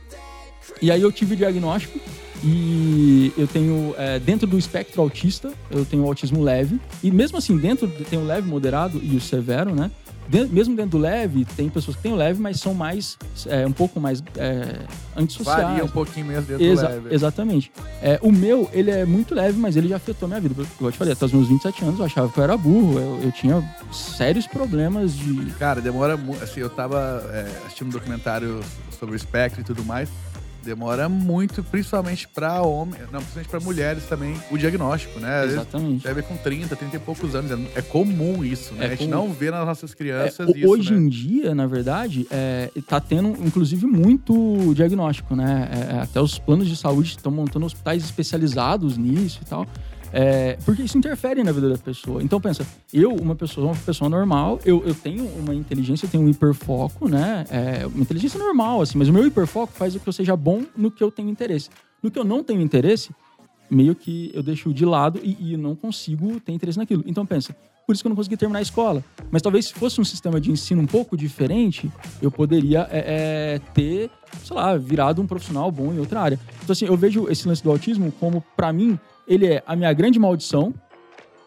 e 0.80 0.90
aí 0.90 1.02
eu 1.02 1.12
tive 1.12 1.34
o 1.34 1.36
diagnóstico 1.36 1.98
e 2.42 3.32
eu 3.36 3.46
tenho, 3.46 3.94
é, 3.96 4.18
dentro 4.18 4.46
do 4.46 4.58
espectro 4.58 5.00
autista, 5.00 5.52
eu 5.70 5.84
tenho 5.84 6.04
autismo 6.04 6.42
leve. 6.42 6.80
E 7.02 7.10
mesmo 7.10 7.38
assim, 7.38 7.56
dentro 7.56 7.88
tem 7.88 8.18
o 8.18 8.24
leve, 8.24 8.48
moderado 8.48 9.00
e 9.02 9.16
o 9.16 9.20
severo, 9.20 9.74
né? 9.74 9.90
Mesmo 10.28 10.74
dentro 10.74 10.92
do 10.92 10.98
leve, 10.98 11.44
tem 11.44 11.68
pessoas 11.68 11.96
que 11.96 12.02
têm 12.02 12.12
o 12.12 12.16
leve, 12.16 12.40
mas 12.40 12.58
são 12.58 12.74
mais, 12.74 13.18
é, 13.46 13.66
um 13.66 13.72
pouco 13.72 14.00
mais 14.00 14.22
é, 14.36 14.80
antissociais. 15.16 15.62
Varia 15.62 15.84
um 15.84 15.88
pouquinho 15.88 16.26
mesmo 16.26 16.46
dentro 16.46 16.64
Exa 16.64 16.86
do 16.86 16.92
leve. 16.94 17.14
Exatamente. 17.14 17.72
É, 18.02 18.18
o 18.22 18.32
meu, 18.32 18.68
ele 18.72 18.90
é 18.90 19.04
muito 19.04 19.34
leve, 19.34 19.58
mas 19.58 19.76
ele 19.76 19.88
já 19.88 19.96
afetou 19.96 20.28
minha 20.28 20.40
vida. 20.40 20.54
Eu 20.80 20.92
te 20.92 20.98
falei, 20.98 21.12
até 21.12 21.24
os 21.24 21.32
meus 21.32 21.48
27 21.48 21.84
anos 21.84 21.98
eu 21.98 22.06
achava 22.06 22.28
que 22.28 22.38
eu 22.38 22.44
era 22.44 22.56
burro. 22.56 22.98
Eu, 22.98 23.20
eu 23.24 23.32
tinha 23.32 23.62
sérios 23.92 24.46
problemas 24.46 25.14
de... 25.14 25.46
Cara, 25.58 25.80
demora 25.80 26.16
muito. 26.16 26.42
Assim, 26.42 26.60
eu 26.60 26.70
tava 26.70 27.24
é, 27.32 27.66
assistindo 27.66 27.88
um 27.88 27.90
documentário 27.90 28.60
sobre 28.98 29.14
o 29.14 29.16
espectro 29.16 29.60
e 29.60 29.64
tudo 29.64 29.84
mais. 29.84 30.08
Demora 30.64 31.08
muito, 31.08 31.62
principalmente 31.62 32.26
para 32.26 32.62
homens, 32.62 33.02
não, 33.12 33.20
principalmente 33.20 33.48
para 33.48 33.60
mulheres 33.60 34.04
também, 34.06 34.34
o 34.50 34.56
diagnóstico, 34.56 35.20
né? 35.20 35.44
Exatamente. 35.44 36.04
Deve 36.04 36.22
com 36.22 36.36
30, 36.36 36.74
30 36.74 36.96
e 36.96 36.98
poucos 36.98 37.34
anos. 37.34 37.50
É 37.74 37.82
comum 37.82 38.44
isso, 38.44 38.74
né? 38.74 38.84
É 38.84 38.86
a 38.86 38.90
gente 38.90 39.08
comum. 39.10 39.10
não 39.10 39.32
vê 39.32 39.50
nas 39.50 39.66
nossas 39.66 39.94
crianças 39.94 40.48
É, 40.48 40.58
isso. 40.58 40.68
hoje 40.68 40.92
né? 40.92 41.00
em 41.00 41.08
dia, 41.08 41.54
na 41.54 41.66
verdade, 41.66 42.26
é, 42.30 42.70
tá 42.86 43.00
tendo, 43.00 43.28
inclusive, 43.44 43.86
muito 43.86 44.72
diagnóstico, 44.74 45.36
né? 45.36 45.68
É, 45.70 45.98
até 46.00 46.20
os 46.20 46.38
planos 46.38 46.68
de 46.68 46.76
saúde 46.76 47.10
estão 47.10 47.30
montando 47.30 47.66
hospitais 47.66 48.02
especializados 48.04 48.96
nisso 48.96 49.40
e 49.42 49.44
tal. 49.44 49.66
É, 50.16 50.56
porque 50.64 50.82
isso 50.82 50.96
interfere 50.96 51.42
na 51.42 51.50
vida 51.50 51.68
da 51.68 51.76
pessoa. 51.76 52.22
Então, 52.22 52.40
pensa, 52.40 52.64
eu, 52.92 53.12
uma 53.12 53.34
pessoa, 53.34 53.66
uma 53.66 53.76
pessoa 53.76 54.08
normal, 54.08 54.60
eu, 54.64 54.84
eu 54.86 54.94
tenho 54.94 55.26
uma 55.26 55.52
inteligência, 55.52 56.06
eu 56.06 56.10
tenho 56.10 56.22
um 56.22 56.28
hiperfoco, 56.28 57.08
né? 57.08 57.44
É, 57.50 57.84
uma 57.84 58.00
inteligência 58.00 58.38
normal, 58.38 58.80
assim, 58.80 58.96
mas 58.96 59.08
o 59.08 59.12
meu 59.12 59.26
hiperfoco 59.26 59.72
faz 59.72 59.92
com 59.92 59.98
que 59.98 60.08
eu 60.08 60.12
seja 60.12 60.36
bom 60.36 60.62
no 60.76 60.88
que 60.88 61.02
eu 61.02 61.10
tenho 61.10 61.28
interesse. 61.28 61.68
No 62.00 62.12
que 62.12 62.18
eu 62.18 62.22
não 62.22 62.44
tenho 62.44 62.60
interesse, 62.60 63.10
meio 63.68 63.92
que 63.96 64.30
eu 64.32 64.42
deixo 64.42 64.72
de 64.72 64.84
lado 64.84 65.18
e, 65.20 65.52
e 65.52 65.56
não 65.56 65.74
consigo 65.74 66.38
ter 66.38 66.52
interesse 66.52 66.78
naquilo. 66.78 67.02
Então 67.06 67.26
pensa, 67.26 67.56
por 67.84 67.92
isso 67.92 68.02
que 68.02 68.06
eu 68.06 68.10
não 68.10 68.16
consegui 68.16 68.36
terminar 68.36 68.60
a 68.60 68.62
escola. 68.62 69.02
Mas 69.32 69.42
talvez 69.42 69.66
se 69.66 69.74
fosse 69.74 70.00
um 70.00 70.04
sistema 70.04 70.40
de 70.40 70.50
ensino 70.50 70.80
um 70.80 70.86
pouco 70.86 71.16
diferente, 71.16 71.90
eu 72.22 72.30
poderia 72.30 72.88
é, 72.90 73.56
é, 73.56 73.58
ter, 73.72 74.10
sei 74.44 74.56
lá, 74.56 74.76
virado 74.76 75.20
um 75.20 75.26
profissional 75.26 75.72
bom 75.72 75.92
em 75.92 75.98
outra 75.98 76.20
área. 76.20 76.38
Então 76.62 76.72
assim, 76.72 76.86
eu 76.86 76.96
vejo 76.96 77.28
esse 77.28 77.48
lance 77.48 77.64
do 77.64 77.70
autismo 77.70 78.12
como, 78.12 78.44
pra 78.56 78.72
mim, 78.72 78.98
ele 79.26 79.46
é 79.46 79.62
a 79.66 79.74
minha 79.76 79.92
grande 79.92 80.18
maldição, 80.18 80.74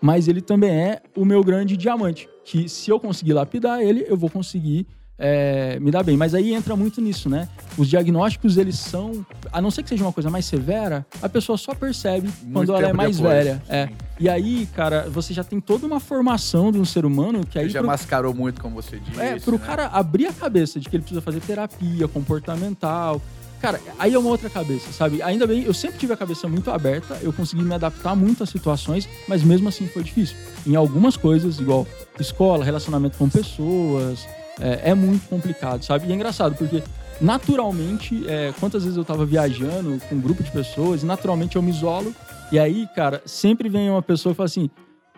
mas 0.02 0.28
ele 0.28 0.42
também 0.42 0.70
é 0.72 1.02
o 1.16 1.26
meu 1.26 1.44
grande 1.44 1.76
diamante. 1.76 2.30
Que 2.46 2.70
se 2.70 2.90
eu 2.90 3.00
conseguir 3.00 3.34
lapidar 3.34 3.82
ele, 3.82 4.06
eu 4.08 4.16
vou 4.16 4.30
conseguir 4.30 4.88
é, 5.20 5.80
me 5.80 5.90
dar 5.92 6.04
bem. 6.04 6.16
Mas 6.16 6.36
aí 6.36 6.54
entra 6.54 6.76
muito 6.76 7.02
nisso, 7.02 7.28
né? 7.30 7.50
Os 7.78 7.88
diagnósticos, 7.90 8.56
eles 8.58 8.78
são. 8.78 9.26
A 9.52 9.60
não 9.60 9.72
ser 9.72 9.84
que 9.84 9.90
seja 9.90 10.04
uma 10.04 10.14
coisa 10.14 10.30
mais 10.30 10.46
severa, 10.46 11.06
a 11.22 11.28
pessoa 11.28 11.58
só 11.58 11.74
percebe 11.74 12.30
quando 12.54 12.74
ela 12.74 12.90
é 12.90 12.94
mais 12.94 13.18
depois, 13.18 13.34
velha. 13.34 13.62
É. 13.68 13.90
E 14.20 14.30
aí, 14.30 14.68
cara, 14.76 15.10
você 15.10 15.34
já 15.34 15.44
tem 15.44 15.60
toda 15.60 15.86
uma 15.86 16.00
formação 16.00 16.72
de 16.72 16.80
um 16.80 16.86
ser 16.86 17.06
humano 17.06 17.46
que 17.46 17.58
aí. 17.58 17.66
Ele 17.66 17.74
já 17.74 17.80
pro- 17.80 17.88
mascarou 17.88 18.34
muito, 18.34 18.62
como 18.62 18.76
você 18.76 19.00
disse. 19.00 19.20
é, 19.20 19.40
pro 19.40 19.58
né? 19.58 19.64
cara 19.66 19.88
abrir 19.88 20.28
a 20.28 20.34
cabeça 20.34 20.80
de 20.80 20.88
que 20.88 20.96
ele 20.96 21.04
precisa 21.04 21.22
fazer 21.22 21.40
terapia 21.42 22.08
comportamental. 22.08 23.22
Cara, 23.62 23.82
aí 23.98 24.14
é 24.14 24.20
uma 24.20 24.30
outra 24.30 24.50
cabeça, 24.50 24.92
sabe? 24.92 25.22
Ainda 25.22 25.48
bem, 25.48 25.64
eu 25.64 25.74
sempre 25.74 25.98
tive 25.98 26.14
a 26.14 26.18
cabeça 26.18 26.48
muito 26.48 26.70
aberta, 26.70 27.18
eu 27.22 27.34
consegui 27.34 27.64
me 27.64 27.74
adaptar 27.74 28.16
muito 28.16 28.44
às 28.44 28.50
situações, 28.50 29.10
mas 29.28 29.44
mesmo 29.44 29.68
assim 29.68 29.88
foi 29.88 30.04
difícil. 30.04 30.38
Em 30.66 30.76
algumas 30.76 31.18
coisas, 31.18 31.60
igual 31.60 31.88
escola, 32.20 32.64
relacionamento 32.64 33.18
com 33.18 33.28
pessoas, 33.28 34.28
é, 34.60 34.92
é 34.92 34.94
muito 34.94 35.28
complicado, 35.28 35.84
sabe? 35.84 36.08
E 36.08 36.12
é 36.12 36.16
engraçado, 36.16 36.56
porque 36.56 36.84
naturalmente, 37.20 38.24
é, 38.28 38.54
quantas 38.60 38.84
vezes 38.84 38.98
eu 38.98 39.04
tava 39.04 39.26
viajando 39.26 40.00
com 40.08 40.16
um 40.16 40.22
grupo 40.22 40.44
de 40.44 40.52
pessoas, 40.52 41.04
naturalmente 41.04 41.56
eu 41.56 41.62
me 41.62 41.72
isolo, 41.72 42.14
e 42.52 42.60
aí, 42.60 42.88
cara, 42.96 43.22
sempre 43.26 43.68
vem 43.70 43.90
uma 43.90 44.02
pessoa 44.02 44.34
e 44.34 44.36
fala 44.36 44.46
assim: 44.46 44.70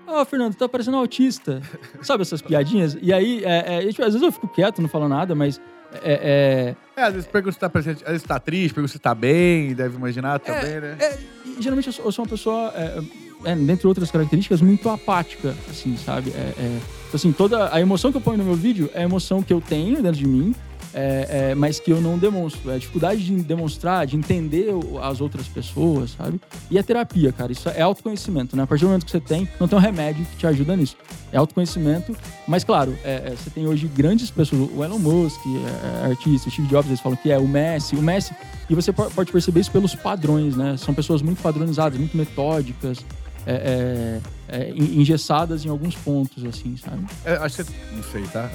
Ó, 0.07 0.25
Fernando, 0.25 0.55
tá 0.55 0.67
parecendo 0.67 0.97
autista. 0.97 1.61
Sabe 2.01 2.23
essas 2.23 2.41
piadinhas? 2.41 2.97
E 2.99 3.13
aí, 3.13 3.43
é, 3.43 3.75
é, 3.75 3.87
tipo, 3.87 4.01
às 4.01 4.13
vezes 4.13 4.23
eu 4.23 4.31
fico 4.31 4.47
quieto, 4.47 4.81
não 4.81 4.89
falo 4.89 5.07
nada, 5.07 5.35
mas. 5.35 5.61
É, 6.03 6.75
É, 6.95 7.03
às 7.03 7.13
vezes 7.13 7.27
pergunta 7.27 7.53
se 7.53 7.59
tá 7.59 7.69
presente, 7.69 8.03
às 8.03 8.11
vezes 8.11 8.23
tá 8.23 8.39
triste, 8.39 8.73
pergunta 8.73 8.91
se 8.91 8.99
tá 8.99 9.15
bem, 9.15 9.73
deve 9.73 9.95
imaginar 9.95 10.39
também, 10.39 10.79
né? 10.79 10.97
é, 10.99 11.05
é, 11.05 11.19
e 11.45 11.61
geralmente 11.61 11.87
eu 11.87 11.93
sou, 11.93 12.05
eu 12.05 12.11
sou 12.11 12.25
uma 12.25 12.29
pessoa, 12.29 12.73
é, 12.75 13.01
é, 13.45 13.55
dentre 13.55 13.87
outras 13.87 14.11
características, 14.11 14.61
muito 14.61 14.89
apática, 14.89 15.55
assim, 15.69 15.97
sabe? 15.97 16.31
É, 16.31 16.53
é, 16.57 16.79
assim, 17.13 17.31
toda 17.31 17.73
a 17.73 17.79
emoção 17.79 18.11
que 18.11 18.17
eu 18.17 18.21
ponho 18.21 18.37
no 18.37 18.43
meu 18.43 18.55
vídeo 18.55 18.89
é 18.93 18.99
a 18.99 19.03
emoção 19.03 19.41
que 19.41 19.53
eu 19.53 19.61
tenho 19.61 20.01
dentro 20.01 20.19
de 20.19 20.27
mim, 20.27 20.53
é, 20.93 21.49
é, 21.51 21.55
mas 21.55 21.79
que 21.79 21.91
eu 21.91 22.01
não 22.01 22.17
demonstro. 22.17 22.71
É 22.71 22.75
a 22.75 22.77
dificuldade 22.77 23.23
de 23.23 23.35
demonstrar, 23.43 24.05
de 24.07 24.15
entender 24.15 24.67
as 25.03 25.21
outras 25.21 25.47
pessoas, 25.47 26.11
sabe? 26.11 26.39
E 26.69 26.77
a 26.79 26.83
terapia, 26.83 27.31
cara, 27.31 27.51
isso 27.51 27.69
é 27.69 27.81
autoconhecimento, 27.81 28.55
né? 28.55 28.63
A 28.63 28.67
partir 28.67 28.81
do 28.83 28.87
momento 28.87 29.05
que 29.05 29.11
você 29.11 29.19
tem, 29.19 29.47
não 29.59 29.67
tem 29.67 29.77
um 29.77 29.81
remédio 29.81 30.25
que 30.25 30.37
te 30.37 30.47
ajuda 30.47 30.75
nisso. 30.75 30.95
É 31.31 31.37
autoconhecimento, 31.37 32.15
mas 32.47 32.63
claro, 32.63 32.97
é, 33.03 33.31
é, 33.31 33.35
você 33.37 33.49
tem 33.51 33.67
hoje 33.67 33.87
grandes 33.87 34.31
pessoas, 34.31 34.69
o 34.75 34.83
Elon 34.83 34.97
Musk, 34.97 35.39
é, 35.45 36.07
é 36.07 36.11
artista, 36.11 36.49
o 36.49 36.51
Steve 36.51 36.67
Jobs, 36.67 36.87
eles 36.87 36.99
falam 36.99 37.15
que 37.17 37.31
é 37.31 37.37
o 37.37 37.47
Messi, 37.47 37.95
o 37.95 38.01
Messi, 38.01 38.33
e 38.69 38.73
você 38.73 38.91
po- 38.91 39.11
pode 39.11 39.31
perceber 39.31 39.59
isso 39.59 39.71
pelos 39.71 39.93
padrões, 39.93 40.55
né? 40.55 40.75
São 40.77 40.93
pessoas 40.93 41.21
muito 41.21 41.41
padronizadas, 41.41 41.99
muito 41.99 42.17
metódicas, 42.17 43.05
é, 43.45 44.19
é, 44.49 44.57
é, 44.59 44.69
en- 44.71 44.99
engessadas 45.01 45.63
em 45.65 45.69
alguns 45.69 45.95
pontos, 45.95 46.43
assim, 46.45 46.75
sabe? 46.77 47.05
Acho 47.41 47.63
que 47.63 47.71
não 47.95 48.03
sei, 48.03 48.23
tá? 48.23 48.49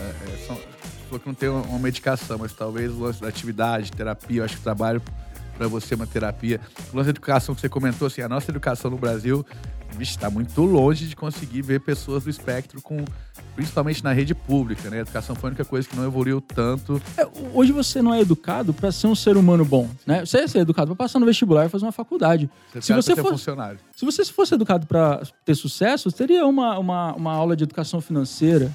São, 0.47 0.57
falou 1.05 1.21
que 1.21 1.27
não 1.27 1.35
tem 1.35 1.49
uma, 1.49 1.79
medicação, 1.79 2.39
mas 2.39 2.53
talvez 2.53 2.93
o 2.93 3.01
lance 3.01 3.21
da 3.21 3.29
atividade, 3.29 3.93
terapia, 3.93 4.41
eu 4.41 4.45
acho 4.45 4.55
que 4.55 4.61
o 4.61 4.65
trabalho 4.65 5.03
para 5.57 5.69
você 5.69 5.95
uma 5.95 6.07
terapia. 6.07 6.61
O 6.93 6.97
lance 6.97 7.07
da 7.07 7.11
educação 7.11 7.55
que 7.55 7.61
você 7.61 7.69
comentou, 7.69 8.07
assim, 8.07 8.21
a 8.23 8.29
nossa 8.29 8.51
educação 8.51 8.91
no 8.91 8.99
Brasil, 8.99 9.47
vixe, 9.97 10.19
tá 10.19 10.29
muito 10.29 10.61
longe 10.63 11.07
de 11.07 11.15
conseguir 11.17 11.63
ver 11.63 11.81
pessoas 11.81 12.25
do 12.25 12.31
espectro 12.31 12.83
com, 12.83 13.05
principalmente 13.55 14.03
na 14.03 14.13
rede 14.13 14.35
pública, 14.35 14.91
né? 14.91 14.99
A 14.99 15.01
educação 15.03 15.35
foi 15.37 15.49
a 15.49 15.51
única 15.51 15.65
coisa 15.65 15.89
que 15.89 15.97
não 15.97 16.05
evoluiu 16.05 16.41
tanto. 16.41 17.01
É, 17.17 17.27
hoje 17.53 17.73
você 17.73 18.03
não 18.03 18.13
é 18.13 18.21
educado 18.21 18.75
para 18.75 18.91
ser 18.91 19.07
um 19.07 19.15
ser 19.15 19.37
humano 19.37 19.65
bom, 19.65 19.89
né? 20.07 20.25
Você 20.27 20.39
é 20.39 20.49
ser 20.49 20.59
educado 20.59 20.95
para 20.95 21.05
passar 21.05 21.19
no 21.21 21.27
vestibular 21.27 21.67
e 21.67 21.69
fazer 21.69 21.85
uma 21.85 21.93
faculdade. 21.93 22.51
Você 22.73 22.83
Se 22.83 22.93
você 22.93 23.17
for- 23.17 23.31
funcionário. 23.31 23.79
Se 23.95 24.05
você 24.05 24.25
fosse 24.25 24.55
educado 24.55 24.87
para 24.87 25.23
ter 25.45 25.55
sucesso, 25.55 26.11
teria 26.11 26.45
uma, 26.47 26.79
uma, 26.79 27.15
uma 27.15 27.33
aula 27.33 27.57
de 27.57 27.63
educação 27.63 28.01
financeira, 28.01 28.73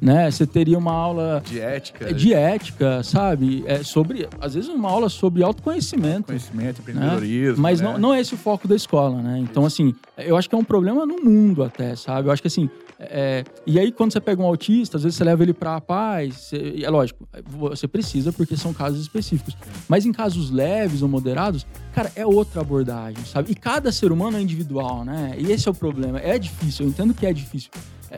né? 0.00 0.30
Você 0.30 0.46
teria 0.46 0.76
uma 0.76 0.92
aula 0.92 1.42
De 1.44 1.60
ética, 1.60 2.12
de 2.12 2.34
ética, 2.34 3.02
sabe? 3.02 3.62
É 3.66 3.82
sobre, 3.84 4.28
às 4.40 4.54
vezes 4.54 4.68
uma 4.68 4.88
aula 4.90 5.08
sobre 5.08 5.42
autoconhecimento. 5.42 6.24
conhecimento, 6.26 6.82
né? 6.82 6.92
empreendedorismo. 6.92 7.62
Mas 7.62 7.80
né? 7.80 7.92
não, 7.92 7.98
não 7.98 8.14
é 8.14 8.20
esse 8.20 8.34
o 8.34 8.36
foco 8.36 8.66
da 8.66 8.74
escola, 8.74 9.22
né? 9.22 9.38
Então, 9.38 9.64
assim, 9.64 9.94
eu 10.18 10.36
acho 10.36 10.48
que 10.48 10.54
é 10.54 10.58
um 10.58 10.64
problema 10.64 11.06
no 11.06 11.22
mundo 11.22 11.62
até, 11.62 11.94
sabe? 11.94 12.28
Eu 12.28 12.32
acho 12.32 12.42
que 12.42 12.48
assim. 12.48 12.68
é, 12.98 13.44
e 13.66 13.78
aí, 13.78 13.92
quando 13.92 14.12
você 14.12 14.20
pega 14.20 14.42
um 14.42 14.46
autista, 14.46 14.96
às 14.96 15.02
vezes 15.04 15.16
você 15.16 15.24
leva 15.24 15.42
ele 15.42 15.52
pra 15.54 15.80
paz. 15.80 16.34
você- 16.34 16.80
é 16.82 16.90
lógico, 16.90 17.26
você 17.46 17.86
precisa 17.86 18.32
porque 18.32 18.56
são 18.56 18.72
casos 18.72 19.00
específicos. 19.00 19.56
Mas 19.88 20.04
em 20.04 20.12
casos 20.12 20.50
leves 20.50 21.02
ou 21.02 21.08
moderados, 21.08 21.64
cara, 21.94 22.10
é 22.16 22.26
outra 22.26 22.60
abordagem, 22.60 23.24
sabe? 23.24 23.52
E 23.52 23.54
cada 23.54 23.92
ser 23.92 24.10
humano 24.10 24.36
é 24.36 24.40
individual, 24.40 25.04
né? 25.04 25.34
E 25.38 25.52
esse 25.52 25.68
é 25.68 25.70
o 25.70 25.74
problema. 25.74 26.18
É 26.18 26.38
difícil, 26.38 26.86
eu 26.86 26.90
entendo 26.90 27.14
que 27.14 27.24
é 27.24 27.32
difícil. 27.32 27.70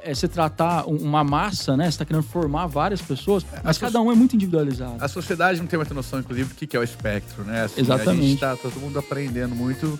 É, 0.02 0.10
é 0.10 0.14
você 0.14 0.26
tratar 0.26 0.86
um- 0.88 0.96
uma 0.96 1.22
massa, 1.22 1.76
né? 1.76 1.90
Você 1.90 1.98
tá 1.98 2.04
querendo 2.04 2.24
formar 2.24 2.66
várias 2.66 3.00
pessoas, 3.00 3.44
mas 3.62 3.76
a 3.76 3.80
cada 3.80 4.00
um 4.00 4.10
é 4.10 4.14
muito 4.14 4.34
individualizado. 4.34 4.96
A 4.98 5.08
sociedade 5.08 5.60
não 5.60 5.66
tem 5.66 5.78
muita 5.78 5.94
noção, 5.94 6.18
inclusive, 6.18 6.48
do 6.48 6.54
que 6.54 6.66
que 6.66 6.76
é 6.76 6.80
o 6.80 6.82
espectro, 6.82 7.44
né? 7.44 7.64
Assim, 7.64 7.80
A 7.80 7.82
Exatamente. 7.82 8.26
gente 8.26 8.40
tá 8.40 8.56
todo 8.56 8.74
mundo 8.80 8.98
aprendendo 8.98 9.54
muito 9.54 9.98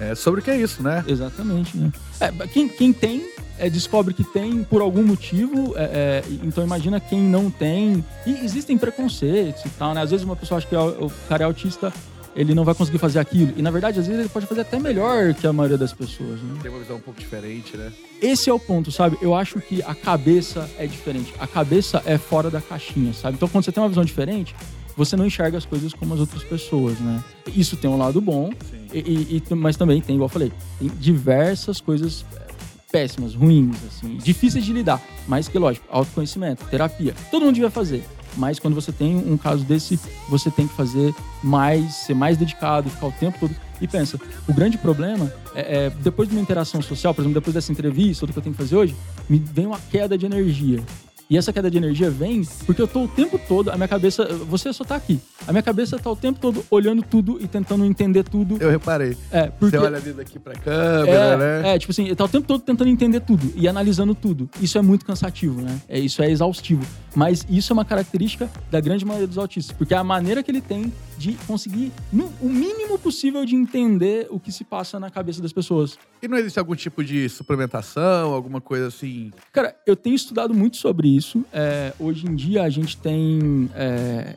é, 0.00 0.14
sobre 0.14 0.40
o 0.40 0.42
que 0.42 0.50
é 0.50 0.56
isso, 0.60 0.82
né? 0.82 1.04
Exatamente, 1.06 1.76
né? 1.76 1.92
É, 2.20 2.30
quem, 2.48 2.68
quem 2.68 2.92
tem, 2.92 3.30
é, 3.58 3.70
descobre 3.70 4.12
que 4.12 4.24
tem 4.24 4.62
por 4.64 4.82
algum 4.82 5.02
motivo, 5.02 5.74
é, 5.76 5.84
é, 5.84 6.24
então 6.42 6.62
imagina 6.64 6.98
quem 7.00 7.20
não 7.22 7.50
tem. 7.50 8.04
E 8.26 8.32
existem 8.44 8.76
preconceitos 8.76 9.64
e 9.64 9.68
tal, 9.70 9.94
né? 9.94 10.02
Às 10.02 10.10
vezes 10.10 10.24
uma 10.26 10.36
pessoa 10.36 10.58
acha 10.58 10.66
que 10.66 10.74
o 10.76 11.06
o 11.06 11.10
cara 11.28 11.44
é 11.44 11.46
autista, 11.46 11.92
ele 12.36 12.54
não 12.54 12.64
vai 12.64 12.74
conseguir 12.74 12.98
fazer 12.98 13.18
aquilo. 13.18 13.52
E 13.56 13.62
na 13.62 13.70
verdade, 13.70 13.98
às 13.98 14.06
vezes 14.06 14.20
ele 14.20 14.28
pode 14.28 14.46
fazer 14.46 14.60
até 14.60 14.78
melhor 14.78 15.32
que 15.34 15.46
a 15.46 15.52
maioria 15.52 15.78
das 15.78 15.92
pessoas, 15.92 16.40
né? 16.42 16.58
Tem 16.62 16.70
uma 16.70 16.80
visão 16.80 16.96
um 16.96 17.00
pouco 17.00 17.18
diferente, 17.18 17.76
né? 17.76 17.90
Esse 18.20 18.50
é 18.50 18.52
o 18.52 18.58
ponto, 18.60 18.92
sabe? 18.92 19.16
Eu 19.22 19.34
acho 19.34 19.60
que 19.60 19.82
a 19.82 19.94
cabeça 19.94 20.68
é 20.78 20.86
diferente. 20.86 21.32
A 21.38 21.46
cabeça 21.46 22.02
é 22.04 22.18
fora 22.18 22.50
da 22.50 22.60
caixinha, 22.60 23.12
sabe? 23.14 23.36
Então 23.36 23.48
quando 23.48 23.64
você 23.64 23.72
tem 23.72 23.82
uma 23.82 23.88
visão 23.88 24.04
diferente, 24.04 24.54
você 24.96 25.16
não 25.16 25.26
enxerga 25.26 25.58
as 25.58 25.64
coisas 25.66 25.92
como 25.92 26.14
as 26.14 26.20
outras 26.20 26.42
pessoas, 26.44 26.98
né? 27.00 27.22
Isso 27.54 27.76
tem 27.76 27.90
um 27.90 27.96
lado 27.98 28.20
bom, 28.20 28.50
e, 28.92 28.98
e- 28.98 29.42
e- 29.50 29.54
mas 29.54 29.76
também 29.76 30.00
tem, 30.00 30.14
igual 30.16 30.26
eu 30.26 30.32
falei, 30.32 30.52
tem 30.78 30.88
diversas 30.98 31.80
coisas 31.80 32.24
é, 32.34 32.46
péssimas, 32.90 33.34
ruins, 33.34 33.76
assim, 33.86 34.16
difíceis 34.16 34.64
de 34.64 34.72
lidar. 34.72 35.02
Mas 35.28 35.48
que, 35.48 35.58
lógico, 35.58 35.86
autoconhecimento, 35.90 36.64
terapia, 36.66 37.14
todo 37.30 37.44
mundo 37.44 37.54
devia 37.54 37.70
fazer. 37.70 38.02
Mas 38.36 38.58
quando 38.58 38.74
você 38.74 38.92
tem 38.92 39.16
um 39.16 39.36
caso 39.36 39.64
desse, 39.64 39.98
você 40.28 40.50
tem 40.50 40.66
que 40.66 40.74
fazer 40.74 41.14
mais, 41.42 41.94
ser 41.94 42.14
mais 42.14 42.36
dedicado, 42.36 42.90
ficar 42.90 43.06
o 43.06 43.12
tempo 43.12 43.38
todo. 43.40 43.56
E 43.80 43.86
pensa, 43.86 44.18
o 44.48 44.52
grande 44.52 44.78
problema 44.78 45.32
é, 45.54 45.86
é 45.86 45.90
depois 45.90 46.28
de 46.28 46.34
uma 46.34 46.40
interação 46.40 46.80
social, 46.80 47.14
por 47.14 47.22
exemplo, 47.22 47.34
depois 47.34 47.54
dessa 47.54 47.72
entrevista, 47.72 48.26
do 48.26 48.32
que 48.32 48.38
eu 48.38 48.42
tenho 48.42 48.54
que 48.54 48.62
fazer 48.62 48.76
hoje, 48.76 48.96
me 49.28 49.38
vem 49.38 49.66
uma 49.66 49.80
queda 49.90 50.16
de 50.16 50.26
energia. 50.26 50.82
E 51.28 51.36
essa 51.36 51.52
queda 51.52 51.70
de 51.70 51.76
energia 51.76 52.10
vem 52.10 52.42
porque 52.64 52.80
eu 52.80 52.86
tô 52.86 53.04
o 53.04 53.08
tempo 53.08 53.38
todo, 53.38 53.70
a 53.70 53.76
minha 53.76 53.88
cabeça, 53.88 54.24
você 54.48 54.72
só 54.72 54.84
tá 54.84 54.94
aqui. 54.94 55.20
A 55.46 55.52
minha 55.52 55.62
cabeça 55.62 55.98
tá 55.98 56.10
o 56.10 56.16
tempo 56.16 56.38
todo 56.38 56.64
olhando 56.70 57.02
tudo 57.02 57.38
e 57.40 57.48
tentando 57.48 57.84
entender 57.84 58.22
tudo. 58.22 58.56
Eu 58.60 58.70
reparei. 58.70 59.16
É, 59.30 59.46
porque... 59.46 59.76
Você 59.76 59.84
olha 59.84 59.96
ali 59.96 60.12
daqui 60.12 60.38
pra 60.38 60.54
câmera, 60.54 61.10
é, 61.10 61.36
né? 61.36 61.74
É, 61.74 61.78
tipo 61.78 61.90
assim, 61.90 62.14
tá 62.14 62.24
o 62.24 62.28
tempo 62.28 62.46
todo 62.46 62.60
tentando 62.60 62.88
entender 62.88 63.20
tudo 63.20 63.52
e 63.56 63.66
analisando 63.66 64.14
tudo. 64.14 64.48
Isso 64.60 64.78
é 64.78 64.82
muito 64.82 65.04
cansativo, 65.04 65.60
né? 65.60 65.80
É, 65.88 65.98
isso 65.98 66.22
é 66.22 66.30
exaustivo. 66.30 66.86
Mas 67.14 67.44
isso 67.48 67.72
é 67.72 67.74
uma 67.74 67.84
característica 67.84 68.48
da 68.70 68.80
grande 68.80 69.04
maioria 69.04 69.26
dos 69.26 69.38
autistas, 69.38 69.74
porque 69.76 69.94
a 69.94 70.04
maneira 70.04 70.42
que 70.42 70.50
ele 70.50 70.60
tem 70.60 70.92
de 71.18 71.32
conseguir 71.46 71.92
o 72.40 72.48
mínimo 72.48 72.98
possível 72.98 73.44
de 73.44 73.54
entender 73.54 74.26
o 74.30 74.38
que 74.38 74.52
se 74.52 74.64
passa 74.64 75.00
na 75.00 75.10
cabeça 75.10 75.40
das 75.40 75.52
pessoas. 75.52 75.98
E 76.22 76.28
não 76.28 76.36
existe 76.36 76.58
algum 76.58 76.74
tipo 76.74 77.02
de 77.02 77.28
suplementação, 77.28 78.32
alguma 78.32 78.60
coisa 78.60 78.88
assim? 78.88 79.30
Cara, 79.52 79.74
eu 79.86 79.96
tenho 79.96 80.14
estudado 80.14 80.54
muito 80.54 80.76
sobre 80.76 81.08
isso. 81.08 81.44
É, 81.52 81.92
hoje 81.98 82.26
em 82.26 82.34
dia 82.34 82.62
a 82.62 82.70
gente 82.70 82.96
tem. 82.96 83.70
É... 83.74 84.36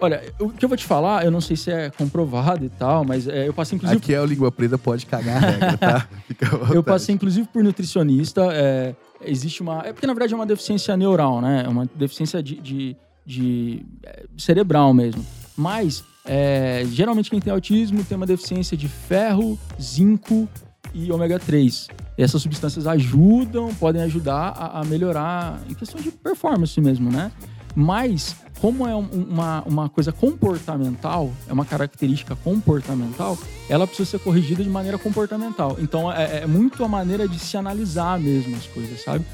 Olha, 0.00 0.22
o 0.38 0.50
que 0.50 0.64
eu 0.64 0.68
vou 0.68 0.76
te 0.76 0.84
falar, 0.84 1.24
eu 1.24 1.30
não 1.30 1.40
sei 1.40 1.56
se 1.56 1.70
é 1.70 1.88
comprovado 1.90 2.64
e 2.64 2.68
tal, 2.68 3.04
mas 3.04 3.26
é, 3.26 3.48
eu 3.48 3.54
passei 3.54 3.76
inclusive. 3.76 3.98
Aqui 3.98 4.12
é 4.12 4.20
o 4.20 4.26
Língua 4.26 4.52
Preta, 4.52 4.76
pode 4.76 5.06
cagar 5.06 5.42
a 5.42 5.46
regra, 5.48 5.76
tá? 5.78 6.08
Fica 6.26 6.46
eu 6.74 6.82
passei 6.82 7.14
inclusive 7.14 7.48
por 7.48 7.62
nutricionista. 7.62 8.42
É, 8.52 8.94
existe 9.22 9.62
uma. 9.62 9.82
É 9.86 9.92
porque 9.92 10.06
na 10.06 10.12
verdade 10.12 10.34
é 10.34 10.36
uma 10.36 10.46
deficiência 10.46 10.96
neural, 10.96 11.40
né? 11.40 11.62
É 11.64 11.68
uma 11.68 11.88
deficiência 11.94 12.42
de, 12.42 12.56
de, 12.56 12.96
de 13.24 13.86
é, 14.02 14.24
cerebral 14.36 14.92
mesmo. 14.92 15.24
Mas 15.56 16.04
é, 16.24 16.84
geralmente 16.90 17.30
quem 17.30 17.40
tem 17.40 17.52
autismo 17.52 18.02
tem 18.02 18.16
uma 18.16 18.26
deficiência 18.26 18.76
de 18.76 18.88
ferro, 18.88 19.58
zinco 19.80 20.48
e 20.94 21.12
ômega 21.12 21.38
3. 21.38 21.88
E 22.16 22.22
essas 22.22 22.40
substâncias 22.40 22.86
ajudam, 22.86 23.74
podem 23.74 24.02
ajudar 24.02 24.54
a, 24.56 24.80
a, 24.80 24.84
melhorar 24.84 25.60
em 25.68 25.74
questão 25.74 26.00
de 26.00 26.10
performance 26.10 26.80
mesmo, 26.80 27.10
né? 27.10 27.30
Mas, 27.74 28.36
como 28.60 28.86
é 28.86 28.94
um, 28.94 29.08
uma, 29.28 29.62
uma 29.62 29.88
coisa 29.88 30.12
comportamental, 30.12 31.32
é 31.48 31.52
uma 31.52 31.64
característica 31.64 32.36
comportamental, 32.36 33.36
ela 33.68 33.84
precisa 33.84 34.10
ser 34.10 34.20
corrigida 34.20 34.62
de 34.62 34.70
maneira 34.70 34.96
comportamental. 34.96 35.76
Então, 35.80 36.10
é, 36.10 36.42
é 36.42 36.46
muito 36.46 36.84
a 36.84 36.88
maneira 36.88 37.26
de 37.26 37.38
se 37.38 37.56
analisar 37.56 38.18
mesmo 38.20 38.54
as 38.56 38.66
coisas, 38.66 39.02
sabe? 39.02 39.24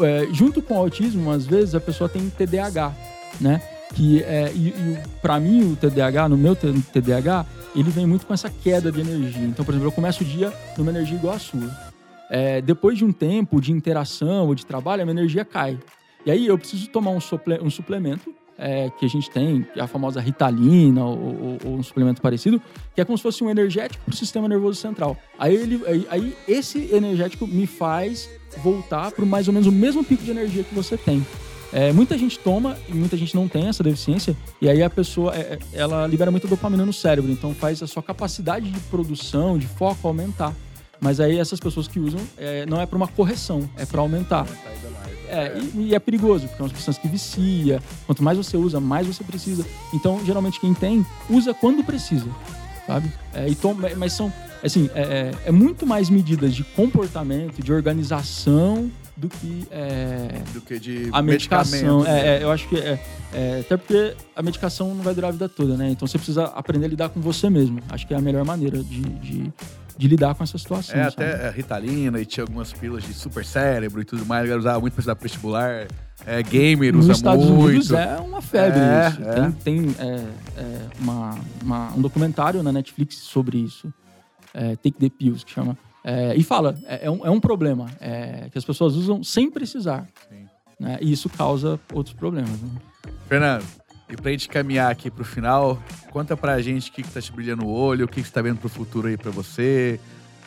É, 0.00 0.26
junto 0.32 0.60
com 0.60 0.74
o 0.74 0.78
autismo, 0.78 1.30
às 1.30 1.46
vezes, 1.46 1.74
a 1.74 1.80
pessoa 1.80 2.08
tem 2.08 2.28
TDAH, 2.28 2.92
né? 3.40 3.62
Que 3.94 4.22
é, 4.22 4.50
e, 4.54 4.68
e 4.68 4.98
para 5.20 5.38
mim 5.38 5.72
o 5.72 5.76
TDAH, 5.76 6.28
no 6.28 6.36
meu 6.36 6.56
TDAH, 6.56 7.46
ele 7.76 7.90
vem 7.90 8.06
muito 8.06 8.26
com 8.26 8.32
essa 8.32 8.50
queda 8.50 8.90
de 8.90 9.00
energia. 9.00 9.44
Então, 9.44 9.64
por 9.64 9.72
exemplo, 9.72 9.88
eu 9.88 9.92
começo 9.92 10.22
o 10.22 10.26
dia 10.26 10.52
numa 10.76 10.90
energia 10.90 11.16
igual 11.16 11.34
a 11.34 11.38
sua. 11.38 11.70
É, 12.30 12.60
depois 12.60 12.96
de 12.96 13.04
um 13.04 13.12
tempo 13.12 13.60
de 13.60 13.72
interação 13.72 14.46
ou 14.46 14.54
de 14.54 14.64
trabalho, 14.64 15.02
a 15.02 15.04
minha 15.04 15.18
energia 15.18 15.44
cai. 15.44 15.78
E 16.24 16.30
aí 16.30 16.46
eu 16.46 16.56
preciso 16.56 16.88
tomar 16.88 17.10
um, 17.10 17.20
suple, 17.20 17.60
um 17.60 17.68
suplemento 17.68 18.34
é, 18.58 18.90
que 18.90 19.04
a 19.04 19.08
gente 19.08 19.30
tem, 19.30 19.66
é 19.76 19.80
a 19.80 19.86
famosa 19.86 20.20
Ritalina 20.20 21.04
ou, 21.04 21.18
ou, 21.18 21.58
ou, 21.64 21.74
um 21.74 21.82
suplemento 21.82 22.22
parecido, 22.22 22.62
que 22.94 23.00
é 23.00 23.04
como 23.04 23.18
se 23.18 23.22
fosse 23.22 23.42
um 23.42 23.50
energético 23.50 24.02
para 24.04 24.12
o 24.12 24.16
sistema 24.16 24.48
nervoso 24.48 24.80
central. 24.80 25.16
Aí, 25.38 25.54
ele, 25.54 25.82
aí, 25.86 26.06
aí 26.08 26.36
esse 26.48 26.94
energético 26.94 27.46
me 27.46 27.66
faz 27.66 28.30
voltar 28.62 29.10
para 29.10 29.26
mais 29.26 29.48
ou 29.48 29.54
menos 29.54 29.66
o 29.66 29.72
mesmo 29.72 30.04
pico 30.04 30.22
de 30.22 30.30
energia 30.30 30.62
que 30.62 30.74
você 30.74 30.96
tem. 30.96 31.24
É, 31.74 31.92
muita 31.92 32.16
gente 32.16 32.38
toma 32.38 32.78
e 32.88 32.94
muita 32.94 33.16
gente 33.16 33.34
não 33.34 33.48
tem 33.48 33.66
essa 33.66 33.82
deficiência, 33.82 34.36
e 34.62 34.68
aí 34.68 34.80
a 34.80 34.88
pessoa 34.88 35.34
é, 35.34 35.40
é, 35.40 35.58
ela 35.72 36.06
libera 36.06 36.30
muita 36.30 36.46
dopamina 36.46 36.86
no 36.86 36.92
cérebro, 36.92 37.32
então 37.32 37.52
faz 37.52 37.82
a 37.82 37.86
sua 37.88 38.00
capacidade 38.00 38.70
de 38.70 38.78
produção, 38.82 39.58
de 39.58 39.66
foco 39.66 40.06
aumentar. 40.06 40.54
Mas 41.00 41.18
aí 41.18 41.36
essas 41.36 41.58
pessoas 41.58 41.88
que 41.88 41.98
usam 41.98 42.20
é, 42.38 42.64
não 42.64 42.80
é 42.80 42.86
para 42.86 42.96
uma 42.96 43.08
correção, 43.08 43.68
é 43.76 43.84
para 43.84 44.00
aumentar. 44.00 44.46
É, 45.28 45.58
e, 45.58 45.88
e, 45.88 45.94
é 45.96 45.98
perigoso, 45.98 46.46
porque 46.46 46.62
é 46.62 46.64
uma 46.64 46.68
substância 46.68 47.02
que 47.02 47.08
vicia. 47.08 47.82
Quanto 48.06 48.22
mais 48.22 48.38
você 48.38 48.56
usa, 48.56 48.78
mais 48.78 49.08
você 49.08 49.24
precisa. 49.24 49.66
Então, 49.92 50.24
geralmente, 50.24 50.60
quem 50.60 50.72
tem, 50.72 51.04
usa 51.28 51.52
quando 51.52 51.82
precisa, 51.82 52.30
sabe? 52.86 53.10
É, 53.34 53.48
e 53.48 53.54
toma, 53.56 53.90
mas 53.96 54.12
são, 54.12 54.32
assim, 54.62 54.88
é, 54.94 55.02
é, 55.02 55.34
é 55.46 55.50
muito 55.50 55.84
mais 55.84 56.08
medidas 56.08 56.54
de 56.54 56.62
comportamento, 56.62 57.60
de 57.60 57.72
organização 57.72 58.88
do 59.16 59.28
que, 59.28 59.66
é, 59.70 60.42
do 60.52 60.60
que 60.60 60.78
de 60.78 61.08
a 61.12 61.22
medicação. 61.22 62.02
Né? 62.02 62.38
É, 62.38 62.42
eu 62.42 62.50
acho 62.50 62.68
que 62.68 62.76
é, 62.76 62.98
é, 63.32 63.60
até 63.60 63.76
porque 63.76 64.14
a 64.34 64.42
medicação 64.42 64.94
não 64.94 65.02
vai 65.04 65.14
durar 65.14 65.28
a 65.28 65.32
vida 65.32 65.48
toda, 65.48 65.76
né? 65.76 65.90
Então 65.90 66.06
você 66.06 66.18
precisa 66.18 66.46
aprender 66.46 66.86
a 66.86 66.88
lidar 66.88 67.08
com 67.10 67.20
você 67.20 67.48
mesmo. 67.48 67.80
Acho 67.88 68.06
que 68.06 68.12
é 68.14 68.16
a 68.16 68.20
melhor 68.20 68.44
maneira 68.44 68.82
de, 68.82 69.00
de, 69.02 69.52
de 69.96 70.08
lidar 70.08 70.34
com 70.34 70.42
essa 70.42 70.58
situação. 70.58 70.98
É, 70.98 71.04
sabe? 71.10 71.24
até 71.24 71.46
a 71.48 71.50
Ritalina 71.50 72.20
e 72.20 72.26
tinha 72.26 72.42
algumas 72.42 72.72
pílulas 72.72 73.04
de 73.04 73.14
super 73.14 73.44
cérebro 73.44 74.00
e 74.00 74.04
tudo 74.04 74.26
mais. 74.26 74.50
Eu 74.50 74.58
usava 74.58 74.80
muito 74.80 74.94
para 74.94 75.00
estudar 75.00 75.18
vestibular. 75.20 75.86
É, 76.26 76.42
gamer 76.42 76.92
Nos 76.92 77.04
usa 77.06 77.12
Estados 77.12 77.44
muito. 77.46 77.64
Unidos 77.66 77.90
é 77.92 78.16
uma 78.18 78.40
febre 78.40 78.78
É, 78.80 79.08
isso. 79.10 79.22
é. 79.22 79.34
Tem, 79.34 79.52
tem 79.52 79.96
é, 79.98 80.24
é, 80.56 80.78
uma, 81.00 81.38
uma- 81.62 81.92
um 81.94 82.00
documentário 82.00 82.62
na 82.62 82.72
Netflix 82.72 83.16
sobre 83.16 83.58
isso. 83.58 83.92
É, 84.52 84.76
Take 84.76 84.92
the 84.92 85.08
Pills, 85.08 85.44
que 85.44 85.52
chama. 85.52 85.76
É, 86.04 86.36
e 86.36 86.42
fala, 86.44 86.78
é, 86.84 87.06
é 87.06 87.10
um, 87.10 87.26
é 87.26 87.30
um 87.30 87.40
problema 87.40 87.86
é, 87.98 88.48
que 88.52 88.58
as 88.58 88.64
pessoas 88.64 88.94
usam 88.94 89.24
sem 89.24 89.50
precisar. 89.50 90.06
Né? 90.78 90.98
E 91.00 91.10
isso 91.10 91.30
causa 91.30 91.80
outros 91.92 92.14
problemas. 92.14 92.60
né? 92.60 92.68
Fernando, 93.26 93.64
e 94.08 94.16
pra 94.16 94.30
gente 94.30 94.48
caminhar 94.48 94.90
aqui 94.90 95.10
pro 95.10 95.24
final, 95.24 95.82
conta 96.10 96.36
pra 96.36 96.60
gente 96.60 96.90
o 96.90 96.92
que, 96.92 97.02
que 97.02 97.10
tá 97.10 97.22
te 97.22 97.32
brilhando 97.32 97.64
o 97.64 97.72
olho, 97.72 98.04
o 98.04 98.08
que, 98.08 98.20
que 98.20 98.28
você 98.28 98.32
tá 98.32 98.42
vendo 98.42 98.58
pro 98.58 98.68
futuro 98.68 99.08
aí 99.08 99.16
pra 99.16 99.30
você, 99.30 99.98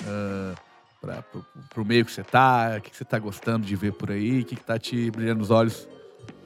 ah, 0.05 0.53
pra, 1.01 1.21
pro, 1.23 1.45
pro 1.69 1.85
meio 1.85 2.05
que 2.05 2.11
você 2.11 2.23
tá, 2.23 2.75
o 2.77 2.81
que, 2.81 2.91
que 2.91 2.97
você 2.97 3.05
tá 3.05 3.17
gostando 3.17 3.65
de 3.65 3.75
ver 3.75 3.93
por 3.93 4.11
aí, 4.11 4.41
o 4.41 4.45
que, 4.45 4.55
que 4.55 4.63
tá 4.63 4.77
te 4.77 5.09
brilhando 5.09 5.41
os 5.41 5.49
olhos. 5.49 5.87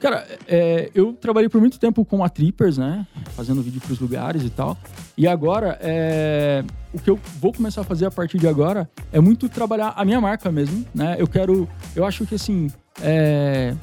Cara, 0.02 0.26
é, 0.48 0.90
eu 0.96 1.12
trabalhei 1.12 1.48
por 1.48 1.60
muito 1.60 1.78
tempo 1.78 2.04
com 2.04 2.24
a 2.24 2.28
Trippers, 2.28 2.76
né? 2.76 3.06
Fazendo 3.36 3.62
vídeo 3.62 3.80
pros 3.80 4.00
lugares 4.00 4.42
e 4.42 4.50
tal. 4.50 4.76
E 5.16 5.28
agora, 5.28 5.78
é, 5.80 6.64
o 6.92 6.98
que 6.98 7.08
eu 7.08 7.20
vou 7.40 7.52
começar 7.52 7.82
a 7.82 7.84
fazer 7.84 8.06
a 8.06 8.10
partir 8.10 8.36
de 8.36 8.48
agora 8.48 8.90
é 9.12 9.20
muito 9.20 9.48
trabalhar 9.48 9.94
a 9.94 10.04
minha 10.04 10.20
marca 10.20 10.50
mesmo, 10.50 10.84
né? 10.92 11.14
Eu 11.20 11.28
quero. 11.28 11.68
Eu 11.94 12.04
acho 12.04 12.26
que 12.26 12.34
assim. 12.34 12.68
é, 13.00 13.76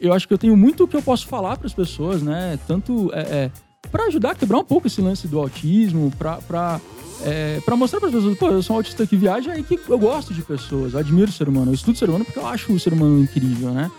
eu 0.00 0.12
acho 0.12 0.28
que 0.28 0.34
eu 0.34 0.38
tenho 0.38 0.56
muito 0.56 0.86
que 0.86 0.96
eu 0.96 1.02
posso 1.02 1.26
falar 1.26 1.56
para 1.56 1.66
as 1.66 1.74
pessoas, 1.74 2.22
né? 2.22 2.56
Tanto 2.68 3.10
é, 3.12 3.20
é, 3.20 3.50
para 3.90 4.04
ajudar 4.04 4.30
a 4.30 4.34
quebrar 4.36 4.58
um 4.58 4.64
pouco 4.64 4.86
esse 4.86 5.00
lance 5.00 5.26
do 5.26 5.40
autismo, 5.40 6.12
para 6.16 6.36
para 6.36 6.80
é, 7.24 7.60
pra 7.64 7.74
mostrar 7.74 7.98
para 7.98 8.10
as 8.10 8.14
pessoas, 8.14 8.38
pô, 8.38 8.46
eu 8.48 8.62
sou 8.62 8.74
um 8.74 8.78
autista 8.78 9.04
que 9.04 9.16
viaja 9.16 9.58
e 9.58 9.64
que 9.64 9.80
eu 9.88 9.98
gosto 9.98 10.32
de 10.32 10.42
pessoas, 10.42 10.92
eu 10.92 11.00
admiro 11.00 11.30
o 11.30 11.32
ser 11.32 11.48
humano, 11.48 11.70
eu 11.70 11.74
estudo 11.74 11.94
o 11.94 11.98
ser 11.98 12.08
humano 12.08 12.24
porque 12.24 12.38
eu 12.38 12.46
acho 12.46 12.72
o 12.72 12.78
ser 12.78 12.92
humano 12.92 13.20
incrível, 13.20 13.70
né? 13.70 13.90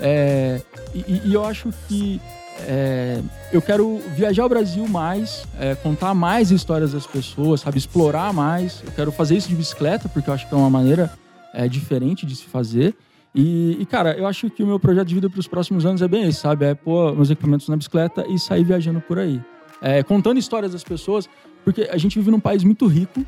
É, 0.00 0.60
e, 0.94 1.20
e- 1.24 1.34
eu 1.34 1.44
acho 1.44 1.70
que 1.88 2.20
é, 2.66 3.20
eu 3.52 3.60
quero 3.60 4.00
viajar 4.14 4.44
o 4.46 4.48
Brasil 4.48 4.86
mais, 4.88 5.46
é, 5.58 5.74
contar 5.74 6.14
mais 6.14 6.50
histórias 6.50 6.92
das 6.92 7.06
pessoas, 7.06 7.60
sabe? 7.60 7.78
Explorar 7.78 8.32
mais. 8.32 8.82
Eu 8.84 8.92
quero 8.92 9.12
fazer 9.12 9.36
isso 9.36 9.48
de 9.48 9.54
bicicleta, 9.54 10.08
porque 10.08 10.30
eu 10.30 10.34
acho 10.34 10.48
que 10.48 10.54
é 10.54 10.56
uma 10.56 10.70
maneira 10.70 11.12
é, 11.52 11.68
diferente 11.68 12.24
de 12.26 12.36
se 12.36 12.44
fazer. 12.44 12.94
E, 13.34 13.76
e, 13.80 13.86
cara, 13.86 14.16
eu 14.16 14.26
acho 14.26 14.48
que 14.48 14.62
o 14.62 14.66
meu 14.66 14.78
projeto 14.78 15.08
de 15.08 15.14
vida 15.16 15.28
para 15.28 15.40
os 15.40 15.48
próximos 15.48 15.84
anos 15.84 16.00
é 16.00 16.06
bem 16.06 16.28
esse, 16.28 16.38
sabe? 16.40 16.66
É 16.66 16.74
pôr 16.74 17.14
meus 17.16 17.30
equipamentos 17.30 17.68
na 17.68 17.76
bicicleta 17.76 18.24
e 18.28 18.38
sair 18.38 18.62
viajando 18.62 19.00
por 19.00 19.18
aí. 19.18 19.40
É, 19.82 20.02
contando 20.04 20.38
histórias 20.38 20.72
das 20.72 20.84
pessoas, 20.84 21.28
porque 21.64 21.88
a 21.90 21.96
gente 21.98 22.16
vive 22.18 22.30
num 22.30 22.38
país 22.40 22.62
muito 22.62 22.86
rico 22.86 23.24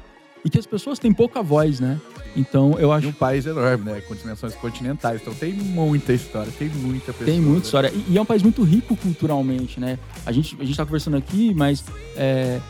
e 0.47 0.49
que 0.49 0.61
as 0.61 0.67
pessoas 0.67 1.01
têm 1.01 1.13
pouca 1.13 1.43
voz, 1.43 1.81
né? 1.81 2.01
Então 2.37 2.79
eu 2.79 2.91
E 2.91 2.93
acho 2.93 3.09
um 3.09 3.13
país 3.13 3.47
enorme, 3.47 3.85
né? 3.85 4.01
Continuações 4.03 4.55
continentais. 4.55 5.21
Então 5.21 5.35
tem 5.35 5.53
muita 5.53 6.13
história, 6.13 6.53
tem 6.57 6.69
muita 6.69 7.13
pessoa. 7.13 7.27
Tem 7.27 7.41
muita 7.41 7.59
né? 7.59 7.65
história. 7.65 7.93
E, 7.93 8.13
e 8.13 8.17
é 8.17 8.23
um 8.23 8.25
país 8.25 8.45
muito 8.45 8.63
rico 8.63 8.95
culturalmente, 8.95 9.81
né? 9.81 9.99
A 10.25 10.31
gente, 10.31 10.57
a 10.61 10.65
gente 10.65 10.77
tá 10.77 10.85
conversando 10.87 11.17
aqui, 11.17 11.53
mas 11.53 11.85
é, 12.15 12.61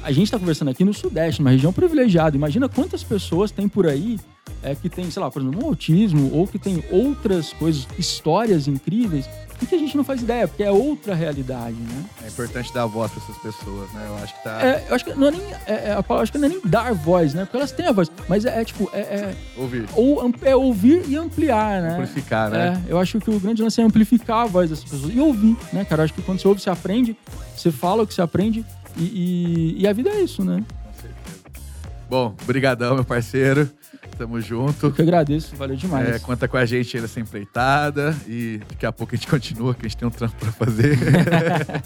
a 0.00 0.12
gente 0.12 0.30
tá 0.30 0.38
conversando 0.38 0.68
aqui 0.68 0.84
no 0.84 0.94
Sudeste, 0.94 1.42
numa 1.42 1.50
região 1.50 1.72
privilegiada. 1.72 2.36
Imagina 2.36 2.68
quantas 2.68 3.02
pessoas 3.02 3.50
tem 3.50 3.66
por 3.66 3.88
aí 3.88 4.20
é, 4.62 4.76
que 4.76 4.88
tem, 4.88 5.10
sei 5.10 5.20
lá, 5.20 5.28
por 5.28 5.42
exemplo, 5.42 5.60
um 5.60 5.66
autismo 5.66 6.30
ou 6.32 6.46
que 6.46 6.58
tem 6.58 6.84
outras 6.88 7.52
coisas, 7.52 7.88
histórias 7.98 8.68
incríveis, 8.68 9.28
e 9.62 9.66
que 9.66 9.74
a 9.74 9.78
gente 9.78 9.96
não 9.96 10.04
faz 10.04 10.20
ideia, 10.22 10.46
porque 10.48 10.62
é 10.62 10.70
outra 10.70 11.14
realidade, 11.14 11.74
né? 11.76 12.04
É 12.24 12.28
importante 12.28 12.72
dar 12.72 12.86
voz 12.86 13.10
pra 13.12 13.22
essas 13.22 13.36
pessoas, 13.38 13.90
né? 13.92 14.04
Eu 14.08 14.16
acho 14.22 14.34
que 14.34 14.42
tá. 14.44 14.60
É, 14.62 14.86
eu 14.88 14.94
acho 14.94 15.04
que 15.04 15.14
não 15.14 15.28
é 15.28 15.30
nem. 15.30 15.42
É, 15.66 15.72
é, 15.88 15.92
a 15.92 16.02
palavra- 16.02 16.22
acho 16.24 16.32
que 16.32 16.38
não 16.38 16.46
é 16.46 16.48
nem 16.50 16.60
dar 16.64 16.92
voz, 16.94 17.32
né? 17.34 17.44
Porque 17.44 17.56
elas 17.56 17.72
têm 17.72 17.86
a 17.86 17.92
voz. 17.92 18.10
Mas 18.28 18.44
é, 18.44 18.60
é, 18.60 18.64
tipo, 18.64 18.90
é, 18.92 18.98
é, 19.00 19.34
Ouvir. 19.56 19.86
ou, 19.94 20.32
é 20.42 20.54
ouvir 20.56 21.04
e 21.08 21.16
ampliar, 21.16 21.80
né? 21.82 21.92
Amplificar, 21.94 22.50
né? 22.50 22.82
É, 22.86 22.92
eu 22.92 22.98
acho 22.98 23.18
que 23.20 23.30
o 23.30 23.38
grande 23.40 23.62
lance 23.62 23.80
é 23.80 23.84
amplificar 23.84 24.42
a 24.42 24.46
voz 24.46 24.68
dessas 24.70 24.84
pessoas 24.84 25.14
e 25.14 25.20
ouvir, 25.20 25.56
né, 25.72 25.84
cara? 25.84 26.02
Eu 26.02 26.04
acho 26.04 26.14
que 26.14 26.22
quando 26.22 26.40
você 26.40 26.48
ouve, 26.48 26.60
você 26.60 26.70
aprende, 26.70 27.16
você 27.56 27.70
fala 27.70 28.02
o 28.02 28.06
que 28.06 28.14
você 28.14 28.22
aprende 28.22 28.64
e, 28.96 29.02
e- 29.02 29.82
e 29.82 29.86
a 29.88 29.92
vida 29.92 30.10
é 30.10 30.20
isso, 30.20 30.44
né? 30.44 30.62
Com 30.84 30.92
certeza. 31.00 31.60
Bom, 32.08 32.34
brigadão, 32.46 32.94
meu 32.94 33.04
parceiro. 33.04 33.70
Tamo 34.16 34.40
junto. 34.40 34.86
Eu 34.86 34.92
que 34.92 35.02
agradeço, 35.02 35.56
valeu 35.56 35.76
demais. 35.76 36.08
É, 36.08 36.18
conta 36.18 36.46
com 36.46 36.56
a 36.56 36.64
gente 36.64 36.96
aí 36.96 37.02
nessa 37.02 37.18
empreitada 37.18 38.16
e 38.26 38.60
daqui 38.68 38.86
a 38.86 38.92
pouco 38.92 39.14
a 39.14 39.16
gente 39.16 39.26
continua, 39.28 39.74
que 39.74 39.84
a 39.84 39.88
gente 39.88 39.96
tem 39.96 40.06
um 40.06 40.10
trampo 40.10 40.36
pra 40.36 40.52
fazer. 40.52 40.96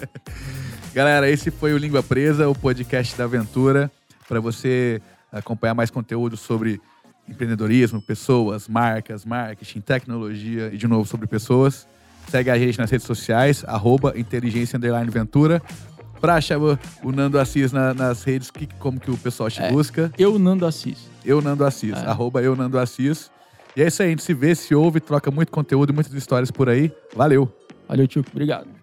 Galera, 0.93 1.29
esse 1.31 1.51
foi 1.51 1.73
o 1.73 1.79
Língua 1.79 2.03
Presa, 2.03 2.49
o 2.49 2.55
podcast 2.55 3.17
da 3.17 3.25
aventura. 3.25 3.91
para 4.29 4.41
você 4.41 5.01
acompanhar 5.33 5.75
mais 5.75 5.91
conteúdo 5.91 6.37
sobre 6.37 6.81
empreendedorismo, 7.29 8.01
pessoas, 8.01 8.69
marcas, 8.69 9.25
marketing, 9.25 9.81
tecnologia 9.81 10.71
e, 10.73 10.77
de 10.77 10.87
novo, 10.87 11.07
sobre 11.07 11.27
pessoas. 11.27 11.87
Segue 12.31 12.51
a 12.51 12.59
gente 12.59 12.79
nas 12.79 12.91
redes 12.91 13.07
sociais, 13.07 13.65
arroba 13.67 14.19
inteligência 14.19 14.79
ventura. 14.79 15.63
Pra 16.21 16.35
achar 16.35 16.59
o, 16.59 17.13
Nando 17.13 17.39
Assis 17.39 17.73
na, 17.73 17.95
nas 17.95 18.23
redes, 18.25 18.51
que, 18.51 18.67
como 18.79 18.99
que 18.99 19.11
o 19.11 19.17
pessoal 19.17 19.51
te 19.51 19.63
é, 19.63 19.71
busca? 19.71 20.13
Eu 20.19 20.39
Nando 20.39 20.67
Assis. 20.67 21.09
Eu 21.25 21.41
Nando 21.41 21.65
Assis, 21.65 21.97
é. 21.97 22.07
arroba 22.07 22.43
eu 22.43 22.57
Nando 22.57 22.79
Assis. 22.79 23.31
E 23.77 23.83
é 23.83 23.87
isso 23.87 24.03
aí, 24.03 24.09
a 24.09 24.11
gente 24.11 24.23
se 24.23 24.35
vê, 24.35 24.55
se 24.55 24.75
ouve, 24.75 25.01
troca 25.01 25.31
muito 25.31 25.53
conteúdo 25.53 25.91
e 25.91 25.95
muitas 25.95 26.13
histórias 26.13 26.51
por 26.51 26.69
aí. 26.69 26.93
Valeu! 27.15 27.53
Valeu, 27.89 28.07
tio. 28.07 28.25
Obrigado. 28.33 28.78